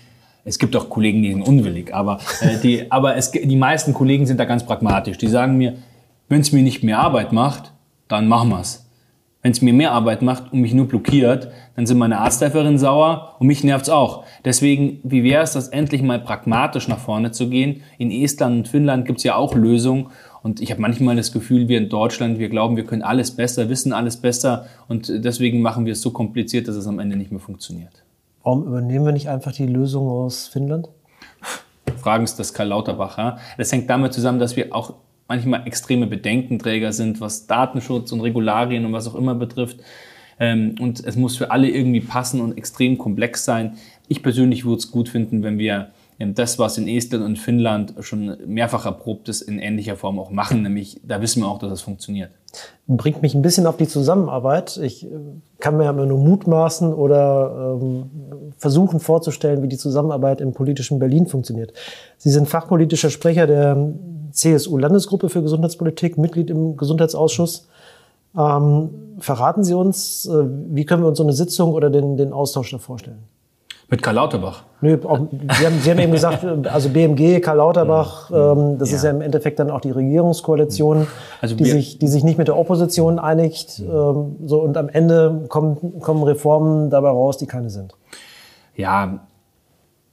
es 0.45 0.59
gibt 0.59 0.77
auch 0.77 0.91
Kollegen, 0.91 1.23
die 1.23 1.33
sind 1.33 1.43
unwillig, 1.43 1.95
aber, 1.95 2.19
äh, 2.43 2.59
die, 2.59 2.91
aber 2.93 3.17
es, 3.17 3.31
die 3.31 3.57
meisten 3.57 3.95
Kollegen 3.95 4.27
sind 4.27 4.39
da 4.39 4.45
ganz 4.45 4.67
pragmatisch. 4.67 5.17
Die 5.17 5.29
sagen 5.29 5.57
mir, 5.57 5.77
wenn 6.29 6.43
es 6.43 6.53
mir 6.53 6.63
nicht 6.63 6.85
mehr 6.85 6.99
Arbeit 6.99 7.33
macht, 7.33 7.73
dann 8.09 8.29
machen 8.29 8.51
wir's. 8.51 8.85
Wenn 9.43 9.53
es 9.53 9.63
mir 9.63 9.73
mehr 9.73 9.93
Arbeit 9.93 10.21
macht 10.21 10.53
und 10.53 10.61
mich 10.61 10.75
nur 10.75 10.87
blockiert, 10.87 11.51
dann 11.75 11.87
sind 11.87 11.97
meine 11.97 12.19
Arzthelferin 12.19 12.79
sauer 12.79 13.37
und 13.39 13.47
mich 13.47 13.65
nervt's 13.65 13.89
auch. 13.89 14.25
Deswegen, 14.45 15.01
wie 15.03 15.25
wäre 15.25 15.43
es, 15.43 15.55
das 15.55 15.69
endlich 15.69 16.03
mal 16.03 16.19
pragmatisch 16.19 16.89
nach 16.89 16.99
vorne 16.99 17.31
zu 17.31 17.49
gehen? 17.49 17.83
In 17.97 18.11
Estland 18.11 18.57
und 18.57 18.69
Finnland 18.69 19.07
gibt's 19.07 19.25
ja 19.25 19.37
auch 19.37 19.55
Lösungen. 19.55 20.09
Und 20.43 20.61
ich 20.61 20.71
habe 20.71 20.81
manchmal 20.83 21.17
das 21.17 21.33
Gefühl, 21.33 21.69
wir 21.69 21.79
in 21.79 21.89
Deutschland, 21.89 22.39
wir 22.39 22.49
glauben, 22.51 22.77
wir 22.77 22.85
können 22.85 23.03
alles 23.03 23.31
besser, 23.31 23.69
wissen 23.69 23.93
alles 23.93 24.19
besser 24.19 24.67
und 24.89 25.09
deswegen 25.25 25.61
machen 25.61 25.85
wir 25.87 25.93
es 25.93 26.01
so 26.01 26.11
kompliziert, 26.11 26.69
dass 26.69 26.77
es 26.77 26.87
am 26.87 26.99
Ende 26.99 27.17
nicht 27.17 27.31
mehr 27.31 27.41
funktioniert. 27.41 28.05
Warum 28.43 28.67
übernehmen 28.67 29.05
wir 29.05 29.13
nicht 29.13 29.29
einfach 29.29 29.53
die 29.53 29.67
Lösung 29.67 30.09
aus 30.09 30.49
Finnland? 30.49 30.89
Fragen 31.99 32.27
Sie 32.27 32.37
das 32.37 32.55
Karl 32.55 32.69
Lauterbach. 32.69 33.19
Ja? 33.19 33.39
Das 33.59 33.71
hängt 33.71 33.91
damit 33.91 34.15
zusammen, 34.15 34.39
dass 34.39 34.57
wir 34.57 34.75
auch 34.75 34.95
manchmal 35.31 35.65
extreme 35.65 36.09
Bedenkenträger 36.09 36.93
sind, 36.93 37.21
was 37.21 37.47
Datenschutz 37.47 38.11
und 38.11 38.21
Regularien 38.21 38.85
und 38.85 38.93
was 38.93 39.07
auch 39.07 39.15
immer 39.15 39.37
betrifft. 39.37 39.79
Ähm, 40.41 40.75
und 40.81 41.05
es 41.07 41.15
muss 41.15 41.37
für 41.37 41.53
alle 41.53 41.71
irgendwie 41.71 42.01
passen 42.01 42.41
und 42.41 42.59
extrem 42.59 42.99
komplex 42.99 43.45
sein. 43.45 43.77
Ich 44.09 44.25
persönlich 44.25 44.65
würde 44.65 44.79
es 44.79 44.91
gut 44.91 45.09
finden, 45.09 45.45
wenn 45.45 45.57
wir 45.57 45.91
ähm, 46.19 46.35
das, 46.35 46.59
was 46.59 46.79
in 46.79 46.89
Estland 46.89 47.25
und 47.25 47.39
Finnland 47.39 47.95
schon 48.01 48.39
mehrfach 48.45 48.87
erprobt 48.87 49.29
ist, 49.29 49.43
in 49.43 49.61
ähnlicher 49.61 49.95
Form 49.95 50.19
auch 50.19 50.31
machen. 50.31 50.63
Nämlich, 50.63 51.01
da 51.05 51.23
wissen 51.23 51.43
wir 51.43 51.49
auch, 51.49 51.61
dass 51.61 51.71
es 51.71 51.81
funktioniert. 51.81 52.33
Bringt 52.89 53.23
mich 53.23 53.37
ein 53.37 53.43
bisschen 53.43 53.69
auf 53.69 53.77
die 53.77 53.87
Zusammenarbeit. 53.87 54.81
Ich 54.83 55.05
äh, 55.05 55.11
kann 55.61 55.77
mir 55.77 55.89
immer 55.89 56.07
nur 56.07 56.19
mutmaßen 56.19 56.93
oder 56.93 57.79
ähm, 57.81 58.11
versuchen 58.59 58.99
vorzustellen, 58.99 59.63
wie 59.63 59.69
die 59.69 59.79
Zusammenarbeit 59.79 60.41
im 60.41 60.55
politischen 60.55 60.99
Berlin 60.99 61.29
funktioniert. 61.29 61.73
Sie 62.19 62.31
sind 62.31 62.49
fachpolitischer 62.49 63.11
Sprecher 63.11 63.47
der 63.47 63.77
CSU-Landesgruppe 64.33 65.29
für 65.29 65.43
Gesundheitspolitik, 65.43 66.19
Mitglied 66.19 66.51
im 66.51 66.77
Gesundheitsausschuss. 66.77 67.69
Ähm, 68.39 68.91
verraten 69.19 69.65
Sie 69.65 69.75
uns, 69.75 70.27
äh, 70.27 70.45
wie 70.69 70.85
können 70.85 71.03
wir 71.03 71.09
uns 71.09 71.19
so 71.19 71.25
eine 71.25 71.33
Sitzung 71.33 71.73
oder 71.73 71.91
den, 71.91 72.17
den 72.17 72.33
Austausch 72.33 72.71
da 72.71 72.79
vorstellen? 72.79 73.25
Mit 73.91 74.05
Karl 74.05 74.15
Lauterbach? 74.15 74.63
Nö, 74.83 74.99
auch, 75.05 75.19
Sie, 75.33 75.67
haben, 75.67 75.81
Sie 75.81 75.91
haben 75.91 75.99
eben 75.99 76.13
gesagt, 76.13 76.45
also 76.69 76.89
BMG, 76.91 77.41
Karl 77.41 77.57
Lauterbach, 77.57 78.31
ähm, 78.31 78.79
das 78.79 78.91
ja. 78.91 78.97
ist 78.97 79.03
ja 79.03 79.11
im 79.11 79.21
Endeffekt 79.21 79.59
dann 79.59 79.69
auch 79.69 79.81
die 79.81 79.91
Regierungskoalition, 79.91 81.09
also 81.41 81.57
die, 81.57 81.65
sich, 81.65 81.99
die 81.99 82.07
sich 82.07 82.23
nicht 82.23 82.39
mit 82.39 82.47
der 82.47 82.57
Opposition 82.57 83.19
einigt. 83.19 83.81
Ähm, 83.81 84.37
so, 84.47 84.61
und 84.61 84.77
am 84.77 84.89
Ende 84.89 85.45
kommen, 85.49 85.99
kommen 85.99 86.23
Reformen 86.23 86.89
dabei 86.89 87.09
raus, 87.09 87.37
die 87.37 87.47
keine 87.47 87.69
sind. 87.69 87.97
Ja, 88.77 89.27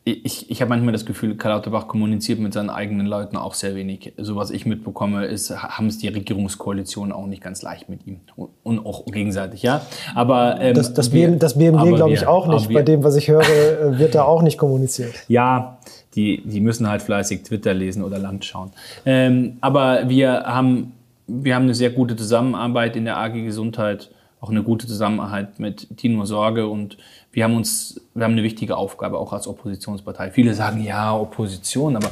ich, 0.07 0.49
ich 0.49 0.61
habe 0.61 0.69
manchmal 0.69 0.93
das 0.93 1.05
Gefühl, 1.05 1.35
Karl 1.35 1.53
Lauterbach 1.53 1.87
kommuniziert 1.87 2.39
mit 2.39 2.53
seinen 2.53 2.69
eigenen 2.69 3.07
Leuten 3.07 3.35
auch 3.35 3.53
sehr 3.53 3.75
wenig. 3.75 4.13
So 4.17 4.35
was 4.37 4.51
ich 4.51 4.65
mitbekomme, 4.65 5.25
ist, 5.25 5.51
haben 5.51 5.87
es 5.87 5.97
die 5.97 6.07
Regierungskoalition 6.07 7.11
auch 7.11 7.27
nicht 7.27 7.43
ganz 7.43 7.61
leicht 7.61 7.89
mit 7.89 8.07
ihm. 8.07 8.21
Und 8.63 8.85
auch 8.85 9.05
gegenseitig, 9.05 9.63
ja. 9.63 9.81
Aber 10.15 10.61
ähm, 10.61 10.75
das, 10.75 10.93
das, 10.93 11.11
wir, 11.11 11.31
das 11.31 11.57
BMG 11.57 11.95
glaube 11.95 12.13
ich 12.13 12.25
auch 12.25 12.47
nicht. 12.47 12.71
Bei 12.71 12.83
dem, 12.83 13.03
was 13.03 13.15
ich 13.15 13.27
höre, 13.27 13.41
äh, 13.41 13.99
wird 13.99 14.15
da 14.15 14.23
auch 14.23 14.41
nicht 14.41 14.57
kommuniziert. 14.57 15.13
Ja, 15.27 15.77
die, 16.15 16.41
die 16.45 16.61
müssen 16.61 16.89
halt 16.89 17.01
fleißig 17.01 17.43
Twitter 17.43 17.73
lesen 17.73 18.03
oder 18.03 18.17
Land 18.17 18.45
schauen. 18.45 18.71
Ähm, 19.05 19.57
aber 19.61 20.09
wir 20.09 20.43
haben, 20.45 20.93
wir 21.27 21.53
haben 21.53 21.63
eine 21.63 21.75
sehr 21.75 21.89
gute 21.89 22.15
Zusammenarbeit 22.15 22.95
in 22.95 23.05
der 23.05 23.17
AG 23.17 23.33
Gesundheit 23.33 24.09
auch 24.39 24.49
eine 24.49 24.63
gute 24.63 24.87
Zusammenarbeit 24.87 25.59
mit 25.59 25.97
Tino 25.97 26.25
Sorge 26.25 26.67
und 26.67 26.97
wir 27.31 27.43
haben 27.43 27.55
uns, 27.55 28.01
wir 28.13 28.23
haben 28.23 28.33
eine 28.33 28.43
wichtige 28.43 28.77
Aufgabe 28.77 29.17
auch 29.17 29.33
als 29.33 29.47
Oppositionspartei. 29.47 30.31
Viele 30.31 30.53
sagen 30.53 30.83
ja 30.83 31.15
Opposition, 31.15 31.95
aber 31.95 32.11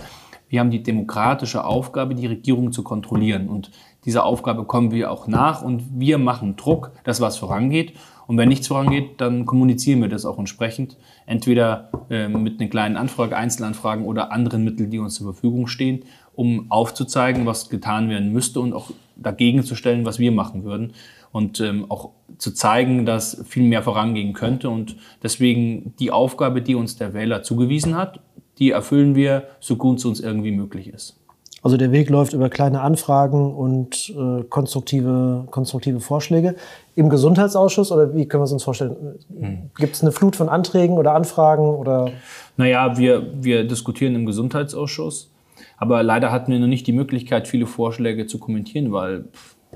wir 0.49 0.59
haben 0.59 0.71
die 0.71 0.83
demokratische 0.83 1.63
Aufgabe, 1.63 2.15
die 2.15 2.27
Regierung 2.27 2.71
zu 2.71 2.83
kontrollieren 2.83 3.47
und 3.47 3.71
dieser 4.05 4.23
Aufgabe 4.23 4.65
kommen 4.65 4.91
wir 4.91 5.11
auch 5.11 5.27
nach 5.27 5.63
und 5.63 5.83
wir 5.99 6.19
machen 6.19 6.55
Druck, 6.55 6.91
dass 7.03 7.21
was 7.21 7.37
vorangeht. 7.37 7.93
Und 8.27 8.37
wenn 8.37 8.49
nichts 8.49 8.67
vorangeht, 8.67 9.21
dann 9.21 9.45
kommunizieren 9.45 10.01
wir 10.01 10.09
das 10.09 10.25
auch 10.25 10.39
entsprechend. 10.39 10.97
Entweder 11.27 11.89
äh, 12.09 12.27
mit 12.27 12.59
einer 12.59 12.69
kleinen 12.69 12.97
Anfrage, 12.97 13.35
Einzelanfragen 13.37 14.05
oder 14.05 14.31
anderen 14.31 14.63
Mitteln, 14.63 14.89
die 14.89 14.99
uns 14.99 15.15
zur 15.15 15.31
Verfügung 15.31 15.67
stehen, 15.67 16.05
um 16.33 16.71
aufzuzeigen, 16.71 17.45
was 17.45 17.69
getan 17.69 18.09
werden 18.09 18.31
müsste 18.31 18.59
und 18.59 18.73
auch 18.73 18.91
dagegen 19.15 19.63
zu 19.63 19.75
stellen, 19.75 20.05
was 20.05 20.19
wir 20.19 20.31
machen 20.31 20.63
würden 20.63 20.93
und 21.35 21.59
ähm, 21.59 21.91
auch 21.91 22.11
zu 22.37 22.53
zeigen, 22.53 23.05
dass 23.05 23.43
viel 23.45 23.63
mehr 23.63 23.83
vorangehen 23.83 24.31
könnte. 24.31 24.69
Und 24.69 24.95
deswegen 25.21 25.93
die 25.99 26.09
Aufgabe, 26.09 26.61
die 26.61 26.75
uns 26.75 26.95
der 26.95 27.13
Wähler 27.13 27.43
zugewiesen 27.43 27.97
hat, 27.97 28.21
die 28.57 28.71
erfüllen 28.71 29.15
wir, 29.15 29.43
so 29.59 29.75
gut 29.75 29.97
es 29.97 30.05
uns 30.05 30.21
irgendwie 30.21 30.51
möglich 30.51 30.87
ist. 30.87 31.19
Also 31.61 31.75
der 31.75 31.91
Weg 31.91 32.09
läuft 32.09 32.31
über 32.31 32.47
kleine 32.49 32.79
Anfragen 32.79 33.53
und 33.53 34.13
äh, 34.17 34.43
konstruktive, 34.43 35.45
konstruktive 35.51 35.99
Vorschläge. 35.99 36.55
Im 36.95 37.09
Gesundheitsausschuss 37.09 37.91
oder 37.91 38.15
wie 38.15 38.29
können 38.29 38.39
wir 38.39 38.45
es 38.45 38.53
uns 38.53 38.63
vorstellen? 38.63 38.95
Hm. 39.37 39.71
Gibt 39.75 39.95
es 39.95 40.03
eine 40.03 40.13
Flut 40.13 40.37
von 40.37 40.47
Anträgen 40.47 40.97
oder 40.97 41.15
Anfragen? 41.15 41.67
Oder? 41.67 42.11
Naja, 42.55 42.97
wir, 42.97 43.27
wir 43.43 43.67
diskutieren 43.67 44.15
im 44.15 44.25
Gesundheitsausschuss. 44.25 45.31
Aber 45.77 46.01
leider 46.01 46.31
hatten 46.31 46.53
wir 46.53 46.59
noch 46.59 46.67
nicht 46.67 46.87
die 46.87 46.93
Möglichkeit, 46.93 47.49
viele 47.49 47.65
Vorschläge 47.65 48.25
zu 48.25 48.39
kommentieren, 48.39 48.93
weil 48.93 49.25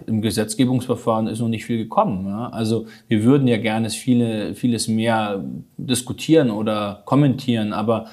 im 0.08 0.22
Gesetzgebungsverfahren 0.22 1.28
ist 1.28 1.40
noch 1.40 1.48
nicht 1.48 1.66
viel 1.66 1.78
gekommen. 1.78 2.28
Ja? 2.28 2.50
Also 2.50 2.86
wir 3.08 3.24
würden 3.24 3.48
ja 3.48 3.58
gerne 3.58 3.90
viele, 3.90 4.56
vieles 4.56 4.88
mehr 4.88 5.44
diskutieren 5.78 6.52
oder 6.52 7.04
kommentieren, 7.06 7.74
aber 7.74 8.06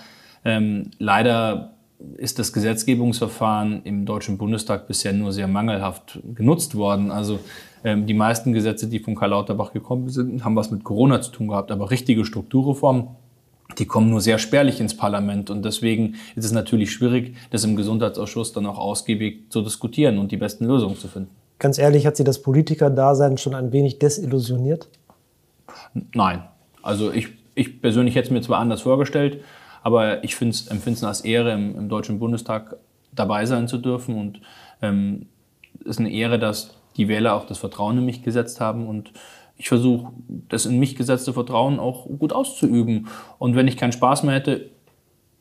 ähm, 0.45 0.91
leider 0.99 1.73
ist 2.17 2.39
das 2.39 2.53
Gesetzgebungsverfahren 2.53 3.83
im 3.85 4.05
Deutschen 4.05 4.39
Bundestag 4.39 4.87
bisher 4.87 5.13
nur 5.13 5.33
sehr 5.33 5.49
mangelhaft 5.49 6.21
genutzt 6.35 6.75
worden. 6.75 7.11
Also 7.11 7.41
ähm, 7.85 8.07
die 8.07 8.15
meisten 8.15 8.53
Gesetze, 8.53 8.89
die 8.89 9.01
von 9.01 9.15
Karl 9.15 9.31
Lauterbach 9.31 9.73
gekommen 9.73 10.09
sind, 10.09 10.45
haben 10.45 10.57
was 10.57 10.71
mit 10.71 10.85
Corona 10.85 11.21
zu 11.21 11.31
tun 11.31 11.49
gehabt, 11.49 11.71
aber 11.71 11.91
richtige 11.91 12.25
Strukturreformen 12.25 13.09
die 13.79 13.87
kommen 13.87 14.11
nur 14.11 14.21
sehr 14.21 14.39
spärlich 14.39 14.81
ins 14.81 14.97
Parlament. 14.97 15.51
Und 15.51 15.65
deswegen 15.65 16.15
ist 16.35 16.45
es 16.45 16.53
natürlich 16.53 16.93
schwierig, 16.93 17.37
das 17.51 17.65
im 17.65 17.77
Gesundheitsausschuss 17.77 18.53
dann 18.53 18.67
auch 18.67 18.79
ausgiebig 18.79 19.51
zu 19.51 19.63
diskutieren 19.63 20.19
und 20.19 20.33
die 20.33 20.37
besten 20.37 20.67
Lösungen 20.67 20.97
zu 20.97 21.09
finden. 21.09 21.31
Ganz 21.59 21.79
ehrlich, 21.79 22.07
hat 22.07 22.17
Sie 22.17 22.25
das 22.25 22.43
Politikerdasein 22.43 23.39
schon 23.39 23.55
ein 23.55 23.73
wenig 23.73 23.99
desillusioniert? 23.99 24.89
Nein. 26.13 26.45
Also 26.83 27.11
ich, 27.11 27.29
ich 27.55 27.81
persönlich 27.81 28.15
hätte 28.15 28.27
es 28.27 28.31
mir 28.31 28.43
zwar 28.43 28.59
anders 28.59 28.83
vorgestellt, 28.83 29.43
aber 29.83 30.23
ich 30.23 30.41
empfinde 30.41 30.93
es 30.93 31.05
als 31.05 31.23
Ehre, 31.23 31.53
im, 31.53 31.77
im, 31.77 31.89
Deutschen 31.89 32.19
Bundestag 32.19 32.77
dabei 33.13 33.47
sein 33.47 33.69
zu 33.69 33.79
dürfen. 33.79 34.17
Und 34.17 34.41
ähm, 34.83 35.27
es 35.81 35.93
ist 35.93 36.01
eine 36.01 36.13
Ehre, 36.13 36.39
dass 36.39 36.75
die 36.97 37.09
Wähler 37.09 37.35
auch 37.35 37.47
das 37.47 37.59
Vertrauen 37.59 37.99
in 37.99 38.05
mich 38.05 38.23
gesetzt 38.23 38.61
haben 38.61 38.87
und 38.87 39.13
ich 39.59 39.69
versuche, 39.69 40.13
das 40.29 40.67
in 40.67 40.79
mich 40.79 40.97
gesetzte 40.97 41.33
Vertrauen 41.33 41.79
auch 41.79 42.07
gut 42.19 42.33
auszuüben. 42.33 43.09
Und 43.39 43.57
wenn 43.57 43.69
ich 43.69 43.79
keinen 43.79 43.93
Spaß 43.93 44.23
mehr 44.23 44.35
hätte, 44.35 44.71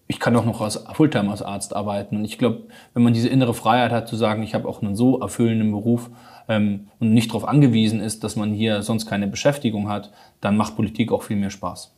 ich 0.08 0.20
kann 0.20 0.36
auch 0.36 0.46
noch 0.46 0.62
als 0.62 0.84
Fulltime 0.94 1.32
als 1.32 1.42
Arzt 1.42 1.76
arbeiten. 1.76 2.18
Und 2.18 2.26
ich 2.26 2.38
glaube, 2.38 2.64
wenn 2.94 3.04
man 3.04 3.14
diese 3.14 3.28
innere 3.28 3.54
Freiheit 3.54 3.92
hat, 3.92 4.08
zu 4.08 4.16
sagen, 4.16 4.44
ich 4.44 4.54
habe 4.54 4.68
auch 4.68 4.82
einen 4.82 4.96
so 4.96 5.20
erfüllenden 5.20 5.72
Beruf 5.72 6.10
ähm, 6.48 6.88
und 7.00 7.14
nicht 7.14 7.30
darauf 7.32 7.48
angewiesen 7.48 8.00
ist, 8.00 8.24
dass 8.24 8.36
man 8.36 8.54
hier 8.54 8.84
sonst 8.84 9.08
keine 9.08 9.28
Beschäftigung 9.28 9.90
hat, 9.90 10.12
dann 10.42 10.58
macht 10.58 10.76
Politik 10.76 11.12
auch 11.12 11.24
viel 11.24 11.38
mehr 11.38 11.50
Spaß. 11.50 11.92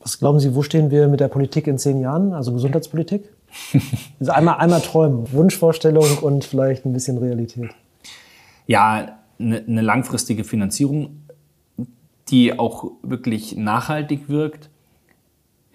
Was 0.00 0.18
glauben 0.18 0.40
Sie, 0.40 0.54
wo 0.54 0.62
stehen 0.62 0.90
wir 0.90 1.08
mit 1.08 1.20
der 1.20 1.28
Politik 1.28 1.66
in 1.66 1.78
zehn 1.78 2.00
Jahren, 2.00 2.32
also 2.32 2.52
Gesundheitspolitik? 2.52 3.28
also 4.20 4.32
einmal, 4.32 4.56
einmal 4.56 4.80
träumen, 4.80 5.30
Wunschvorstellung 5.32 6.18
und 6.22 6.44
vielleicht 6.44 6.86
ein 6.86 6.92
bisschen 6.92 7.18
Realität. 7.18 7.70
Ja, 8.66 9.18
eine, 9.38 9.58
eine 9.58 9.82
langfristige 9.82 10.44
Finanzierung, 10.44 11.22
die 12.28 12.58
auch 12.58 12.92
wirklich 13.02 13.56
nachhaltig 13.56 14.28
wirkt 14.28 14.70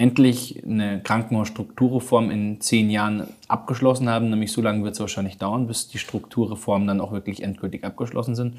endlich 0.01 0.63
eine 0.65 0.99
Krankenhausstrukturreform 1.01 2.31
in 2.31 2.59
zehn 2.59 2.89
Jahren 2.89 3.27
abgeschlossen 3.47 4.09
haben. 4.09 4.31
Nämlich 4.31 4.51
so 4.51 4.59
lange 4.59 4.83
wird 4.83 4.95
es 4.95 4.99
wahrscheinlich 4.99 5.37
dauern, 5.37 5.67
bis 5.67 5.87
die 5.89 5.99
Strukturreformen 5.99 6.87
dann 6.87 6.99
auch 6.99 7.11
wirklich 7.11 7.43
endgültig 7.43 7.83
abgeschlossen 7.83 8.33
sind. 8.33 8.55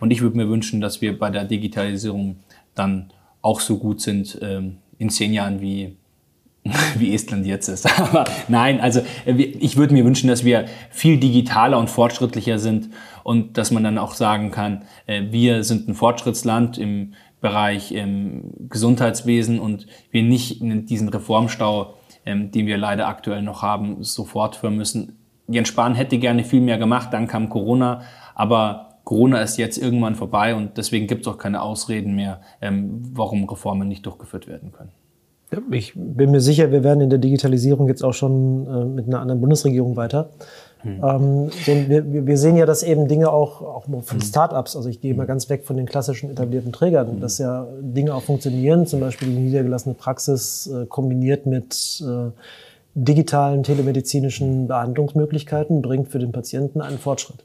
Und 0.00 0.10
ich 0.10 0.20
würde 0.20 0.36
mir 0.36 0.50
wünschen, 0.50 0.82
dass 0.82 1.00
wir 1.00 1.18
bei 1.18 1.30
der 1.30 1.44
Digitalisierung 1.44 2.36
dann 2.74 3.10
auch 3.40 3.60
so 3.60 3.78
gut 3.78 4.02
sind 4.02 4.38
ähm, 4.42 4.76
in 4.98 5.08
zehn 5.08 5.32
Jahren 5.32 5.62
wie 5.62 5.96
wie 6.98 7.14
Estland 7.14 7.46
jetzt 7.46 7.68
ist. 7.68 7.86
Aber 7.98 8.24
nein, 8.48 8.80
also 8.80 9.00
äh, 9.24 9.32
ich 9.32 9.76
würde 9.78 9.94
mir 9.94 10.04
wünschen, 10.04 10.28
dass 10.28 10.44
wir 10.44 10.66
viel 10.90 11.18
digitaler 11.18 11.78
und 11.78 11.88
fortschrittlicher 11.88 12.58
sind 12.58 12.90
und 13.24 13.56
dass 13.56 13.70
man 13.70 13.82
dann 13.82 13.96
auch 13.96 14.14
sagen 14.14 14.50
kann, 14.50 14.82
äh, 15.06 15.22
wir 15.30 15.64
sind 15.64 15.88
ein 15.88 15.94
Fortschrittsland 15.94 16.76
im 16.76 17.14
Bereich 17.42 17.92
ähm, 17.92 18.54
Gesundheitswesen 18.70 19.60
und 19.60 19.86
wir 20.10 20.22
nicht 20.22 20.62
in 20.62 20.86
diesen 20.86 21.10
Reformstau, 21.10 21.94
ähm, 22.24 22.50
den 22.50 22.66
wir 22.66 22.78
leider 22.78 23.08
aktuell 23.08 23.42
noch 23.42 23.60
haben, 23.60 24.02
sofort 24.02 24.56
führen 24.56 24.76
müssen. 24.76 25.18
Jens 25.48 25.68
Spahn 25.68 25.94
hätte 25.94 26.18
gerne 26.18 26.44
viel 26.44 26.60
mehr 26.62 26.78
gemacht, 26.78 27.12
dann 27.12 27.26
kam 27.26 27.50
Corona, 27.50 28.02
aber 28.34 29.00
Corona 29.04 29.42
ist 29.42 29.58
jetzt 29.58 29.76
irgendwann 29.76 30.14
vorbei 30.14 30.54
und 30.54 30.78
deswegen 30.78 31.08
gibt 31.08 31.26
es 31.26 31.32
auch 31.32 31.36
keine 31.36 31.60
Ausreden 31.60 32.14
mehr, 32.14 32.40
ähm, 32.60 33.02
warum 33.12 33.44
Reformen 33.48 33.88
nicht 33.88 34.06
durchgeführt 34.06 34.46
werden 34.46 34.72
können. 34.72 34.92
Ich 35.70 35.92
bin 35.94 36.30
mir 36.30 36.40
sicher, 36.40 36.72
wir 36.72 36.82
werden 36.82 37.02
in 37.02 37.10
der 37.10 37.18
Digitalisierung 37.18 37.88
jetzt 37.88 38.02
auch 38.02 38.14
schon 38.14 38.66
äh, 38.66 38.84
mit 38.86 39.06
einer 39.06 39.20
anderen 39.20 39.40
Bundesregierung 39.40 39.96
weiter. 39.96 40.30
Hm. 40.82 41.00
Ähm, 41.02 41.50
wir, 41.88 42.26
wir, 42.26 42.38
sehen 42.38 42.56
ja, 42.56 42.66
dass 42.66 42.82
eben 42.82 43.08
Dinge 43.08 43.30
auch, 43.30 43.62
auch 43.62 43.84
von 43.84 44.02
hm. 44.02 44.20
Startups, 44.20 44.76
also 44.76 44.88
ich 44.88 45.00
gehe 45.00 45.14
mal 45.14 45.22
hm. 45.22 45.28
ganz 45.28 45.48
weg 45.48 45.64
von 45.64 45.76
den 45.76 45.86
klassischen 45.86 46.30
etablierten 46.30 46.72
Trägern, 46.72 47.12
hm. 47.12 47.20
dass 47.20 47.38
ja 47.38 47.66
Dinge 47.80 48.14
auch 48.14 48.22
funktionieren, 48.22 48.86
zum 48.86 49.00
Beispiel 49.00 49.28
die 49.28 49.40
niedergelassene 49.40 49.94
Praxis 49.94 50.66
äh, 50.66 50.86
kombiniert 50.86 51.46
mit 51.46 52.02
äh, 52.06 52.30
digitalen 52.94 53.62
telemedizinischen 53.62 54.66
Behandlungsmöglichkeiten 54.66 55.80
bringt 55.80 56.08
für 56.08 56.18
den 56.18 56.32
Patienten 56.32 56.82
einen 56.82 56.98
Fortschritt. 56.98 57.42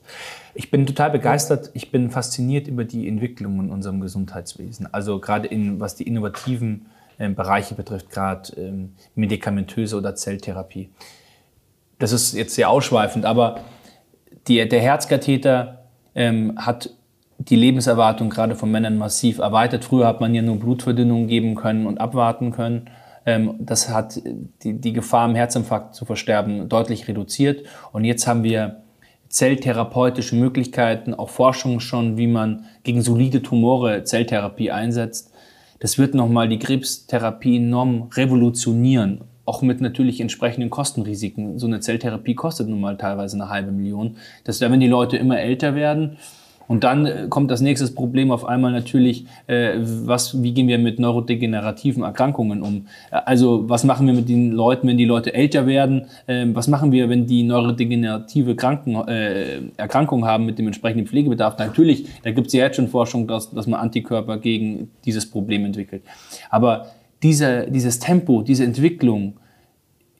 Ich 0.56 0.72
bin 0.72 0.86
total 0.86 1.12
begeistert, 1.12 1.70
ich 1.74 1.92
bin 1.92 2.10
fasziniert 2.10 2.68
über 2.68 2.84
die 2.84 3.08
Entwicklung 3.08 3.60
in 3.62 3.70
unserem 3.70 4.02
Gesundheitswesen. 4.02 4.92
Also 4.92 5.20
gerade 5.20 5.48
in, 5.48 5.80
was 5.80 5.96
die 5.96 6.04
innovativen 6.04 6.88
äh, 7.18 7.30
Bereiche 7.30 7.76
betrifft, 7.76 8.10
gerade 8.10 8.52
ähm, 8.58 8.94
medikamentöse 9.16 9.96
oder 9.96 10.16
Zelltherapie 10.16 10.90
das 12.00 12.12
ist 12.12 12.34
jetzt 12.34 12.56
sehr 12.56 12.70
ausschweifend, 12.70 13.26
aber 13.26 13.62
die, 14.48 14.68
der 14.68 14.82
Herzkatheter 14.82 15.86
ähm, 16.16 16.54
hat 16.58 16.92
die 17.40 17.56
Lebenserwartung 17.56 18.30
gerade 18.30 18.56
von 18.56 18.72
Männern 18.72 18.98
massiv 18.98 19.40
erweitert. 19.40 19.86
Früher 19.86 20.08
hat 20.08 20.22
man 20.22 20.34
ja 20.34 20.42
nur 20.42 20.60
Blutverdünnung 20.60 21.28
geben 21.28 21.56
können 21.56 21.86
und 21.86 22.00
abwarten 22.00 22.52
können. 22.52 22.90
Ähm, 23.26 23.56
das 23.60 23.90
hat 23.90 24.22
die, 24.64 24.74
die 24.80 24.94
Gefahr, 24.94 25.30
im 25.30 25.36
Herzinfarkt 25.36 25.96
zu 25.96 26.06
versterben, 26.06 26.70
deutlich 26.70 27.08
reduziert. 27.08 27.66
Und 27.92 28.06
jetzt 28.06 28.28
haben 28.28 28.44
wir 28.44 28.84
zelltherapeutische 29.30 30.36
Möglichkeiten, 30.36 31.14
auch 31.14 31.30
Forschung 31.30 31.80
schon, 31.80 32.18
wie 32.18 32.28
man 32.28 32.66
gegen 32.84 33.02
solide 33.02 33.42
Tumore 33.42 34.04
Zelltherapie 34.04 34.72
einsetzt. 34.72 35.32
Das 35.80 35.98
wird 35.98 36.16
nochmal 36.16 36.48
die 36.48 36.60
Krebstherapie 36.60 37.58
enorm 37.58 38.10
revolutionieren 38.14 39.22
auch 39.48 39.62
mit 39.62 39.80
natürlich 39.80 40.20
entsprechenden 40.20 40.70
Kostenrisiken. 40.70 41.58
So 41.58 41.68
eine 41.68 41.80
Zelltherapie 41.80 42.36
kostet 42.36 42.68
nun 42.68 42.82
mal 42.82 42.98
teilweise 42.98 43.38
eine 43.38 43.50
halbe 43.50 43.72
Million. 43.72 44.18
Das 44.44 44.60
wäre, 44.60 44.72
wenn 44.72 44.82
die 44.82 44.88
Leute 44.88 45.16
immer 45.16 45.40
älter 45.40 45.74
werden. 45.74 46.18
Und 46.68 46.84
dann 46.84 47.06
äh, 47.06 47.28
kommt 47.30 47.50
das 47.50 47.62
nächste 47.62 47.88
Problem 47.94 48.30
auf 48.30 48.44
einmal 48.44 48.74
natürlich, 48.74 49.26
äh, 49.48 49.76
was, 49.78 50.44
wie 50.44 50.54
gehen 50.54 50.68
wir 50.68 50.78
mit 50.80 51.00
neurodegenerativen 51.00 52.04
Erkrankungen 52.04 52.62
um? 52.62 52.88
Also 53.10 53.70
was 53.70 53.86
machen 53.86 54.06
wir 54.06 54.14
mit 54.14 54.28
den 54.28 54.52
Leuten, 54.52 54.86
wenn 54.90 54.98
die 54.98 55.06
Leute 55.06 55.34
älter 55.34 55.66
werden? 55.66 56.08
Äh, 56.28 56.48
was 56.48 56.68
machen 56.68 56.92
wir, 56.92 57.08
wenn 57.08 57.26
die 57.26 57.44
neurodegenerative 57.44 58.58
Kranken, 58.58 58.96
äh, 59.08 59.62
Erkrankung 59.78 60.26
haben 60.26 60.46
mit 60.46 60.60
dem 60.60 60.68
entsprechenden 60.68 61.08
Pflegebedarf? 61.08 61.58
Natürlich, 61.58 62.06
da 62.24 62.32
gibt 62.32 62.48
es 62.48 62.54
ja 62.54 62.66
jetzt 62.66 62.76
schon 62.76 62.90
Forschung, 62.90 63.28
dass, 63.28 63.50
dass 63.52 63.66
man 63.66 63.80
Antikörper 63.80 64.38
gegen 64.40 64.92
dieses 65.06 65.30
Problem 65.30 65.64
entwickelt. 65.64 66.04
Aber 66.50 66.88
diese, 67.24 67.70
dieses 67.70 68.00
Tempo, 68.00 68.42
diese 68.42 68.64
Entwicklung 68.64 69.40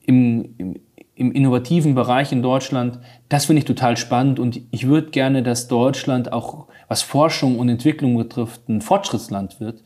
im, 0.04 0.54
im, 0.58 0.76
im 1.14 1.32
innovativen 1.32 1.94
Bereich 1.94 2.32
in 2.32 2.42
Deutschland, 2.42 2.98
das 3.28 3.46
finde 3.46 3.60
ich 3.60 3.64
total 3.64 3.96
spannend. 3.96 4.38
Und 4.38 4.60
ich 4.70 4.86
würde 4.86 5.10
gerne, 5.10 5.42
dass 5.42 5.68
Deutschland 5.68 6.32
auch 6.32 6.66
was 6.88 7.02
Forschung 7.02 7.58
und 7.58 7.68
Entwicklung 7.68 8.16
betrifft, 8.16 8.68
ein 8.68 8.80
Fortschrittsland 8.80 9.60
wird 9.60 9.82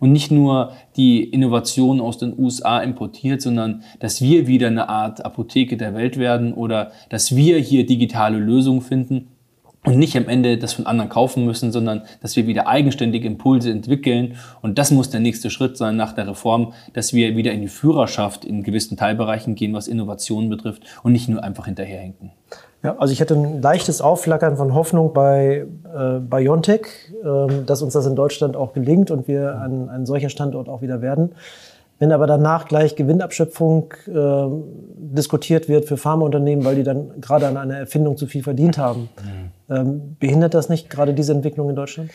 und 0.00 0.12
nicht 0.12 0.30
nur 0.30 0.72
die 0.96 1.22
Innovation 1.22 2.00
aus 2.00 2.18
den 2.18 2.36
USA 2.36 2.80
importiert, 2.80 3.42
sondern 3.42 3.82
dass 4.00 4.20
wir 4.20 4.46
wieder 4.46 4.66
eine 4.66 4.88
Art 4.88 5.24
Apotheke 5.24 5.76
der 5.76 5.94
Welt 5.94 6.16
werden 6.16 6.52
oder 6.54 6.90
dass 7.10 7.36
wir 7.36 7.58
hier 7.58 7.86
digitale 7.86 8.38
Lösungen 8.38 8.80
finden 8.80 9.28
und 9.84 9.98
nicht 9.98 10.16
am 10.16 10.28
Ende 10.28 10.58
das 10.58 10.74
von 10.74 10.86
anderen 10.86 11.08
kaufen 11.08 11.44
müssen, 11.46 11.72
sondern 11.72 12.02
dass 12.20 12.36
wir 12.36 12.46
wieder 12.46 12.66
eigenständig 12.66 13.24
Impulse 13.24 13.70
entwickeln. 13.70 14.36
Und 14.60 14.78
das 14.78 14.90
muss 14.90 15.08
der 15.08 15.20
nächste 15.20 15.48
Schritt 15.48 15.76
sein 15.78 15.96
nach 15.96 16.12
der 16.12 16.28
Reform, 16.28 16.74
dass 16.92 17.14
wir 17.14 17.34
wieder 17.34 17.52
in 17.52 17.62
die 17.62 17.68
Führerschaft 17.68 18.44
in 18.44 18.62
gewissen 18.62 18.96
Teilbereichen 18.96 19.54
gehen, 19.54 19.72
was 19.72 19.88
Innovationen 19.88 20.50
betrifft 20.50 20.82
und 21.02 21.12
nicht 21.12 21.28
nur 21.28 21.42
einfach 21.42 21.64
hinterherhinken. 21.64 22.32
Ja, 22.82 22.96
also 22.98 23.12
ich 23.12 23.20
hatte 23.20 23.34
ein 23.34 23.60
leichtes 23.60 24.00
Aufflackern 24.00 24.56
von 24.56 24.74
Hoffnung 24.74 25.12
bei 25.12 25.66
äh, 25.84 26.18
BioNTech, 26.18 26.86
äh, 27.22 27.62
dass 27.64 27.82
uns 27.82 27.92
das 27.92 28.06
in 28.06 28.16
Deutschland 28.16 28.56
auch 28.56 28.72
gelingt 28.72 29.10
und 29.10 29.28
wir 29.28 29.60
ein, 29.60 29.88
ein 29.88 30.06
solcher 30.06 30.30
Standort 30.30 30.68
auch 30.68 30.80
wieder 30.80 31.02
werden. 31.02 31.32
Wenn 31.98 32.12
aber 32.12 32.26
danach 32.26 32.66
gleich 32.66 32.96
Gewinnabschöpfung 32.96 33.92
äh, 34.08 34.46
diskutiert 34.96 35.68
wird 35.68 35.84
für 35.84 35.98
Pharmaunternehmen, 35.98 36.64
weil 36.64 36.76
die 36.76 36.82
dann 36.82 37.20
gerade 37.20 37.46
an 37.46 37.58
einer 37.58 37.76
Erfindung 37.76 38.16
zu 38.16 38.26
viel 38.26 38.42
verdient 38.42 38.78
haben, 38.78 39.10
mhm. 39.22 39.50
Ähm, 39.70 40.16
behindert 40.18 40.54
das 40.54 40.68
nicht 40.68 40.90
gerade 40.90 41.14
diese 41.14 41.32
Entwicklung 41.32 41.70
in 41.70 41.76
Deutschland? 41.76 42.10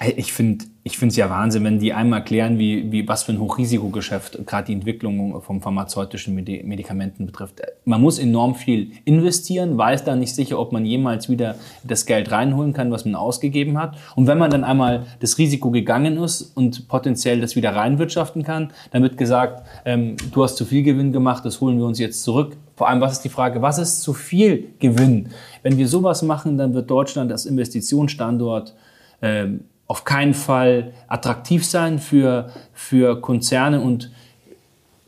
Äh, 0.00 0.12
ich 0.12 0.32
finde 0.32 0.66
ich 0.86 0.98
finde 0.98 1.10
es 1.10 1.16
ja 1.16 1.28
Wahnsinn, 1.28 1.64
wenn 1.64 1.80
die 1.80 1.92
einmal 1.92 2.20
erklären, 2.20 2.60
wie, 2.60 2.92
wie 2.92 3.08
was 3.08 3.24
für 3.24 3.32
ein 3.32 3.40
Hochrisikogeschäft 3.40 4.46
gerade 4.46 4.66
die 4.66 4.72
Entwicklung 4.72 5.42
von 5.42 5.60
pharmazeutischen 5.60 6.32
Medikamenten 6.32 7.26
betrifft. 7.26 7.60
Man 7.84 8.00
muss 8.00 8.20
enorm 8.20 8.54
viel 8.54 8.92
investieren, 9.04 9.76
weiß 9.76 10.04
da 10.04 10.14
nicht 10.14 10.32
sicher, 10.32 10.60
ob 10.60 10.70
man 10.70 10.86
jemals 10.86 11.28
wieder 11.28 11.56
das 11.82 12.06
Geld 12.06 12.30
reinholen 12.30 12.72
kann, 12.72 12.92
was 12.92 13.04
man 13.04 13.16
ausgegeben 13.16 13.80
hat. 13.80 13.96
Und 14.14 14.28
wenn 14.28 14.38
man 14.38 14.48
dann 14.48 14.62
einmal 14.62 15.06
das 15.18 15.38
Risiko 15.38 15.72
gegangen 15.72 16.18
ist 16.18 16.56
und 16.56 16.86
potenziell 16.86 17.40
das 17.40 17.56
wieder 17.56 17.74
reinwirtschaften 17.74 18.44
kann, 18.44 18.70
dann 18.92 19.02
wird 19.02 19.16
gesagt, 19.16 19.66
ähm, 19.84 20.14
du 20.30 20.44
hast 20.44 20.56
zu 20.56 20.64
viel 20.64 20.84
Gewinn 20.84 21.12
gemacht, 21.12 21.44
das 21.44 21.60
holen 21.60 21.78
wir 21.78 21.86
uns 21.86 21.98
jetzt 21.98 22.22
zurück. 22.22 22.56
Vor 22.76 22.88
allem, 22.88 23.00
was 23.00 23.14
ist 23.14 23.22
die 23.22 23.28
Frage, 23.28 23.60
was 23.60 23.78
ist 23.78 24.02
zu 24.02 24.14
viel 24.14 24.68
Gewinn? 24.78 25.30
Wenn 25.64 25.78
wir 25.78 25.88
sowas 25.88 26.22
machen, 26.22 26.56
dann 26.56 26.74
wird 26.74 26.88
Deutschland 26.88 27.32
als 27.32 27.44
Investitionsstandort 27.44 28.72
ähm, 29.20 29.64
auf 29.86 30.04
keinen 30.04 30.34
Fall 30.34 30.92
attraktiv 31.08 31.64
sein 31.64 31.98
für, 31.98 32.50
für 32.72 33.20
Konzerne. 33.20 33.80
Und 33.80 34.10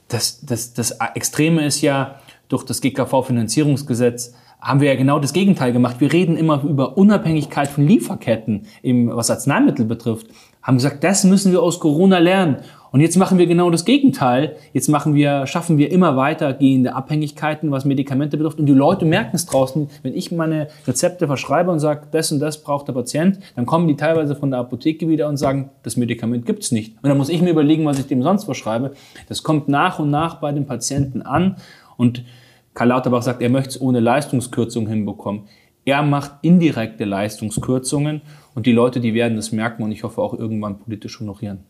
das, 0.09 0.41
das, 0.43 0.75
das 0.75 0.99
Extreme 1.15 1.67
ist 1.67 1.81
ja, 1.81 2.21
durch 2.49 2.65
das 2.65 2.81
GKV-Finanzierungsgesetz 2.81 4.35
haben 4.61 4.81
wir 4.81 4.89
ja 4.89 4.97
genau 4.97 5.19
das 5.19 5.33
Gegenteil 5.33 5.73
gemacht. 5.73 6.01
Wir 6.01 6.13
reden 6.13 6.37
immer 6.37 6.63
über 6.65 6.97
Unabhängigkeit 6.97 7.69
von 7.69 7.87
Lieferketten, 7.87 8.67
im, 8.83 9.09
was 9.15 9.31
Arzneimittel 9.31 9.85
betrifft. 9.85 10.27
Haben 10.63 10.77
gesagt, 10.77 11.05
das 11.05 11.25
müssen 11.25 11.53
wir 11.53 11.63
aus 11.63 11.81
Corona 11.81 12.19
lernen. 12.19 12.57
Und 12.91 13.01
jetzt 13.01 13.17
machen 13.17 13.39
wir 13.39 13.47
genau 13.47 13.71
das 13.71 13.85
Gegenteil. 13.85 14.57
Jetzt 14.73 14.89
machen 14.89 15.15
wir, 15.15 15.47
schaffen 15.47 15.77
wir 15.79 15.91
immer 15.91 16.17
weitergehende 16.17 16.95
Abhängigkeiten, 16.95 17.71
was 17.71 17.85
Medikamente 17.85 18.37
betrifft. 18.37 18.59
Und 18.59 18.67
die 18.67 18.73
Leute 18.73 19.05
merken 19.05 19.37
es 19.37 19.47
draußen. 19.47 19.91
Wenn 20.03 20.15
ich 20.15 20.33
meine 20.33 20.69
Rezepte 20.87 21.27
verschreibe 21.27 21.71
und 21.71 21.81
sage, 21.81 22.07
das 22.11 22.33
und 22.33 22.41
das 22.41 22.63
braucht 22.63 22.89
der 22.89 22.95
Patient, 22.95 23.39
dann 23.57 23.67
kommen 23.67 23.89
die 23.89 23.97
teilweise 23.97 24.35
von 24.35 24.51
der 24.51 24.61
Apotheke 24.61 25.09
wieder 25.09 25.29
und 25.29 25.37
sagen, 25.37 25.71
das 25.83 25.97
Medikament 25.97 26.47
gibt's 26.47 26.73
nicht. 26.73 26.97
Und 27.03 27.09
dann 27.09 27.19
muss 27.19 27.29
ich 27.29 27.43
mir 27.43 27.51
überlegen, 27.51 27.85
was 27.85 27.99
ich 27.99 28.07
dem 28.07 28.23
sonst 28.23 28.45
verschreibe. 28.45 28.93
Das 29.29 29.43
kommt 29.43 29.69
nach 29.69 29.99
und 29.99 30.11
nach 30.11 30.37
bei 30.37 30.53
den 30.53 30.67
Patienten 30.67 31.23
an. 31.23 31.57
Und 31.97 32.25
Karl 32.73 32.89
Lauterbach 32.89 33.23
sagt, 33.23 33.43
er 33.43 33.51
möchte 33.51 33.71
es 33.71 33.81
ohne 33.81 34.01
Leistungskürzung 34.01 34.87
hinbekommen 34.87 35.43
Er 35.89 36.03
macht 36.03 36.33
indirekte 36.43 37.07
Leistungskürzungen 37.07 38.21
und 38.55 38.67
die 38.67 38.73
Leute, 38.73 39.01
die 39.01 39.15
werden 39.15 39.37
das 39.37 39.53
merken 39.53 39.83
und 39.83 39.91
ich 39.91 40.05
hoffe 40.05 40.21
auch 40.21 40.35
irgendwann 40.35 40.81
politisch 40.81 41.19
honorieren. 41.19 41.61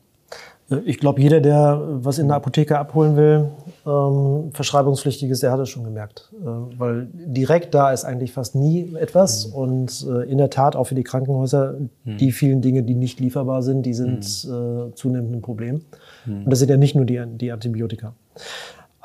Ich 0.84 0.98
glaube, 0.98 1.20
jeder, 1.22 1.40
der 1.40 1.80
was 2.02 2.18
in 2.18 2.26
der 2.26 2.36
Apotheke 2.36 2.80
abholen 2.80 3.16
will, 3.16 3.48
ähm, 3.86 4.50
verschreibungspflichtiges, 4.52 5.38
der 5.38 5.52
hat 5.52 5.60
es 5.60 5.68
schon 5.68 5.84
gemerkt. 5.84 6.32
Äh, 6.32 6.46
weil 6.78 7.06
direkt 7.12 7.74
da 7.74 7.92
ist 7.92 8.04
eigentlich 8.04 8.32
fast 8.32 8.56
nie 8.56 8.92
etwas. 8.96 9.46
Mhm. 9.46 9.54
Und 9.54 10.06
äh, 10.10 10.28
in 10.28 10.38
der 10.38 10.50
Tat 10.50 10.74
auch 10.74 10.88
für 10.88 10.96
die 10.96 11.04
Krankenhäuser, 11.04 11.76
mhm. 12.02 12.16
die 12.16 12.32
vielen 12.32 12.60
Dinge, 12.60 12.82
die 12.82 12.96
nicht 12.96 13.20
lieferbar 13.20 13.62
sind, 13.62 13.86
die 13.86 13.94
sind 13.94 14.26
mhm. 14.44 14.88
äh, 14.88 14.94
zunehmend 14.96 15.36
ein 15.36 15.42
Problem. 15.42 15.82
Mhm. 16.26 16.42
Und 16.42 16.50
das 16.50 16.58
sind 16.58 16.70
ja 16.70 16.76
nicht 16.76 16.96
nur 16.96 17.04
die, 17.04 17.22
die 17.24 17.52
Antibiotika. 17.52 18.14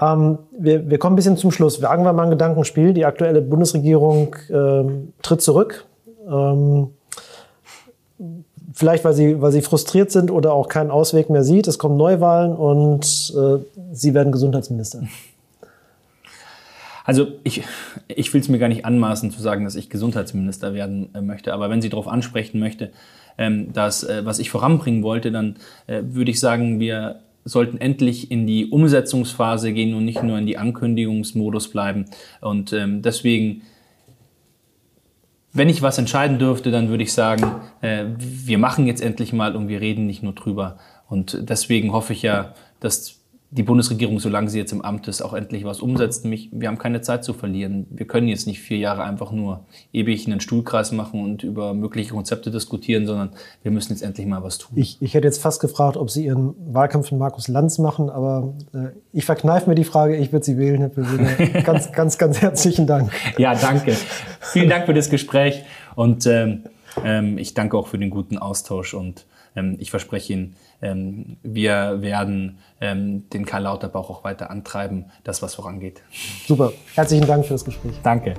Ähm, 0.03 0.39
wir, 0.57 0.89
wir, 0.89 0.97
kommen 0.97 1.13
ein 1.13 1.15
bisschen 1.15 1.37
zum 1.37 1.51
Schluss. 1.51 1.81
Wagen 1.81 2.03
wir 2.03 2.13
mal 2.13 2.23
ein 2.23 2.29
Gedankenspiel. 2.29 2.93
Die 2.93 3.05
aktuelle 3.05 3.41
Bundesregierung 3.41 4.35
ähm, 4.49 5.13
tritt 5.21 5.41
zurück. 5.41 5.85
Ähm, 6.27 6.89
vielleicht 8.73 9.05
weil 9.05 9.13
sie, 9.13 9.41
weil 9.41 9.51
sie 9.51 9.61
frustriert 9.61 10.11
sind 10.11 10.31
oder 10.31 10.53
auch 10.53 10.67
keinen 10.67 10.91
Ausweg 10.91 11.29
mehr 11.29 11.43
sieht. 11.43 11.67
Es 11.67 11.77
kommen 11.77 11.97
Neuwahlen 11.97 12.53
und 12.53 13.33
äh, 13.35 13.63
sie 13.91 14.13
werden 14.13 14.31
Gesundheitsminister. 14.31 15.03
Also 17.05 17.27
ich, 17.43 17.63
ich 18.07 18.33
will 18.33 18.41
es 18.41 18.47
mir 18.47 18.59
gar 18.59 18.69
nicht 18.69 18.85
anmaßen 18.85 19.29
zu 19.31 19.41
sagen, 19.41 19.65
dass 19.65 19.75
ich 19.75 19.89
Gesundheitsminister 19.89 20.73
werden 20.73 21.13
äh, 21.13 21.21
möchte. 21.21 21.53
Aber 21.53 21.69
wenn 21.69 21.81
sie 21.81 21.89
darauf 21.89 22.07
ansprechen 22.07 22.59
möchte, 22.59 22.91
ähm, 23.37 23.73
dass, 23.73 24.03
äh, 24.03 24.25
was 24.25 24.39
ich 24.39 24.49
voranbringen 24.49 25.03
wollte, 25.03 25.31
dann 25.31 25.57
äh, 25.87 26.01
würde 26.03 26.31
ich 26.31 26.39
sagen, 26.39 26.79
wir 26.79 27.19
sollten 27.45 27.77
endlich 27.77 28.31
in 28.31 28.47
die 28.47 28.67
Umsetzungsphase 28.67 29.73
gehen 29.73 29.93
und 29.93 30.05
nicht 30.05 30.23
nur 30.23 30.37
in 30.37 30.45
die 30.45 30.57
Ankündigungsmodus 30.57 31.69
bleiben. 31.69 32.05
Und 32.41 32.73
ähm, 32.73 33.01
deswegen 33.01 33.63
wenn 35.53 35.69
ich 35.69 35.81
was 35.83 35.99
entscheiden 35.99 36.39
dürfte, 36.39 36.71
dann 36.71 36.89
würde 36.89 37.03
ich 37.03 37.13
sagen, 37.13 37.61
äh, 37.81 38.05
wir 38.17 38.57
machen 38.57 38.87
jetzt 38.87 39.01
endlich 39.01 39.33
mal 39.33 39.55
und 39.55 39.67
wir 39.67 39.81
reden 39.81 40.07
nicht 40.07 40.23
nur 40.23 40.33
drüber. 40.33 40.77
Und 41.07 41.37
deswegen 41.47 41.93
hoffe 41.93 42.13
ich 42.13 42.23
ja, 42.23 42.55
dass 42.79 43.22
die 43.55 43.63
Bundesregierung, 43.63 44.19
solange 44.19 44.49
sie 44.49 44.57
jetzt 44.57 44.71
im 44.71 44.81
Amt 44.81 45.07
ist, 45.07 45.21
auch 45.21 45.33
endlich 45.33 45.63
was 45.63 45.79
umsetzt. 45.79 46.25
Mich, 46.25 46.49
wir 46.51 46.67
haben 46.67 46.79
keine 46.79 47.01
Zeit 47.01 47.23
zu 47.23 47.33
verlieren. 47.33 47.85
Wir 47.91 48.07
können 48.07 48.27
jetzt 48.27 48.47
nicht 48.47 48.59
vier 48.59 48.77
Jahre 48.77 49.03
einfach 49.03 49.31
nur 49.31 49.65
ewig 49.91 50.25
einen 50.25 50.39
Stuhlkreis 50.39 50.91
machen 50.91 51.23
und 51.23 51.43
über 51.43 51.75
mögliche 51.75 52.13
Konzepte 52.13 52.49
diskutieren, 52.49 53.05
sondern 53.05 53.29
wir 53.61 53.71
müssen 53.71 53.91
jetzt 53.91 54.01
endlich 54.01 54.25
mal 54.25 54.43
was 54.43 54.57
tun. 54.57 54.75
Ich, 54.75 54.99
ich 55.01 55.13
hätte 55.13 55.27
jetzt 55.27 55.39
fast 55.41 55.61
gefragt, 55.61 55.97
ob 55.97 56.09
Sie 56.09 56.25
Ihren 56.25 56.55
Wahlkampf 56.73 57.09
von 57.09 57.19
Markus 57.19 57.47
Lanz 57.47 57.77
machen, 57.77 58.09
aber 58.09 58.55
äh, 58.73 58.87
ich 59.11 59.25
verkneife 59.25 59.69
mir 59.69 59.75
die 59.75 59.83
Frage, 59.83 60.15
ich 60.15 60.31
würde 60.31 60.45
Sie 60.45 60.57
wählen, 60.57 60.79
Herr 60.79 60.89
Präsident. 60.89 61.63
ganz, 61.65 61.91
ganz, 61.91 62.17
ganz 62.17 62.41
herzlichen 62.41 62.87
Dank. 62.87 63.11
Ja, 63.37 63.53
danke. 63.53 63.95
Vielen 64.39 64.69
Dank 64.69 64.87
für 64.87 64.95
das 64.95 65.11
Gespräch 65.11 65.63
und 65.95 66.25
ähm, 66.25 66.63
ähm, 67.03 67.37
ich 67.37 67.53
danke 67.53 67.77
auch 67.77 67.87
für 67.87 67.99
den 67.99 68.09
guten 68.09 68.39
Austausch 68.39 68.95
und 68.95 69.25
ähm, 69.55 69.75
ich 69.79 69.91
verspreche 69.91 70.33
Ihnen, 70.33 70.55
ähm, 70.83 71.37
wir 71.43 72.01
werden 72.01 72.59
ähm, 72.81 73.29
den 73.29 73.45
Karl 73.45 73.63
Lauterbach 73.63 74.09
auch 74.09 74.23
weiter 74.23 74.51
antreiben, 74.51 75.05
das 75.23 75.41
was 75.41 75.55
vorangeht. 75.55 76.01
Super. 76.45 76.73
Herzlichen 76.93 77.25
Dank 77.25 77.45
für 77.45 77.53
das 77.53 77.63
Gespräch. 77.63 77.93
Danke. 78.03 78.33